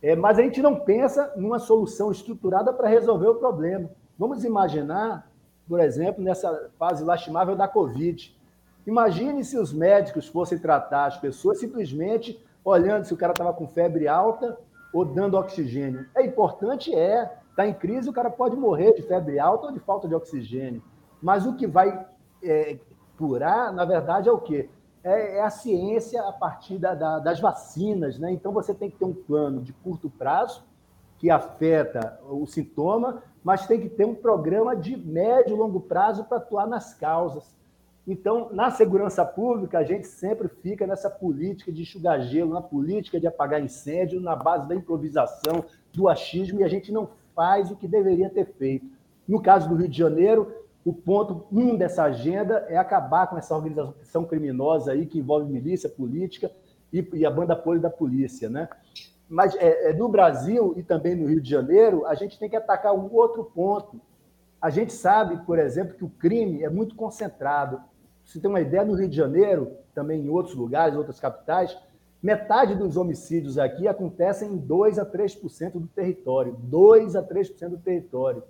É, 0.02 0.16
mas 0.16 0.38
a 0.38 0.42
gente 0.42 0.62
não 0.62 0.76
pensa 0.76 1.32
numa 1.36 1.58
solução 1.58 2.10
estruturada 2.10 2.72
para 2.72 2.88
resolver 2.88 3.28
o 3.28 3.34
problema. 3.34 3.90
Vamos 4.18 4.44
imaginar, 4.44 5.30
por 5.68 5.78
exemplo, 5.78 6.24
nessa 6.24 6.70
fase 6.78 7.04
lastimável 7.04 7.54
da 7.54 7.68
Covid. 7.68 8.34
Imagine 8.86 9.44
se 9.44 9.58
os 9.58 9.72
médicos 9.72 10.26
fossem 10.26 10.58
tratar 10.58 11.06
as 11.06 11.18
pessoas 11.18 11.60
simplesmente 11.60 12.42
olhando 12.64 13.04
se 13.04 13.12
o 13.12 13.16
cara 13.16 13.32
estava 13.32 13.52
com 13.52 13.68
febre 13.68 14.08
alta 14.08 14.58
ou 14.92 15.04
dando 15.04 15.36
oxigênio. 15.36 16.06
É 16.14 16.24
importante, 16.24 16.94
é. 16.94 17.37
Está 17.58 17.66
em 17.66 17.74
crise, 17.74 18.08
o 18.08 18.12
cara 18.12 18.30
pode 18.30 18.54
morrer 18.56 18.94
de 18.94 19.02
febre 19.02 19.40
alta 19.40 19.66
ou 19.66 19.72
de 19.72 19.80
falta 19.80 20.06
de 20.06 20.14
oxigênio. 20.14 20.80
Mas 21.20 21.44
o 21.44 21.56
que 21.56 21.66
vai 21.66 22.06
é, 22.40 22.78
curar, 23.18 23.72
na 23.72 23.84
verdade, 23.84 24.28
é 24.28 24.32
o 24.32 24.38
quê? 24.38 24.68
é, 25.08 25.38
é 25.38 25.42
a 25.42 25.50
ciência 25.50 26.22
a 26.22 26.32
partir 26.32 26.78
da, 26.78 26.94
da, 26.94 27.18
das 27.18 27.40
vacinas, 27.40 28.18
né? 28.18 28.30
Então 28.32 28.52
você 28.52 28.74
tem 28.74 28.90
que 28.90 28.98
ter 28.98 29.04
um 29.04 29.14
plano 29.14 29.62
de 29.62 29.72
curto 29.72 30.10
prazo 30.10 30.62
que 31.18 31.30
afeta 31.30 32.20
o 32.28 32.46
sintoma, 32.46 33.22
mas 33.42 33.66
tem 33.66 33.80
que 33.80 33.88
ter 33.88 34.04
um 34.04 34.14
programa 34.14 34.76
de 34.76 34.96
médio 34.96 35.56
e 35.56 35.58
longo 35.58 35.80
prazo 35.80 36.24
para 36.24 36.36
atuar 36.36 36.66
nas 36.66 36.94
causas. 36.94 37.56
Então, 38.06 38.48
na 38.52 38.70
segurança 38.70 39.24
pública, 39.24 39.78
a 39.78 39.82
gente 39.82 40.06
sempre 40.06 40.48
fica 40.48 40.86
nessa 40.86 41.10
política 41.10 41.70
de 41.72 41.82
enxugar 41.82 42.20
gelo, 42.22 42.54
na 42.54 42.62
política 42.62 43.20
de 43.20 43.26
apagar 43.26 43.60
incêndio, 43.60 44.20
na 44.20 44.34
base 44.34 44.66
da 44.68 44.74
improvisação, 44.74 45.64
do 45.92 46.08
achismo, 46.08 46.60
e 46.60 46.64
a 46.64 46.68
gente 46.68 46.90
não 46.90 47.10
faz 47.38 47.70
o 47.70 47.76
que 47.76 47.86
deveria 47.86 48.28
ter 48.28 48.46
feito. 48.46 48.84
No 49.28 49.40
caso 49.40 49.68
do 49.68 49.76
Rio 49.76 49.88
de 49.88 49.96
Janeiro, 49.96 50.52
o 50.84 50.92
ponto 50.92 51.46
um 51.52 51.76
dessa 51.76 52.02
agenda 52.02 52.66
é 52.68 52.76
acabar 52.76 53.28
com 53.28 53.38
essa 53.38 53.54
organização 53.54 54.24
criminosa 54.24 54.90
aí 54.90 55.06
que 55.06 55.20
envolve 55.20 55.48
milícia, 55.48 55.88
política 55.88 56.50
e, 56.92 57.08
e 57.12 57.24
a 57.24 57.30
banda 57.30 57.52
apoio 57.52 57.80
da 57.80 57.88
polícia, 57.88 58.50
né? 58.50 58.68
Mas 59.28 59.54
é, 59.54 59.90
é, 59.90 59.92
no 59.92 60.08
Brasil 60.08 60.74
e 60.76 60.82
também 60.82 61.14
no 61.14 61.28
Rio 61.28 61.40
de 61.40 61.48
Janeiro, 61.48 62.04
a 62.06 62.16
gente 62.16 62.36
tem 62.40 62.50
que 62.50 62.56
atacar 62.56 62.92
um 62.92 63.08
outro 63.14 63.44
ponto. 63.44 64.00
A 64.60 64.68
gente 64.68 64.92
sabe, 64.92 65.36
por 65.46 65.60
exemplo, 65.60 65.94
que 65.94 66.04
o 66.04 66.10
crime 66.10 66.64
é 66.64 66.68
muito 66.68 66.96
concentrado. 66.96 67.80
Você 68.24 68.40
tem 68.40 68.50
uma 68.50 68.60
ideia, 68.60 68.84
no 68.84 68.94
Rio 68.94 69.08
de 69.08 69.16
Janeiro, 69.16 69.76
também 69.94 70.22
em 70.22 70.28
outros 70.28 70.56
lugares, 70.56 70.96
outras 70.96 71.20
capitais, 71.20 71.78
metade 72.22 72.74
dos 72.74 72.96
homicídios 72.96 73.58
aqui 73.58 73.86
acontecem 73.86 74.52
em 74.52 74.56
2 74.56 74.98
a 74.98 75.06
3% 75.06 75.72
do 75.72 75.86
território. 75.86 76.56
2 76.58 77.16
a 77.16 77.22
3% 77.22 77.68
do 77.68 77.78
território. 77.78 78.42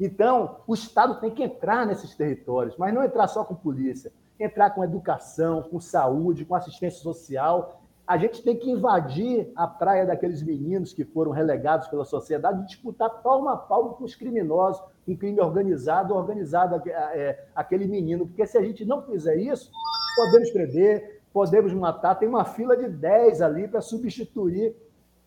Então, 0.00 0.56
o 0.66 0.74
Estado 0.74 1.20
tem 1.20 1.30
que 1.30 1.42
entrar 1.42 1.86
nesses 1.86 2.16
territórios, 2.16 2.76
mas 2.76 2.92
não 2.92 3.04
entrar 3.04 3.28
só 3.28 3.44
com 3.44 3.54
polícia, 3.54 4.12
entrar 4.38 4.70
com 4.70 4.82
educação, 4.82 5.62
com 5.62 5.78
saúde, 5.78 6.44
com 6.44 6.54
assistência 6.54 7.00
social. 7.00 7.80
A 8.04 8.18
gente 8.18 8.42
tem 8.42 8.56
que 8.56 8.68
invadir 8.68 9.52
a 9.54 9.66
praia 9.66 10.04
daqueles 10.04 10.42
meninos 10.42 10.92
que 10.92 11.04
foram 11.04 11.30
relegados 11.30 11.86
pela 11.86 12.04
sociedade 12.04 12.62
e 12.62 12.66
disputar 12.66 13.22
palmo 13.22 13.48
a 13.48 13.56
palmo 13.56 13.90
com 13.90 14.04
os 14.04 14.16
criminosos, 14.16 14.82
com 15.06 15.16
crime 15.16 15.40
organizado, 15.40 16.14
organizado 16.14 16.82
é, 16.84 17.44
aquele 17.54 17.86
menino. 17.86 18.26
Porque 18.26 18.44
se 18.44 18.58
a 18.58 18.62
gente 18.62 18.84
não 18.84 19.02
fizer 19.02 19.36
isso, 19.36 19.70
podemos 20.16 20.50
prender, 20.50 21.21
podemos 21.32 21.72
matar. 21.72 22.14
Tem 22.14 22.28
uma 22.28 22.44
fila 22.44 22.76
de 22.76 22.88
10 22.88 23.42
ali 23.42 23.66
para 23.66 23.80
substituir 23.80 24.74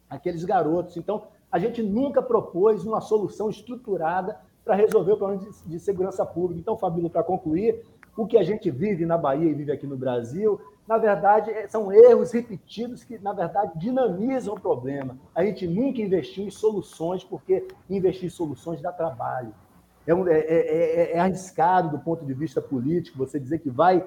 aqueles 0.09 0.43
garotos. 0.43 0.97
Então, 0.97 1.23
a 1.51 1.59
gente 1.59 1.81
nunca 1.81 2.21
propôs 2.21 2.85
uma 2.85 3.01
solução 3.01 3.49
estruturada 3.49 4.37
para 4.63 4.75
resolver 4.75 5.13
o 5.13 5.17
problema 5.17 5.43
de, 5.43 5.69
de 5.69 5.79
segurança 5.79 6.25
pública. 6.25 6.59
Então, 6.59 6.77
Fabílio, 6.77 7.09
para 7.09 7.23
concluir, 7.23 7.83
o 8.17 8.25
que 8.25 8.37
a 8.37 8.43
gente 8.43 8.71
vive 8.71 9.05
na 9.05 9.17
Bahia 9.17 9.49
e 9.49 9.53
vive 9.53 9.71
aqui 9.71 9.85
no 9.85 9.97
Brasil, 9.97 10.59
na 10.87 10.97
verdade, 10.97 11.51
é, 11.51 11.67
são 11.67 11.91
erros 11.91 12.31
repetidos 12.31 13.03
que, 13.03 13.17
na 13.17 13.33
verdade, 13.33 13.73
dinamizam 13.75 14.53
o 14.53 14.59
problema. 14.59 15.17
A 15.33 15.43
gente 15.43 15.67
nunca 15.67 16.01
investiu 16.01 16.45
em 16.45 16.51
soluções, 16.51 17.23
porque 17.23 17.67
investir 17.89 18.27
em 18.27 18.29
soluções 18.29 18.81
dá 18.81 18.91
trabalho. 18.91 19.53
É, 20.07 20.11
é, 20.11 20.37
é, 20.37 21.11
é 21.13 21.19
arriscado 21.19 21.89
do 21.89 21.99
ponto 21.99 22.23
de 22.23 22.33
vista 22.33 22.61
político 22.61 23.17
você 23.17 23.39
dizer 23.39 23.59
que 23.59 23.69
vai 23.71 23.97
é, 23.97 24.03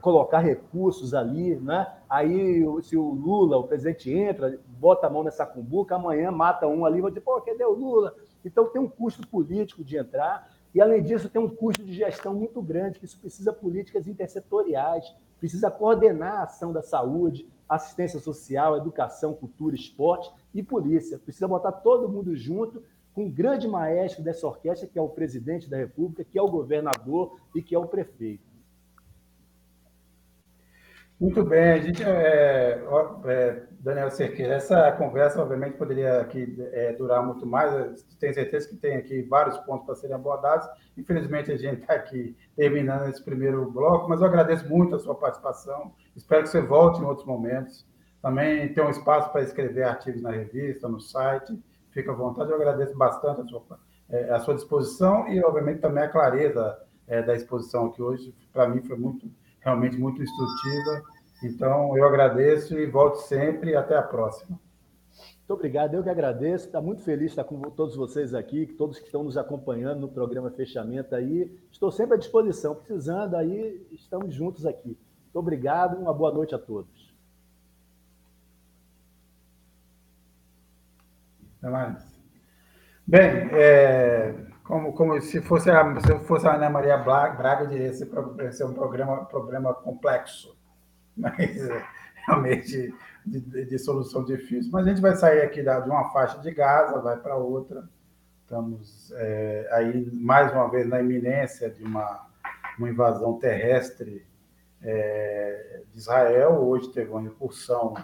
colocar 0.00 0.38
recursos 0.38 1.12
ali, 1.12 1.56
né? 1.56 1.92
Aí, 2.08 2.64
se 2.82 2.96
o 2.96 3.10
Lula, 3.10 3.58
o 3.58 3.64
presidente, 3.64 4.12
entra, 4.12 4.58
bota 4.78 5.06
a 5.06 5.10
mão 5.10 5.22
nessa 5.22 5.44
cumbuca, 5.44 5.96
amanhã 5.96 6.30
mata 6.30 6.66
um 6.66 6.84
ali, 6.84 7.00
vai 7.00 7.10
dizer, 7.10 7.20
pô, 7.20 7.40
cadê 7.40 7.64
o 7.64 7.72
Lula? 7.72 8.14
Então, 8.44 8.66
tem 8.66 8.80
um 8.80 8.88
custo 8.88 9.26
político 9.26 9.84
de 9.84 9.96
entrar, 9.96 10.50
e, 10.74 10.80
além 10.80 11.02
disso, 11.02 11.28
tem 11.28 11.42
um 11.42 11.48
custo 11.48 11.84
de 11.84 11.92
gestão 11.92 12.34
muito 12.34 12.62
grande, 12.62 12.98
que 12.98 13.04
isso 13.04 13.18
precisa 13.18 13.52
políticas 13.52 14.06
intersetoriais, 14.06 15.14
precisa 15.38 15.70
coordenar 15.70 16.40
a 16.40 16.42
ação 16.44 16.72
da 16.72 16.82
saúde, 16.82 17.46
assistência 17.68 18.18
social, 18.18 18.76
educação, 18.76 19.34
cultura, 19.34 19.74
esporte 19.74 20.30
e 20.54 20.62
polícia. 20.62 21.18
Precisa 21.18 21.46
botar 21.46 21.72
todo 21.72 22.08
mundo 22.08 22.34
junto 22.34 22.82
com 23.14 23.24
um 23.24 23.30
grande 23.30 23.68
maestro 23.68 24.22
dessa 24.22 24.46
orquestra, 24.46 24.88
que 24.88 24.98
é 24.98 25.02
o 25.02 25.08
presidente 25.08 25.68
da 25.68 25.76
República, 25.76 26.24
que 26.24 26.38
é 26.38 26.42
o 26.42 26.50
governador 26.50 27.38
e 27.54 27.62
que 27.62 27.74
é 27.74 27.78
o 27.78 27.86
prefeito. 27.86 28.49
Muito 31.20 31.44
bem, 31.44 31.72
a 31.72 31.78
gente, 31.78 32.02
é, 32.02 32.82
é, 33.26 33.62
Daniel 33.72 34.10
Cerqueira, 34.10 34.54
essa 34.54 34.90
conversa 34.92 35.42
obviamente 35.42 35.76
poderia 35.76 36.18
aqui 36.18 36.56
é, 36.72 36.94
durar 36.94 37.22
muito 37.22 37.44
mais, 37.44 38.02
tenho 38.18 38.32
certeza 38.32 38.66
que 38.66 38.76
tem 38.76 38.96
aqui 38.96 39.20
vários 39.20 39.58
pontos 39.58 39.84
para 39.84 39.96
serem 39.96 40.16
abordados, 40.16 40.66
infelizmente 40.96 41.52
a 41.52 41.58
gente 41.58 41.82
está 41.82 41.92
aqui 41.92 42.34
terminando 42.56 43.06
esse 43.06 43.22
primeiro 43.22 43.70
bloco, 43.70 44.08
mas 44.08 44.22
eu 44.22 44.28
agradeço 44.28 44.66
muito 44.66 44.96
a 44.96 44.98
sua 44.98 45.14
participação, 45.14 45.92
espero 46.16 46.44
que 46.44 46.48
você 46.48 46.62
volte 46.62 47.02
em 47.02 47.04
outros 47.04 47.26
momentos, 47.26 47.86
também 48.22 48.72
tem 48.72 48.82
um 48.82 48.88
espaço 48.88 49.30
para 49.30 49.42
escrever 49.42 49.82
artigos 49.82 50.22
na 50.22 50.30
revista, 50.30 50.88
no 50.88 51.00
site, 51.00 51.52
fica 51.90 52.12
à 52.12 52.14
vontade, 52.14 52.48
eu 52.48 52.56
agradeço 52.56 52.96
bastante 52.96 53.42
a 53.42 53.44
sua, 53.44 53.62
é, 54.08 54.30
a 54.30 54.38
sua 54.38 54.54
disposição 54.54 55.28
e 55.28 55.44
obviamente 55.44 55.82
também 55.82 56.02
a 56.02 56.08
clareza 56.08 56.78
é, 57.06 57.20
da 57.20 57.34
exposição 57.34 57.88
aqui 57.88 58.00
hoje, 58.00 58.34
para 58.54 58.66
mim 58.66 58.80
foi 58.80 58.96
muito 58.96 59.30
realmente 59.60 59.96
muito 59.96 60.22
instrutiva. 60.22 61.02
Então, 61.42 61.96
eu 61.96 62.06
agradeço 62.06 62.78
e 62.78 62.86
volte 62.86 63.22
sempre 63.22 63.74
até 63.74 63.96
a 63.96 64.02
próxima. 64.02 64.58
Muito 65.38 65.54
obrigado, 65.54 65.94
eu 65.94 66.02
que 66.02 66.10
agradeço. 66.10 66.66
Está 66.66 66.80
muito 66.80 67.02
feliz 67.02 67.26
de 67.26 67.26
estar 67.26 67.44
com 67.44 67.60
todos 67.62 67.96
vocês 67.96 68.34
aqui, 68.34 68.66
todos 68.66 68.98
que 68.98 69.06
estão 69.06 69.24
nos 69.24 69.36
acompanhando 69.36 70.00
no 70.00 70.08
programa 70.08 70.50
Fechamento 70.50 71.14
aí. 71.14 71.50
Estou 71.72 71.90
sempre 71.90 72.14
à 72.14 72.18
disposição, 72.18 72.74
precisando 72.74 73.34
aí, 73.34 73.84
estamos 73.90 74.34
juntos 74.34 74.64
aqui. 74.64 74.88
Muito 75.24 75.36
obrigado, 75.36 75.98
uma 75.98 76.14
boa 76.14 76.32
noite 76.32 76.54
a 76.54 76.58
todos. 76.58 77.12
Até 81.58 81.70
mais. 81.70 82.20
Bem, 83.06 83.48
é 83.52 84.49
como, 84.70 84.92
como 84.92 85.20
se 85.20 85.40
fosse 85.42 85.68
a, 85.68 86.00
se 86.00 86.18
fosse 86.20 86.46
a 86.46 86.54
Ana 86.54 86.70
Maria 86.70 86.96
Braga, 86.96 87.64
eu 87.64 87.66
diria 87.66 87.88
esse, 87.88 88.08
esse 88.48 88.62
é 88.62 88.66
um 88.66 88.72
programa, 88.72 89.24
problema 89.24 89.74
complexo, 89.74 90.56
mas 91.18 91.68
é, 91.68 91.84
realmente 92.28 92.94
de, 93.26 93.40
de, 93.40 93.64
de, 93.64 93.78
solução 93.80 94.24
difícil. 94.24 94.70
Mas 94.70 94.86
a 94.86 94.90
gente 94.90 95.00
vai 95.00 95.16
sair 95.16 95.42
aqui 95.42 95.60
da, 95.60 95.80
de 95.80 95.90
uma 95.90 96.10
faixa 96.12 96.38
de 96.38 96.52
Gaza, 96.52 97.00
vai 97.00 97.16
para 97.16 97.34
outra. 97.34 97.82
Estamos 98.42 99.12
é, 99.16 99.68
aí, 99.72 100.08
mais 100.12 100.52
uma 100.52 100.70
vez, 100.70 100.86
na 100.86 101.00
iminência 101.00 101.68
de 101.68 101.82
uma, 101.82 102.28
uma 102.78 102.88
invasão 102.88 103.38
terrestre 103.40 104.24
é, 104.80 105.82
de 105.92 105.98
Israel. 105.98 106.52
Hoje 106.52 106.92
teve 106.92 107.10
uma 107.10 107.22
incursão 107.22 107.94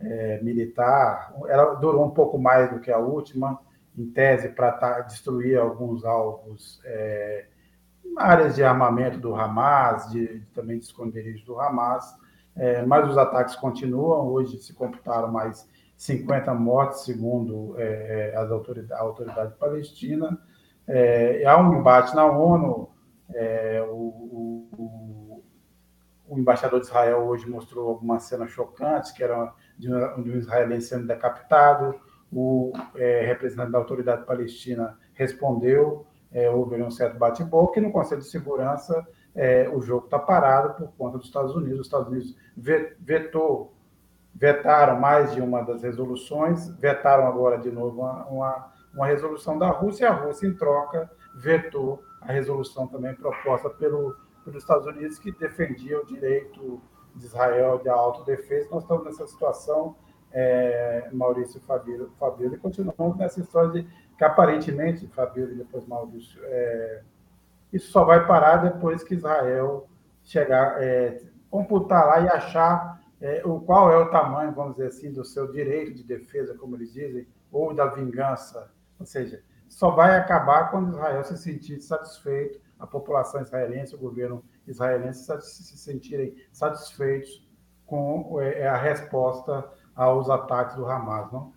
é, 0.00 0.40
militar, 0.42 1.34
ela 1.48 1.74
durou 1.74 2.02
um 2.02 2.10
pouco 2.10 2.38
mais 2.38 2.70
do 2.70 2.80
que 2.80 2.90
a 2.90 2.98
última, 2.98 3.60
em 3.96 4.06
tese, 4.10 4.48
para 4.48 5.00
destruir 5.02 5.58
alguns 5.58 6.04
alvos, 6.04 6.80
é, 6.84 7.46
áreas 8.16 8.54
de 8.54 8.62
armamento 8.62 9.18
do 9.18 9.34
Hamas, 9.34 10.10
de, 10.10 10.42
também 10.54 10.78
de 10.78 10.84
esconderijo 10.84 11.44
do 11.46 11.60
Hamas, 11.60 12.14
é, 12.56 12.84
mas 12.84 13.08
os 13.08 13.18
ataques 13.18 13.56
continuam. 13.56 14.28
Hoje 14.28 14.58
se 14.58 14.72
computaram 14.74 15.30
mais 15.30 15.68
50 15.96 16.52
mortes, 16.54 17.04
segundo 17.04 17.74
é, 17.78 18.32
é, 18.32 18.36
as 18.36 18.50
autoridade, 18.50 18.92
a 18.92 19.04
autoridade 19.04 19.54
palestina. 19.54 20.38
É, 20.86 21.44
há 21.46 21.58
um 21.58 21.78
embate 21.78 22.14
na 22.14 22.26
ONU. 22.26 22.90
É, 23.32 23.82
o, 23.88 23.94
o, 23.94 25.42
o, 26.28 26.38
embaixador 26.38 26.80
de 26.80 26.86
Israel 26.86 27.24
hoje 27.26 27.48
mostrou 27.48 27.88
algumas 27.88 28.24
cenas 28.24 28.50
chocantes, 28.50 29.12
que 29.12 29.24
um, 29.24 29.48
de 29.78 30.30
um 30.30 30.36
israelense 30.36 30.88
sendo 30.88 31.06
decapitado 31.06 31.94
o 32.34 32.72
é, 32.96 33.24
representante 33.26 33.70
da 33.70 33.78
autoridade 33.78 34.26
palestina 34.26 34.98
respondeu, 35.12 36.04
é, 36.32 36.50
houve 36.50 36.82
um 36.82 36.90
certo 36.90 37.16
bate-boca, 37.16 37.78
e 37.78 37.82
no 37.82 37.92
Conselho 37.92 38.20
de 38.20 38.28
Segurança 38.28 39.06
é, 39.32 39.68
o 39.68 39.80
jogo 39.80 40.06
está 40.06 40.18
parado 40.18 40.74
por 40.74 40.92
conta 40.96 41.16
dos 41.16 41.28
Estados 41.28 41.54
Unidos. 41.54 41.80
Os 41.80 41.86
Estados 41.86 42.08
Unidos 42.08 42.36
vetou, 42.98 43.72
vetaram 44.34 44.98
mais 44.98 45.32
de 45.32 45.40
uma 45.40 45.62
das 45.62 45.82
resoluções, 45.82 46.68
vetaram 46.80 47.24
agora 47.24 47.56
de 47.56 47.70
novo 47.70 48.00
uma, 48.00 48.26
uma, 48.26 48.72
uma 48.92 49.06
resolução 49.06 49.56
da 49.56 49.68
Rússia, 49.68 50.04
e 50.04 50.08
a 50.08 50.12
Rússia, 50.12 50.48
em 50.48 50.54
troca, 50.54 51.08
vetou 51.36 52.02
a 52.20 52.32
resolução 52.32 52.88
também 52.88 53.14
proposta 53.14 53.70
pelo, 53.70 54.16
pelos 54.44 54.60
Estados 54.60 54.88
Unidos, 54.88 55.20
que 55.20 55.30
defendia 55.30 56.00
o 56.00 56.04
direito 56.04 56.82
de 57.14 57.26
Israel 57.26 57.78
de 57.78 57.88
autodefesa. 57.88 58.68
Nós 58.72 58.82
estamos 58.82 59.04
nessa 59.04 59.24
situação 59.24 59.94
é, 60.34 61.08
Maurício 61.12 61.60
Fabíola, 61.60 62.10
Fabíola, 62.18 62.56
e 62.56 62.58
continuamos 62.58 63.16
nessa 63.16 63.40
história 63.40 63.70
de 63.70 63.88
que 64.18 64.24
aparentemente, 64.24 65.06
Fabíola 65.06 65.52
e 65.52 65.56
depois 65.56 65.86
Maurício, 65.86 66.40
é, 66.44 67.02
isso 67.72 67.90
só 67.92 68.04
vai 68.04 68.26
parar 68.26 68.56
depois 68.56 69.04
que 69.04 69.14
Israel 69.14 69.88
chegar, 70.24 70.82
é, 70.82 71.22
computar 71.48 72.04
lá 72.06 72.20
e 72.20 72.28
achar 72.28 73.00
é, 73.20 73.42
o, 73.44 73.60
qual 73.60 73.92
é 73.92 73.96
o 73.96 74.10
tamanho, 74.10 74.52
vamos 74.52 74.72
dizer 74.72 74.88
assim, 74.88 75.12
do 75.12 75.24
seu 75.24 75.50
direito 75.50 75.94
de 75.94 76.02
defesa, 76.02 76.56
como 76.58 76.76
eles 76.76 76.92
dizem, 76.92 77.26
ou 77.52 77.72
da 77.72 77.86
vingança. 77.86 78.72
Ou 78.98 79.06
seja, 79.06 79.40
só 79.68 79.90
vai 79.90 80.16
acabar 80.16 80.70
quando 80.70 80.90
Israel 80.90 81.22
se 81.24 81.38
sentir 81.38 81.80
satisfeito, 81.80 82.60
a 82.78 82.86
população 82.86 83.40
israelense, 83.40 83.94
o 83.94 83.98
governo 83.98 84.44
israelense 84.66 85.24
se 85.42 85.78
sentirem 85.78 86.34
satisfeitos 86.52 87.48
com 87.86 88.40
é, 88.40 88.66
a 88.66 88.76
resposta 88.76 89.64
aos 89.94 90.28
ataques 90.28 90.76
do 90.76 90.86
Hamas, 90.86 91.30
não? 91.32 91.52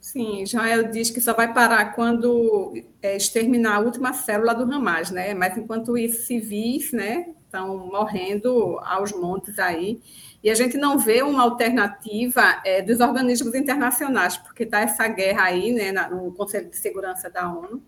Sim, 0.00 0.42
Israel 0.42 0.90
diz 0.90 1.10
que 1.10 1.20
só 1.20 1.34
vai 1.34 1.52
parar 1.52 1.94
quando 1.94 2.72
é, 3.02 3.16
exterminar 3.16 3.76
a 3.76 3.80
última 3.80 4.14
célula 4.14 4.54
do 4.54 4.62
Hamas, 4.72 5.10
né? 5.10 5.34
Mas 5.34 5.56
enquanto 5.58 5.98
isso, 5.98 6.22
civis, 6.22 6.92
né, 6.92 7.34
estão 7.44 7.76
morrendo 7.76 8.78
aos 8.82 9.12
montes 9.12 9.58
aí. 9.58 10.00
E 10.42 10.48
a 10.48 10.54
gente 10.54 10.76
não 10.78 10.98
vê 10.98 11.22
uma 11.22 11.42
alternativa 11.42 12.62
é, 12.64 12.80
dos 12.80 13.00
organismos 13.00 13.54
internacionais, 13.54 14.36
porque 14.36 14.62
está 14.62 14.80
essa 14.80 15.06
guerra 15.08 15.42
aí, 15.42 15.72
né, 15.72 15.92
no 16.08 16.32
Conselho 16.32 16.70
de 16.70 16.76
Segurança 16.76 17.28
da 17.28 17.52
ONU. 17.52 17.82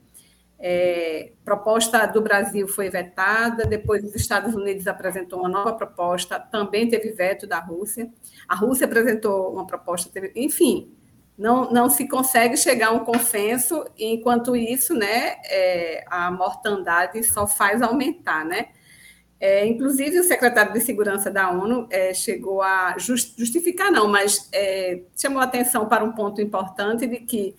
É, 0.62 1.32
proposta 1.42 2.04
do 2.04 2.20
Brasil 2.20 2.68
foi 2.68 2.90
vetada, 2.90 3.64
depois 3.64 4.04
os 4.04 4.14
Estados 4.14 4.54
Unidos 4.54 4.86
apresentou 4.86 5.38
uma 5.38 5.48
nova 5.48 5.72
proposta, 5.72 6.38
também 6.38 6.86
teve 6.86 7.12
veto 7.12 7.46
da 7.46 7.58
Rússia. 7.58 8.12
A 8.46 8.54
Rússia 8.54 8.84
apresentou 8.84 9.50
uma 9.50 9.66
proposta, 9.66 10.10
teve, 10.12 10.30
enfim, 10.36 10.92
não, 11.38 11.70
não 11.70 11.88
se 11.88 12.06
consegue 12.06 12.58
chegar 12.58 12.88
a 12.88 12.92
um 12.92 13.06
consenso, 13.06 13.86
enquanto 13.98 14.54
isso, 14.54 14.92
né, 14.92 15.36
é, 15.46 16.04
a 16.06 16.30
mortandade 16.30 17.24
só 17.24 17.46
faz 17.46 17.80
aumentar, 17.80 18.44
né? 18.44 18.66
É, 19.40 19.66
inclusive, 19.66 20.20
o 20.20 20.24
secretário 20.24 20.74
de 20.74 20.82
Segurança 20.82 21.30
da 21.30 21.50
ONU 21.50 21.88
é, 21.90 22.12
chegou 22.12 22.60
a 22.60 22.96
just, 22.98 23.38
justificar, 23.38 23.90
não, 23.90 24.06
mas 24.06 24.50
é, 24.52 25.00
chamou 25.16 25.40
a 25.40 25.44
atenção 25.44 25.88
para 25.88 26.04
um 26.04 26.12
ponto 26.12 26.42
importante 26.42 27.06
de 27.06 27.20
que 27.20 27.56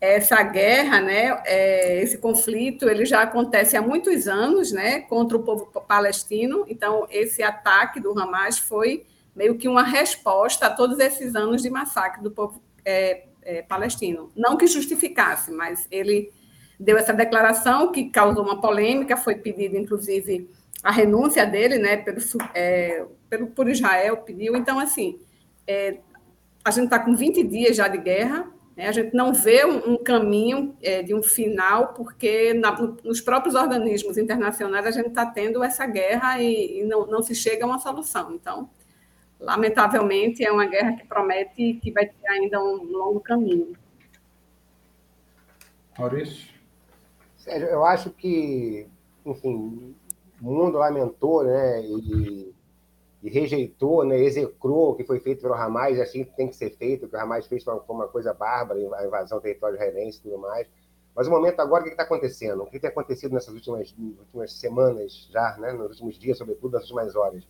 essa 0.00 0.42
guerra, 0.42 1.00
né, 1.00 1.42
é, 1.46 2.02
esse 2.02 2.18
conflito, 2.18 2.88
ele 2.88 3.06
já 3.06 3.22
acontece 3.22 3.76
há 3.76 3.82
muitos 3.82 4.28
anos, 4.28 4.70
né, 4.70 5.00
contra 5.00 5.36
o 5.36 5.42
povo 5.42 5.66
palestino. 5.86 6.64
Então, 6.68 7.06
esse 7.10 7.42
ataque 7.42 8.00
do 8.00 8.18
Hamas 8.18 8.58
foi 8.58 9.06
meio 9.34 9.56
que 9.56 9.68
uma 9.68 9.82
resposta 9.82 10.66
a 10.66 10.70
todos 10.70 10.98
esses 10.98 11.34
anos 11.34 11.62
de 11.62 11.70
massacre 11.70 12.22
do 12.22 12.30
povo 12.30 12.62
é, 12.84 13.24
é, 13.42 13.62
palestino. 13.62 14.30
Não 14.36 14.56
que 14.56 14.66
justificasse, 14.66 15.50
mas 15.50 15.86
ele 15.90 16.30
deu 16.78 16.96
essa 16.98 17.12
declaração 17.12 17.90
que 17.90 18.10
causou 18.10 18.44
uma 18.44 18.60
polêmica, 18.60 19.16
foi 19.16 19.36
pedido, 19.36 19.76
inclusive, 19.76 20.50
a 20.82 20.90
renúncia 20.90 21.46
dele, 21.46 21.78
né, 21.78 21.96
pelo, 21.96 22.18
é, 22.54 23.04
pelo 23.30 23.46
por 23.48 23.68
Israel, 23.68 24.18
pediu. 24.18 24.54
Então, 24.54 24.78
assim, 24.78 25.18
é, 25.66 25.98
a 26.64 26.70
gente 26.70 26.84
está 26.84 26.98
com 26.98 27.16
20 27.16 27.42
dias 27.42 27.76
já 27.76 27.88
de 27.88 27.98
guerra, 27.98 28.46
a 28.76 28.92
gente 28.92 29.14
não 29.14 29.32
vê 29.32 29.64
um, 29.64 29.96
caminho 29.96 30.76
é, 30.82 31.02
de 31.02 31.14
um 31.14 31.22
final, 31.22 31.94
porque 31.94 32.52
na, 32.54 32.72
nos 33.04 33.20
próprios 33.20 33.54
organismos 33.54 34.18
internacionais 34.18 34.84
a 34.84 34.90
gente 34.90 35.08
está 35.08 35.24
tendo 35.24 35.62
essa 35.62 35.86
guerra 35.86 36.40
e, 36.42 36.80
e 36.80 36.84
não, 36.84 37.06
não 37.06 37.22
se 37.22 37.34
chega 37.34 37.64
a 37.64 37.68
uma 37.68 37.78
solução. 37.78 38.32
Então, 38.32 38.68
lamentavelmente, 39.38 40.44
é 40.44 40.50
uma 40.50 40.66
guerra 40.66 40.96
que 40.96 41.06
promete 41.06 41.74
que 41.74 41.92
vai 41.92 42.06
ter 42.06 42.28
ainda 42.28 42.60
um 42.60 42.82
longo 42.84 43.20
caminho. 43.20 43.76
Maurício? 45.96 46.52
Sérgio, 47.36 47.68
eu 47.68 47.84
acho 47.84 48.10
que, 48.10 48.88
enfim, 49.24 49.94
o 50.42 50.52
mundo 50.52 50.78
lamentou 50.78 51.44
né, 51.44 51.80
e, 51.82 52.52
e 53.24 53.30
rejeitou, 53.30 54.04
né, 54.04 54.18
execrou 54.18 54.90
o 54.90 54.94
que 54.94 55.02
foi 55.02 55.18
feito 55.18 55.40
pelo 55.40 55.54
Hamas, 55.54 55.98
assim 55.98 56.24
tem 56.24 56.46
que 56.46 56.54
ser 56.54 56.76
feito, 56.76 57.06
o 57.06 57.08
que 57.08 57.16
o 57.16 57.18
Hamas 57.18 57.46
fez 57.46 57.64
foi 57.64 57.74
uma 57.88 58.06
coisa 58.06 58.34
bárbara, 58.34 58.78
a 58.78 59.06
invasão 59.06 59.38
do 59.38 59.42
território 59.42 59.76
israelense 59.76 60.18
e 60.18 60.20
tudo 60.20 60.36
mais. 60.36 60.68
Mas 61.16 61.26
o 61.26 61.30
momento 61.30 61.58
agora, 61.60 61.80
o 61.80 61.84
que 61.86 61.92
está 61.92 62.02
acontecendo? 62.02 62.62
O 62.62 62.66
que 62.66 62.78
tem 62.78 62.90
acontecido 62.90 63.32
nessas 63.32 63.54
últimas, 63.54 63.94
últimas 63.98 64.52
semanas 64.52 65.26
já, 65.32 65.56
né, 65.56 65.72
nos 65.72 65.92
últimos 65.92 66.18
dias, 66.18 66.36
sobretudo 66.36 66.72
nas 66.72 66.82
últimas 66.82 67.16
horas? 67.16 67.42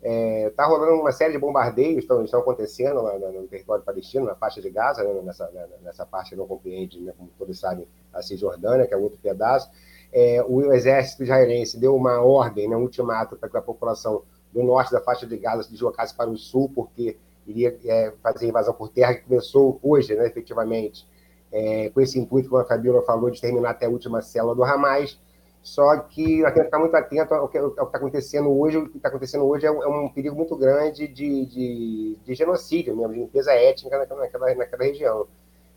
Está 0.00 0.08
é, 0.08 0.50
tá 0.50 0.64
rolando 0.64 1.00
uma 1.00 1.10
série 1.10 1.32
de 1.32 1.38
bombardeios 1.40 2.04
estão, 2.04 2.24
estão 2.24 2.38
acontecendo 2.38 3.02
lá 3.02 3.18
no, 3.18 3.48
território 3.48 3.82
palestino, 3.82 4.26
na 4.26 4.36
faixa 4.36 4.62
de 4.62 4.70
Gaza, 4.70 5.02
né, 5.02 5.22
nessa, 5.22 5.50
nessa 5.82 6.06
parte 6.06 6.30
que 6.30 6.36
não 6.36 6.46
compreende, 6.46 7.00
né, 7.00 7.12
como 7.18 7.30
todos 7.36 7.58
sabem, 7.58 7.84
a 8.12 8.22
Cisjordânia, 8.22 8.86
que 8.86 8.94
é 8.94 8.96
outro 8.96 9.18
pedaço. 9.18 9.68
É, 10.12 10.40
o 10.46 10.72
exército 10.72 11.24
israelense 11.24 11.80
deu 11.80 11.96
uma 11.96 12.20
ordem, 12.20 12.68
né, 12.68 12.76
um 12.76 12.82
ultimato 12.82 13.34
para 13.34 13.48
que 13.48 13.56
a 13.56 13.62
população 13.62 14.22
do 14.52 14.62
norte 14.62 14.92
da 14.92 15.00
faixa 15.00 15.26
de 15.26 15.36
Gaza 15.36 15.62
se 15.62 15.70
deslocasse 15.70 16.14
para 16.14 16.30
o 16.30 16.36
sul, 16.36 16.70
porque 16.74 17.16
iria 17.46 17.76
é, 17.84 18.12
fazer 18.22 18.48
invasão 18.48 18.74
por 18.74 18.88
terra, 18.88 19.14
que 19.14 19.22
começou 19.22 19.78
hoje, 19.82 20.14
né, 20.14 20.26
efetivamente, 20.26 21.06
é, 21.52 21.90
com 21.90 22.00
esse 22.00 22.18
intuito, 22.18 22.48
como 22.48 22.62
a 22.62 22.64
Fabiola 22.64 23.02
falou, 23.02 23.30
de 23.30 23.40
terminar 23.40 23.70
até 23.70 23.86
a 23.86 23.90
última 23.90 24.22
célula 24.22 24.54
do 24.54 24.64
Hamas. 24.64 25.18
Só 25.62 25.94
que 25.98 26.40
nós 26.40 26.52
temos 26.52 26.54
que 26.54 26.64
ficar 26.64 26.78
muito 26.78 26.94
atento 26.94 27.34
ao 27.34 27.48
que 27.48 27.58
está 27.58 27.98
acontecendo 27.98 28.50
hoje. 28.50 28.78
O 28.78 28.88
que 28.88 28.96
está 28.96 29.08
acontecendo 29.08 29.44
hoje 29.44 29.66
é 29.66 29.70
um, 29.70 29.82
é 29.82 29.88
um, 29.88 30.08
perigo 30.08 30.34
muito 30.34 30.56
grande 30.56 31.06
de, 31.06 31.46
de, 31.46 32.18
de 32.24 32.34
genocídio 32.34 32.96
mesmo, 32.96 33.12
de 33.12 33.20
limpeza 33.20 33.52
étnica 33.52 33.98
naquela, 33.98 34.20
naquela, 34.20 34.54
naquela 34.54 34.84
região. 34.84 35.26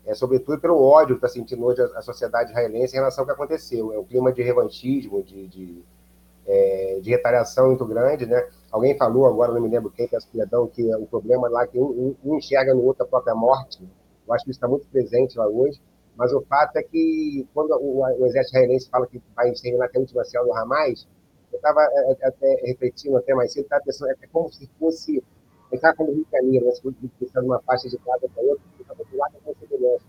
É, 0.06 0.14
sobretudo 0.14 0.60
pelo 0.60 0.82
ódio 0.82 1.16
que 1.18 1.26
está 1.26 1.28
sentindo 1.28 1.64
hoje 1.64 1.82
a, 1.82 1.98
a, 1.98 2.02
sociedade 2.02 2.50
israelense 2.50 2.94
em 2.94 2.98
relação 2.98 3.22
ao 3.22 3.26
que 3.26 3.32
aconteceu. 3.32 3.92
É 3.92 3.98
um 3.98 4.04
clima 4.04 4.32
de 4.32 4.42
revanchismo, 4.42 5.22
de, 5.22 5.48
de, 5.48 5.84
é, 6.46 6.98
de 7.00 7.10
retaliação 7.10 7.68
muito 7.68 7.84
grande. 7.84 8.26
Né? 8.26 8.48
Alguém 8.70 8.96
falou 8.96 9.26
agora, 9.26 9.52
não 9.52 9.60
me 9.60 9.68
lembro 9.68 9.90
quem, 9.90 10.08
que 10.08 10.16
é 10.16 10.18
que 10.18 10.94
o 10.94 11.06
problema 11.06 11.48
lá 11.48 11.64
é 11.64 11.66
que 11.66 11.78
um, 11.78 12.14
um 12.24 12.36
enxerga 12.36 12.74
no 12.74 12.84
outro 12.84 13.04
a 13.04 13.06
própria 13.06 13.34
morte. 13.34 13.82
Eu 14.26 14.34
acho 14.34 14.44
que 14.44 14.50
isso 14.50 14.58
está 14.58 14.68
muito 14.68 14.86
presente 14.88 15.36
lá 15.38 15.46
hoje. 15.46 15.80
Mas 16.16 16.32
o 16.32 16.40
fato 16.42 16.76
é 16.76 16.82
que, 16.82 17.46
quando 17.52 17.72
o, 17.72 18.00
o 18.00 18.26
exército 18.26 18.56
israelense 18.56 18.88
fala 18.88 19.06
que 19.06 19.20
vai 19.34 19.50
exterminar 19.50 19.86
até 19.86 19.98
a 19.98 20.00
última 20.00 20.24
célula 20.24 20.54
do 20.54 20.58
Hamas, 20.58 21.08
eu 21.52 21.56
estava 21.56 21.80
é, 21.82 22.12
é, 22.12 22.26
até 22.26 22.54
refletindo 22.64 23.16
até 23.16 23.34
mais 23.34 23.52
cedo, 23.52 23.64
estava 23.64 23.82
pensando, 23.84 24.10
é 24.10 24.26
como 24.32 24.52
se 24.52 24.68
fosse, 24.78 25.22
estava 25.72 25.96
como 25.96 26.14
de 26.14 26.24
Janeiro, 26.30 26.66
né, 26.66 26.72
pensando 27.18 27.46
numa 27.46 27.60
faixa 27.62 27.88
de 27.88 27.98
casa 27.98 28.28
para 28.32 28.42
outra, 28.42 28.64
para 28.86 28.96
outro 28.98 29.16
lado 29.16 29.34
com 29.44 29.54
segurança. 29.54 30.04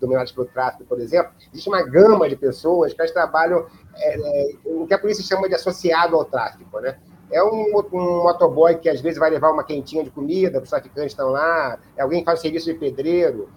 Dominados 0.00 0.32
pelo 0.32 0.46
tráfico, 0.46 0.84
por 0.84 0.98
exemplo, 1.00 1.32
existe 1.52 1.68
uma 1.68 1.82
gama 1.82 2.28
de 2.28 2.34
pessoas 2.34 2.94
que 2.94 3.12
trabalham 3.12 3.66
é, 3.94 4.16
é, 4.16 4.54
o 4.64 4.86
que 4.86 4.94
a 4.94 4.98
polícia 4.98 5.22
chama 5.22 5.48
de 5.48 5.54
associado 5.54 6.16
ao 6.16 6.24
tráfico, 6.24 6.80
né? 6.80 6.98
É 7.30 7.42
um, 7.42 7.76
um, 7.92 8.22
motoboy 8.22 8.76
que 8.76 8.88
às 8.88 9.00
vezes 9.00 9.18
vai 9.18 9.30
levar 9.30 9.50
uma 9.50 9.64
quentinha 9.64 10.02
de 10.02 10.10
comida, 10.10 10.60
os 10.60 10.70
traficantes 10.70 11.12
estão 11.12 11.28
lá, 11.28 11.78
é 11.96 12.02
alguém 12.02 12.20
que 12.20 12.24
faz 12.24 12.40
serviço 12.40 12.66
de 12.66 12.74
pedreiro, 12.74 13.50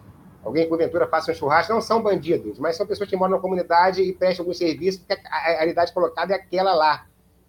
alguém 0.43 0.63
que 0.63 0.69
porventura 0.69 1.07
faça 1.07 1.31
um 1.31 1.35
churrasco, 1.35 1.73
não 1.73 1.81
são 1.81 2.01
bandidos, 2.01 2.59
mas 2.59 2.75
são 2.75 2.85
pessoas 2.85 3.09
que 3.09 3.15
moram 3.15 3.35
na 3.35 3.39
comunidade 3.39 4.01
e 4.01 4.11
prestam 4.13 4.43
algum 4.43 4.53
serviço, 4.53 4.99
porque 4.99 5.21
a 5.27 5.57
realidade 5.57 5.93
colocada 5.93 6.33
é 6.33 6.35
aquela 6.35 6.73
lá. 6.73 7.05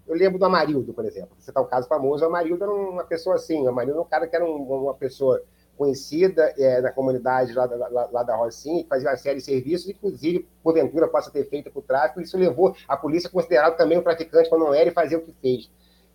Eu 0.06 0.14
lembro 0.16 0.38
do 0.38 0.44
Amarildo, 0.44 0.92
por 0.92 1.04
exemplo. 1.04 1.30
Você 1.38 1.50
está 1.50 1.60
um 1.60 1.66
caso 1.66 1.88
famoso, 1.88 2.24
o 2.24 2.26
Amarildo 2.26 2.64
era 2.64 2.72
uma 2.72 3.04
pessoa 3.04 3.36
assim, 3.36 3.62
o 3.62 3.68
Amarildo 3.68 3.98
era 3.98 4.02
um 4.02 4.08
cara 4.08 4.26
que 4.26 4.36
era 4.36 4.44
um, 4.44 4.56
uma 4.56 4.94
pessoa 4.94 5.42
conhecida 5.80 6.52
é, 6.58 6.82
na 6.82 6.92
comunidade 6.92 7.54
lá, 7.54 7.64
lá, 7.64 8.08
lá 8.12 8.22
da 8.22 8.36
Rocinha, 8.36 8.82
que 8.82 8.88
fazia 8.90 9.08
uma 9.08 9.16
série 9.16 9.38
de 9.38 9.44
serviços, 9.46 9.88
inclusive, 9.88 10.46
porventura, 10.62 11.08
possa 11.08 11.30
ter 11.30 11.48
feito 11.48 11.70
para 11.70 11.78
o 11.78 11.82
tráfico, 11.82 12.20
isso 12.20 12.36
levou 12.36 12.76
a 12.86 12.98
polícia 12.98 13.28
a 13.28 13.30
considerar 13.30 13.70
também 13.70 13.96
um 13.96 14.02
traficante 14.02 14.50
quando 14.50 14.66
não 14.66 14.74
era 14.74 14.90
e 14.90 14.92
fazer 14.92 15.16
o 15.16 15.22
que 15.22 15.32
fez. 15.40 15.70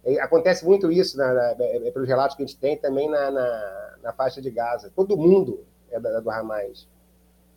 E 0.06 0.20
acontece 0.20 0.64
muito 0.64 0.92
isso, 0.92 1.18
na, 1.18 1.34
na, 1.34 1.56
é, 1.60 1.90
pelos 1.90 2.08
relatos 2.08 2.38
que 2.38 2.44
a 2.44 2.46
gente 2.46 2.60
tem, 2.60 2.78
também 2.78 3.10
na, 3.10 3.32
na, 3.32 3.96
na 4.04 4.14
faixa 4.14 4.40
de 4.40 4.52
Gaza. 4.52 4.92
Todo 4.96 5.18
mundo 5.18 5.66
é 5.90 6.00
da, 6.00 6.20
do 6.20 6.30
Hamas. 6.30 6.88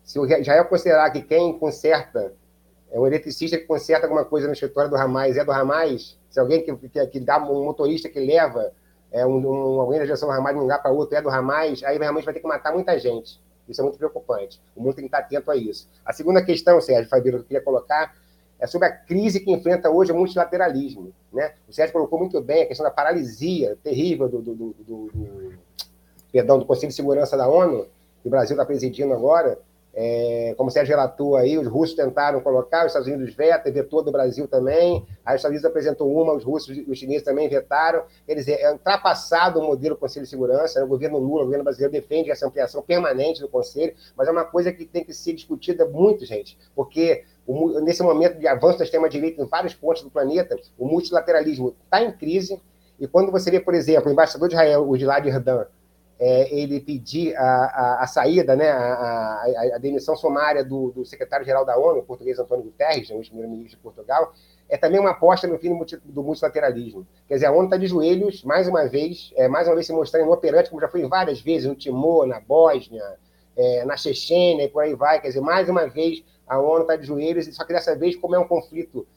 Se 0.03 0.17
o 0.17 0.25
Israel 0.25 0.65
considerar 0.65 1.11
que 1.11 1.21
quem 1.21 1.59
conserta 1.59 2.33
é 2.89 2.99
um 2.99 3.05
eletricista 3.05 3.55
que 3.55 3.65
conserta 3.65 4.07
alguma 4.07 4.25
coisa 4.25 4.47
no 4.47 4.53
escritório 4.53 4.89
do 4.89 4.95
Hamas 4.95 5.37
é 5.37 5.45
do 5.45 5.51
Hamas, 5.51 6.17
se 6.27 6.39
alguém 6.39 6.63
que, 6.63 6.75
que, 6.89 7.05
que 7.05 7.19
dá 7.19 7.37
um 7.37 7.65
motorista 7.65 8.09
que 8.09 8.19
leva 8.19 8.73
é, 9.11 9.25
um, 9.25 9.37
um, 9.37 9.81
alguém 9.81 9.99
da 9.99 10.05
de 10.05 10.23
um 10.23 10.59
lugar 10.59 10.81
para 10.81 10.91
outro 10.91 11.15
é 11.15 11.21
do 11.21 11.29
Hamas, 11.29 11.83
aí 11.83 11.97
realmente 11.97 12.25
vai 12.25 12.33
ter 12.33 12.39
que 12.39 12.47
matar 12.47 12.73
muita 12.73 12.97
gente. 12.99 13.39
Isso 13.67 13.81
é 13.81 13.83
muito 13.83 13.97
preocupante. 13.97 14.59
O 14.75 14.81
mundo 14.81 14.95
tem 14.95 15.03
que 15.03 15.07
estar 15.07 15.19
atento 15.19 15.51
a 15.51 15.55
isso. 15.55 15.87
A 16.03 16.11
segunda 16.11 16.43
questão, 16.43 16.81
Sérgio 16.81 17.09
Fabíola, 17.09 17.39
que 17.39 17.43
eu 17.43 17.47
queria 17.47 17.61
colocar 17.61 18.13
é 18.59 18.67
sobre 18.67 18.87
a 18.87 18.91
crise 18.91 19.39
que 19.39 19.51
enfrenta 19.51 19.89
hoje 19.89 20.11
o 20.11 20.15
multilateralismo. 20.15 21.13
Né? 21.31 21.53
O 21.67 21.71
Sérgio 21.71 21.93
colocou 21.93 22.19
muito 22.19 22.41
bem 22.41 22.63
a 22.63 22.65
questão 22.65 22.83
da 22.83 22.91
paralisia 22.91 23.77
terrível 23.81 24.27
do, 24.27 24.41
do, 24.41 24.53
do, 24.53 24.75
do 24.85 25.53
perdão, 26.31 26.59
do 26.59 26.65
Conselho 26.65 26.89
de 26.89 26.95
Segurança 26.95 27.37
da 27.37 27.47
ONU, 27.47 27.87
que 28.21 28.27
o 28.27 28.29
Brasil 28.29 28.55
está 28.55 28.65
presidindo 28.65 29.13
agora, 29.13 29.57
é, 30.01 30.53
como 30.55 30.69
o 30.69 30.71
Sérgio 30.71 30.95
relatou 30.95 31.35
aí, 31.35 31.57
os 31.57 31.67
russos 31.67 31.93
tentaram 31.93 32.39
colocar, 32.39 32.85
os 32.85 32.87
Estados 32.87 33.09
Unidos 33.09 33.35
vetam, 33.35 33.69
vetou 33.69 34.01
do 34.01 34.13
Brasil 34.13 34.47
também, 34.47 35.05
aí 35.25 35.35
os 35.35 35.39
Estados 35.39 35.47
Unidos 35.47 35.65
apresentou 35.65 36.09
uma, 36.09 36.33
os 36.33 36.45
russos 36.45 36.77
e 36.77 36.85
os 36.89 36.97
chineses 36.97 37.21
também 37.21 37.49
vetaram. 37.49 38.03
Dizer, 38.25 38.61
é 38.61 38.71
ultrapassado 38.71 39.59
o 39.59 39.63
modelo 39.65 39.95
do 39.95 39.99
Conselho 39.99 40.23
de 40.23 40.29
Segurança, 40.29 40.79
né? 40.79 40.85
o 40.85 40.87
governo 40.87 41.17
Lula, 41.17 41.41
o 41.41 41.43
governo 41.43 41.65
brasileiro 41.65 41.91
defende 41.91 42.31
essa 42.31 42.47
ampliação 42.47 42.81
permanente 42.81 43.41
do 43.41 43.49
Conselho, 43.49 43.93
mas 44.15 44.25
é 44.29 44.31
uma 44.31 44.45
coisa 44.45 44.71
que 44.71 44.85
tem 44.85 45.03
que 45.03 45.13
ser 45.13 45.33
discutida 45.33 45.85
muito, 45.85 46.25
gente, 46.25 46.57
porque 46.73 47.25
o, 47.45 47.81
nesse 47.81 48.01
momento 48.01 48.39
de 48.39 48.47
avanço 48.47 48.77
da 48.77 48.85
extrema-direita 48.85 49.41
em 49.41 49.45
vários 49.45 49.73
pontos 49.73 50.01
do 50.01 50.09
planeta, 50.09 50.55
o 50.77 50.87
multilateralismo 50.87 51.75
está 51.83 52.01
em 52.01 52.13
crise, 52.13 52.61
e 52.97 53.05
quando 53.05 53.33
você 53.33 53.51
vê, 53.51 53.59
por 53.59 53.73
exemplo, 53.73 54.09
o 54.09 54.13
embaixador 54.13 54.47
de 54.47 54.55
Israel, 54.55 54.87
o 54.87 54.97
Gilad 54.97 55.25
Erdan, 55.25 55.65
é, 56.19 56.53
ele 56.53 56.81
pedir 56.81 57.35
a, 57.37 57.43
a, 57.43 58.03
a 58.03 58.07
saída, 58.07 58.55
né, 58.55 58.69
a, 58.69 59.43
a, 59.75 59.77
demissão 59.77 60.17
sumária 60.17 60.63
do, 60.65 60.91
do 60.91 61.05
secretário-geral 61.05 61.63
da 61.65 61.77
ONU, 61.77 61.99
o 61.99 62.03
português 62.03 62.37
Antônio 62.37 62.65
Guterres, 62.65 63.09
né, 63.09 63.15
o 63.15 63.21
primeiro-ministro 63.21 63.77
de 63.77 63.83
Portugal, 63.83 64.33
é 64.67 64.77
também 64.77 64.99
uma 64.99 65.11
aposta 65.11 65.47
no 65.47 65.57
fim 65.57 65.75
do 66.03 66.21
multilateralismo. 66.21 67.07
Quer 67.27 67.35
dizer, 67.35 67.45
a 67.45 67.51
ONU 67.51 67.65
está 67.65 67.77
de 67.77 67.87
joelhos, 67.87 68.43
mais 68.43 68.67
uma 68.67 68.87
vez, 68.87 69.31
é, 69.35 69.47
mais 69.47 69.67
uma 69.67 69.75
vez 69.75 69.87
se 69.87 69.93
mostrando 69.93 70.25
inoperante, 70.25 70.69
como 70.69 70.81
já 70.81 70.89
foi 70.89 71.07
várias 71.07 71.39
vezes, 71.39 71.67
no 71.67 71.75
Timor, 71.75 72.27
na 72.27 72.39
Bósnia, 72.41 73.03
é, 73.55 73.85
na 73.85 73.95
Chechênia 73.95 74.65
e 74.65 74.67
por 74.67 74.83
aí 74.83 74.93
vai. 74.93 75.21
Quer 75.21 75.29
dizer, 75.29 75.41
mais 75.41 75.69
uma 75.69 75.87
vez, 75.87 76.23
a 76.45 76.59
ONU 76.59 76.81
está 76.81 76.97
de 76.97 77.05
joelhos, 77.05 77.45
só 77.55 77.63
que 77.63 77.73
dessa 77.73 77.95
vez, 77.95 78.15
como 78.17 78.35
é 78.35 78.39
um 78.39 78.47
conflito 78.47 79.07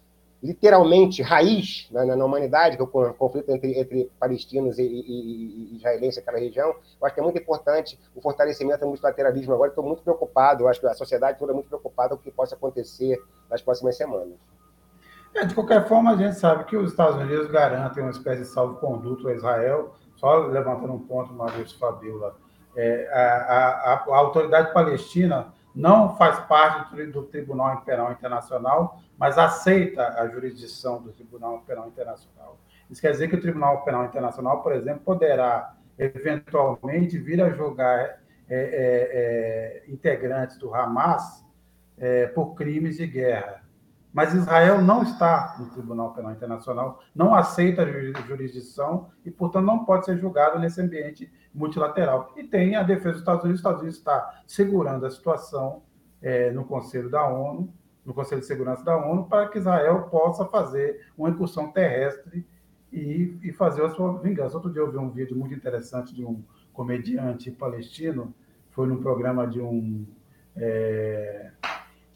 literalmente 0.43 1.23
raiz 1.23 1.89
né, 1.91 2.05
na, 2.05 2.17
na, 2.17 2.25
humanidade, 2.25 2.77
que 2.77 2.83
é 2.83 2.85
o 2.85 3.15
conflito 3.15 3.51
entre, 3.51 3.79
entre 3.79 4.11
palestinos 4.19 4.79
e, 4.79 4.83
e, 4.83 5.73
e 5.73 5.77
israelenses 5.77 6.17
naquela 6.17 6.39
região, 6.39 6.69
eu 6.69 7.07
acho 7.07 7.15
que 7.15 7.21
é 7.21 7.23
muito 7.23 7.39
importante 7.39 7.99
o 8.15 8.21
fortalecimento 8.21 8.81
do 8.81 8.89
multilateralismo 8.89 9.55
agora. 9.55 9.71
Estou 9.71 9.85
muito 9.85 10.03
preocupado, 10.03 10.67
acho 10.67 10.81
que 10.81 10.87
a 10.87 10.95
sociedade 10.95 11.39
toda 11.39 11.53
é 11.53 11.55
muito 11.55 11.69
preocupada 11.69 12.17
com 12.17 12.21
o 12.21 12.25
que 12.25 12.31
possa 12.31 12.57
acontecer 12.57 13.23
nas 13.49 13.63
próximas 13.63 13.97
semanas. 13.97 14.35
É, 15.35 15.47
de 15.47 15.55
qualquer 15.55 15.87
forma, 15.89 16.13
a 16.13 16.17
gente 16.17 16.37
sabe 16.37 16.65
que 16.65 16.77
os 16.77 16.91
Estados 16.91 17.17
Unidos 17.17 17.51
garantem 17.51 18.03
uma 18.03 18.11
espécie 18.11 18.43
de 18.43 18.49
salvo-conduto 18.49 19.29
a 19.29 19.35
Israel, 19.35 19.95
só 20.17 20.39
levantando 20.47 20.93
um 20.93 20.99
ponto, 20.99 21.33
Maurício 21.33 21.79
Fabiola, 21.79 22.37
é, 22.77 23.09
a, 23.13 23.93
a, 23.93 23.95
a, 23.95 24.17
autoridade 24.19 24.73
palestina 24.73 25.53
não 25.75 26.17
faz 26.17 26.39
parte 26.41 27.07
do 27.07 27.23
Tribunal 27.23 27.81
Penal 27.83 28.13
Internacional, 28.13 29.01
mas 29.23 29.39
aceita 29.39 30.21
a 30.21 30.27
jurisdição 30.27 31.01
do 31.01 31.13
Tribunal 31.13 31.61
Penal 31.61 31.87
Internacional. 31.87 32.59
Isso 32.91 33.01
quer 33.01 33.13
dizer 33.13 33.29
que 33.29 33.37
o 33.37 33.41
Tribunal 33.41 33.85
Penal 33.85 34.05
Internacional, 34.05 34.65
por 34.65 34.73
exemplo, 34.73 35.03
poderá 35.05 35.77
eventualmente 35.97 37.17
vir 37.19 37.41
a 37.41 37.49
julgar 37.51 38.01
é, 38.01 38.19
é, 38.51 39.85
é 39.85 39.85
integrantes 39.87 40.59
do 40.59 40.75
Hamas 40.75 41.47
é, 41.97 42.27
por 42.27 42.57
crimes 42.57 42.97
de 42.97 43.07
guerra. 43.07 43.63
Mas 44.13 44.35
Israel 44.35 44.83
não 44.83 45.05
está 45.05 45.55
no 45.57 45.71
Tribunal 45.71 46.13
Penal 46.15 46.33
Internacional, 46.33 47.01
não 47.15 47.33
aceita 47.33 47.85
a 47.85 48.23
jurisdição 48.23 49.09
e, 49.25 49.31
portanto, 49.31 49.67
não 49.67 49.85
pode 49.85 50.05
ser 50.05 50.19
julgado 50.19 50.59
nesse 50.59 50.81
ambiente 50.81 51.33
multilateral. 51.55 52.33
E 52.37 52.43
tem 52.43 52.75
a 52.75 52.83
defesa 52.83 53.13
dos 53.13 53.21
Estados 53.21 53.45
Unidos. 53.45 53.61
Os 53.61 53.61
Estados 53.61 53.83
Unidos 53.83 53.99
está 53.99 54.43
segurando 54.49 55.07
a 55.07 55.11
situação 55.13 55.81
é, 56.21 56.51
no 56.51 56.65
Conselho 56.65 57.09
da 57.09 57.25
ONU, 57.29 57.73
no 58.05 58.13
Conselho 58.13 58.41
de 58.41 58.47
Segurança 58.47 58.85
da 58.85 58.97
ONU, 58.97 59.25
para 59.25 59.49
que 59.49 59.59
Israel 59.59 60.03
possa 60.11 60.45
fazer 60.47 61.07
uma 61.17 61.31
incursão 61.31 61.71
terrestre 61.71 62.47
e, 62.93 63.39
e 63.43 63.53
fazer 63.53 63.85
a 63.85 63.91
sua 63.91 64.19
vingança. 64.19 64.57
Outro 64.57 64.73
dia 64.73 64.83
eu 64.83 64.91
vi 64.91 64.99
um 64.99 65.11
vídeo 65.11 65.37
muito 65.37 65.55
interessante 65.55 66.15
de 66.15 66.25
um 66.25 66.43
comediante 66.73 67.51
palestino, 67.51 68.35
foi 68.71 68.87
num 68.87 69.01
programa 69.01 69.47
de 69.47 69.61
um 69.61 70.07
é, 70.57 71.51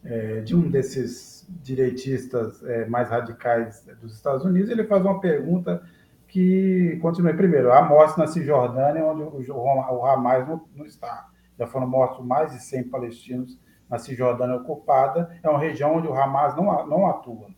é, 0.05 0.41
de 0.41 0.55
um 0.55 0.71
desses 0.71 1.47
direitistas 1.63 2.63
é, 2.65 2.87
mais 2.87 3.09
radicais 3.09 3.85
dos 4.01 4.15
Estados 4.15 4.45
Unidos, 4.45 4.71
ele 4.71 4.85
faz 4.85 5.03
uma 5.03 5.21
pergunta 5.21 5.83
que 6.29 6.99
continua. 7.01 7.33
Primeiro, 7.35 7.73
a 7.73 7.83
morte 7.83 8.19
na 8.19 8.27
Cisjordânia, 8.27 9.05
onde 9.05 9.51
o, 9.51 9.57
o 9.57 10.07
Hamas 10.07 10.47
não, 10.47 10.65
não, 10.75 10.85
está. 10.85 11.29
Já 11.59 11.67
foram 11.67 11.89
mortos 11.89 12.25
mais 12.25 12.53
de 12.53 12.63
100 12.63 12.85
palestinos 12.89 13.59
na 13.89 13.99
Cisjordânia 13.99 14.57
ocupada, 14.57 15.39
é 15.43 15.49
uma 15.49 15.59
região 15.59 15.97
onde 15.97 16.09
o 16.09 16.15
Hamas 16.15 16.57
não, 16.57 16.87
não 16.87 17.07
atua. 17.07 17.49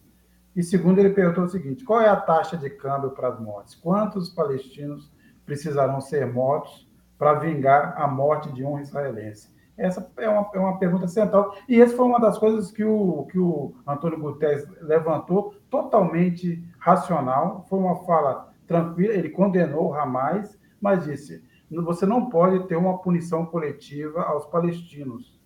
E 0.55 0.63
segundo, 0.63 0.99
ele 0.99 1.11
perguntou 1.11 1.45
o 1.45 1.49
seguinte: 1.49 1.85
qual 1.85 2.01
é 2.01 2.09
a 2.09 2.17
taxa 2.17 2.57
de 2.57 2.69
câmbio 2.69 3.11
para 3.11 3.29
as 3.29 3.41
mortes? 3.41 3.75
Quantos 3.75 4.29
palestinos 4.29 5.11
precisarão 5.47 6.01
ser 6.01 6.27
mortos 6.27 6.89
para 7.17 7.35
vingar 7.35 7.95
a 7.97 8.07
morte 8.07 8.53
de 8.53 8.65
um 8.65 8.79
israelense? 8.79 9.57
Essa 9.77 10.11
é 10.17 10.29
uma, 10.29 10.51
é 10.53 10.59
uma 10.59 10.79
pergunta 10.79 11.07
central. 11.07 11.55
E 11.69 11.81
essa 11.81 11.97
foi 11.97 12.05
uma 12.05 12.19
das 12.19 12.37
coisas 12.37 12.73
que 12.73 12.83
o, 12.83 13.27
que 13.31 13.39
o 13.39 13.73
Antônio 13.87 14.19
Guterres 14.19 14.67
levantou, 14.81 15.55
totalmente 15.71 16.65
racional. 16.81 17.65
Foi 17.69 17.79
uma 17.79 18.05
fala 18.05 18.53
tranquila. 18.67 19.15
Ele 19.15 19.31
condenou 19.31 19.91
o 19.91 19.95
Hamas, 19.95 20.59
mas 20.81 21.05
disse: 21.05 21.45
você 21.71 22.05
não 22.05 22.29
pode 22.29 22.67
ter 22.67 22.75
uma 22.77 22.99
punição 22.99 23.47
coletiva 23.47 24.23
aos 24.23 24.47
palestinos. 24.47 25.38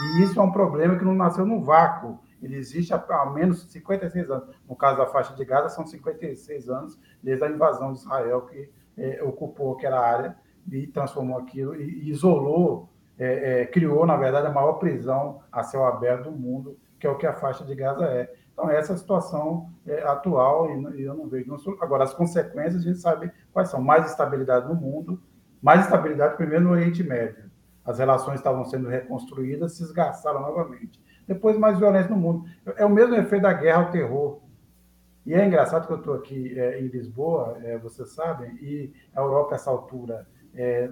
E 0.00 0.22
isso 0.22 0.38
é 0.38 0.42
um 0.42 0.52
problema 0.52 0.96
que 0.98 1.04
não 1.04 1.14
nasceu 1.14 1.44
no 1.44 1.62
vácuo. 1.62 2.18
Ele 2.42 2.56
existe 2.56 2.92
há 2.94 3.04
ao 3.08 3.34
menos 3.34 3.70
56 3.70 4.30
anos. 4.30 4.48
No 4.68 4.74
caso 4.74 4.98
da 4.98 5.06
faixa 5.06 5.34
de 5.34 5.44
Gaza, 5.44 5.68
são 5.68 5.86
56 5.86 6.68
anos 6.68 6.98
desde 7.22 7.44
a 7.44 7.50
invasão 7.50 7.92
de 7.92 7.98
Israel, 7.98 8.42
que 8.42 8.70
é, 8.96 9.22
ocupou 9.22 9.74
aquela 9.74 10.00
área 10.00 10.36
e 10.70 10.86
transformou 10.86 11.38
aquilo 11.38 11.74
e 11.74 12.08
isolou 12.08 12.88
é, 13.18 13.60
é, 13.60 13.66
criou, 13.66 14.06
na 14.06 14.16
verdade, 14.16 14.46
a 14.46 14.50
maior 14.50 14.74
prisão 14.74 15.42
a 15.52 15.62
céu 15.62 15.84
aberto 15.84 16.30
do 16.30 16.32
mundo, 16.32 16.78
que 16.98 17.06
é 17.06 17.10
o 17.10 17.18
que 17.18 17.26
a 17.26 17.34
faixa 17.34 17.62
de 17.64 17.74
Gaza 17.74 18.06
é. 18.06 18.32
Então, 18.52 18.70
essa 18.70 18.92
é 18.92 18.94
a 18.94 18.98
situação 18.98 19.70
atual 20.04 20.70
e, 20.70 21.00
e, 21.00 21.02
eu 21.02 21.14
não 21.14 21.28
vejo. 21.28 21.54
Agora, 21.82 22.04
as 22.04 22.14
consequências, 22.14 22.82
a 22.82 22.84
gente 22.84 22.98
sabe 22.98 23.30
quais 23.52 23.68
são. 23.68 23.82
Mais 23.82 24.10
estabilidade 24.10 24.66
no 24.68 24.74
mundo, 24.74 25.22
mais 25.60 25.82
estabilidade 25.82 26.36
primeiro 26.36 26.64
no 26.64 26.70
Oriente 26.70 27.02
Médio. 27.02 27.39
As 27.90 27.98
relações 27.98 28.36
estavam 28.36 28.64
sendo 28.64 28.88
reconstruídas, 28.88 29.72
se 29.72 29.82
esgarçaram 29.82 30.40
novamente. 30.40 31.02
Depois, 31.26 31.58
mais 31.58 31.78
violência 31.78 32.10
no 32.10 32.16
mundo. 32.16 32.44
É 32.76 32.86
o 32.86 32.90
mesmo 32.90 33.16
efeito 33.16 33.42
da 33.42 33.52
guerra 33.52 33.84
ao 33.84 33.90
terror. 33.90 34.40
E 35.26 35.34
é 35.34 35.44
engraçado 35.44 35.86
que 35.86 35.92
eu 35.92 35.98
estou 35.98 36.14
aqui 36.14 36.58
é, 36.58 36.80
em 36.80 36.86
Lisboa, 36.86 37.58
é, 37.62 37.76
vocês 37.78 38.10
sabem, 38.12 38.54
e 38.62 38.92
a 39.14 39.20
Europa, 39.20 39.54
essa 39.54 39.70
altura, 39.70 40.26
é, 40.54 40.88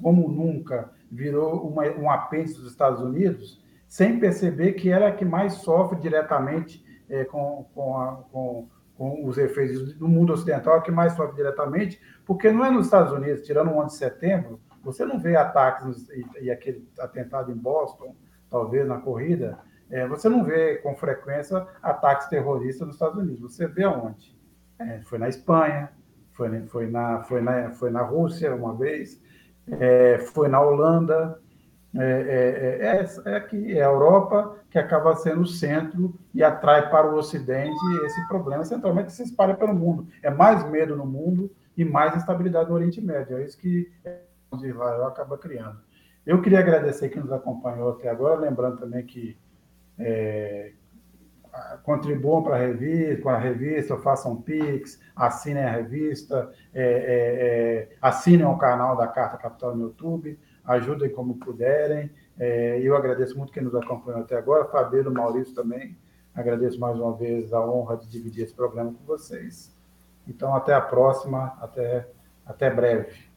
como 0.00 0.28
nunca, 0.28 0.90
virou 1.10 1.68
uma, 1.68 1.84
um 1.84 2.10
apêndice 2.10 2.54
dos 2.60 2.70
Estados 2.70 3.00
Unidos, 3.00 3.62
sem 3.88 4.18
perceber 4.20 4.74
que 4.74 4.90
ela 4.90 5.06
é 5.06 5.08
a 5.08 5.14
que 5.14 5.24
mais 5.24 5.54
sofre 5.54 5.98
diretamente 5.98 6.84
é, 7.08 7.24
com, 7.24 7.66
com, 7.74 7.96
a, 7.98 8.16
com, 8.30 8.68
com, 8.96 9.26
os 9.26 9.38
efeitos 9.38 9.94
do 9.94 10.06
mundo 10.06 10.32
ocidental, 10.32 10.74
a 10.74 10.82
que 10.82 10.90
mais 10.90 11.14
sofre 11.14 11.34
diretamente, 11.36 12.00
porque 12.24 12.50
não 12.50 12.64
é 12.64 12.70
nos 12.70 12.86
Estados 12.86 13.12
Unidos, 13.12 13.46
tirando 13.46 13.70
o 13.70 13.78
11 13.78 13.92
de 13.92 13.98
setembro, 13.98 14.60
você 14.82 15.04
não 15.04 15.18
vê 15.18 15.36
ataques 15.36 16.08
e, 16.10 16.44
e 16.44 16.50
aquele 16.50 16.88
atentado 16.98 17.50
em 17.50 17.56
Boston, 17.56 18.14
talvez 18.50 18.86
na 18.86 18.98
corrida, 18.98 19.58
é, 19.90 20.06
você 20.06 20.28
não 20.28 20.44
vê 20.44 20.76
com 20.76 20.94
frequência 20.94 21.66
ataques 21.82 22.28
terroristas 22.28 22.86
nos 22.86 22.96
Estados 22.96 23.18
Unidos. 23.18 23.40
Você 23.40 23.66
vê 23.66 23.84
aonde? 23.84 24.36
É, 24.78 25.00
foi 25.02 25.18
na 25.18 25.28
Espanha, 25.28 25.90
foi, 26.32 26.66
foi, 26.66 26.86
na, 26.88 27.22
foi, 27.24 27.40
na, 27.40 27.70
foi 27.70 27.90
na 27.90 28.02
Rússia 28.02 28.54
uma 28.54 28.74
vez, 28.74 29.20
é, 29.66 30.18
foi 30.18 30.48
na 30.48 30.60
Holanda, 30.60 31.40
é, 31.96 32.00
é, 32.00 32.86
é, 32.86 33.32
é, 33.32 33.36
aqui, 33.36 33.78
é 33.78 33.82
a 33.82 33.86
Europa 33.88 34.56
que 34.70 34.78
acaba 34.78 35.16
sendo 35.16 35.40
o 35.40 35.46
centro 35.46 36.14
e 36.34 36.44
atrai 36.44 36.90
para 36.90 37.10
o 37.10 37.16
Ocidente 37.16 37.78
esse 38.04 38.28
problema, 38.28 38.64
centralmente 38.64 39.12
se 39.12 39.22
espalha 39.22 39.54
pelo 39.54 39.74
mundo. 39.74 40.06
É 40.22 40.30
mais 40.30 40.68
medo 40.68 40.94
no 40.94 41.06
mundo 41.06 41.50
e 41.76 41.84
mais 41.84 42.14
instabilidade 42.14 42.68
no 42.68 42.76
Oriente 42.76 43.00
Médio. 43.00 43.38
É 43.38 43.44
isso 43.44 43.58
que 43.58 43.90
Israel 44.62 45.06
acaba 45.06 45.36
criando. 45.36 45.80
Eu 46.24 46.42
queria 46.42 46.58
agradecer 46.58 47.08
quem 47.08 47.22
nos 47.22 47.32
acompanhou 47.32 47.90
até 47.90 48.08
agora, 48.08 48.40
lembrando 48.40 48.78
também 48.78 49.04
que 49.04 49.38
é, 49.98 50.72
contribuam 51.82 52.42
para 52.42 52.56
a 52.56 52.58
revista, 52.58 53.22
com 53.22 53.28
a 53.28 53.38
revista, 53.38 53.96
façam 53.98 54.40
Pix, 54.40 55.00
assinem 55.16 55.64
a 55.64 55.70
revista, 55.70 56.52
é, 56.74 56.82
é, 56.82 56.86
é, 56.86 57.96
assinem 58.00 58.46
o 58.46 58.58
canal 58.58 58.96
da 58.96 59.06
Carta 59.06 59.38
Capital 59.38 59.74
no 59.74 59.84
YouTube, 59.84 60.38
ajudem 60.64 61.10
como 61.10 61.38
puderem. 61.38 62.10
É, 62.38 62.78
eu 62.80 62.96
agradeço 62.96 63.36
muito 63.36 63.52
quem 63.52 63.62
nos 63.62 63.74
acompanhou 63.74 64.20
até 64.20 64.36
agora, 64.36 64.66
Fabíola, 64.66 65.10
Maurício 65.10 65.54
também. 65.54 65.96
Agradeço 66.34 66.78
mais 66.78 66.96
uma 66.98 67.16
vez 67.16 67.52
a 67.52 67.60
honra 67.64 67.96
de 67.96 68.08
dividir 68.08 68.44
esse 68.44 68.54
programa 68.54 68.92
com 68.92 69.04
vocês. 69.04 69.76
Então, 70.26 70.54
até 70.54 70.74
a 70.74 70.80
próxima, 70.80 71.56
até, 71.60 72.06
até 72.46 72.70
breve. 72.70 73.27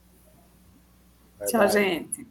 Tchau, 1.48 1.68
gente. 1.68 2.28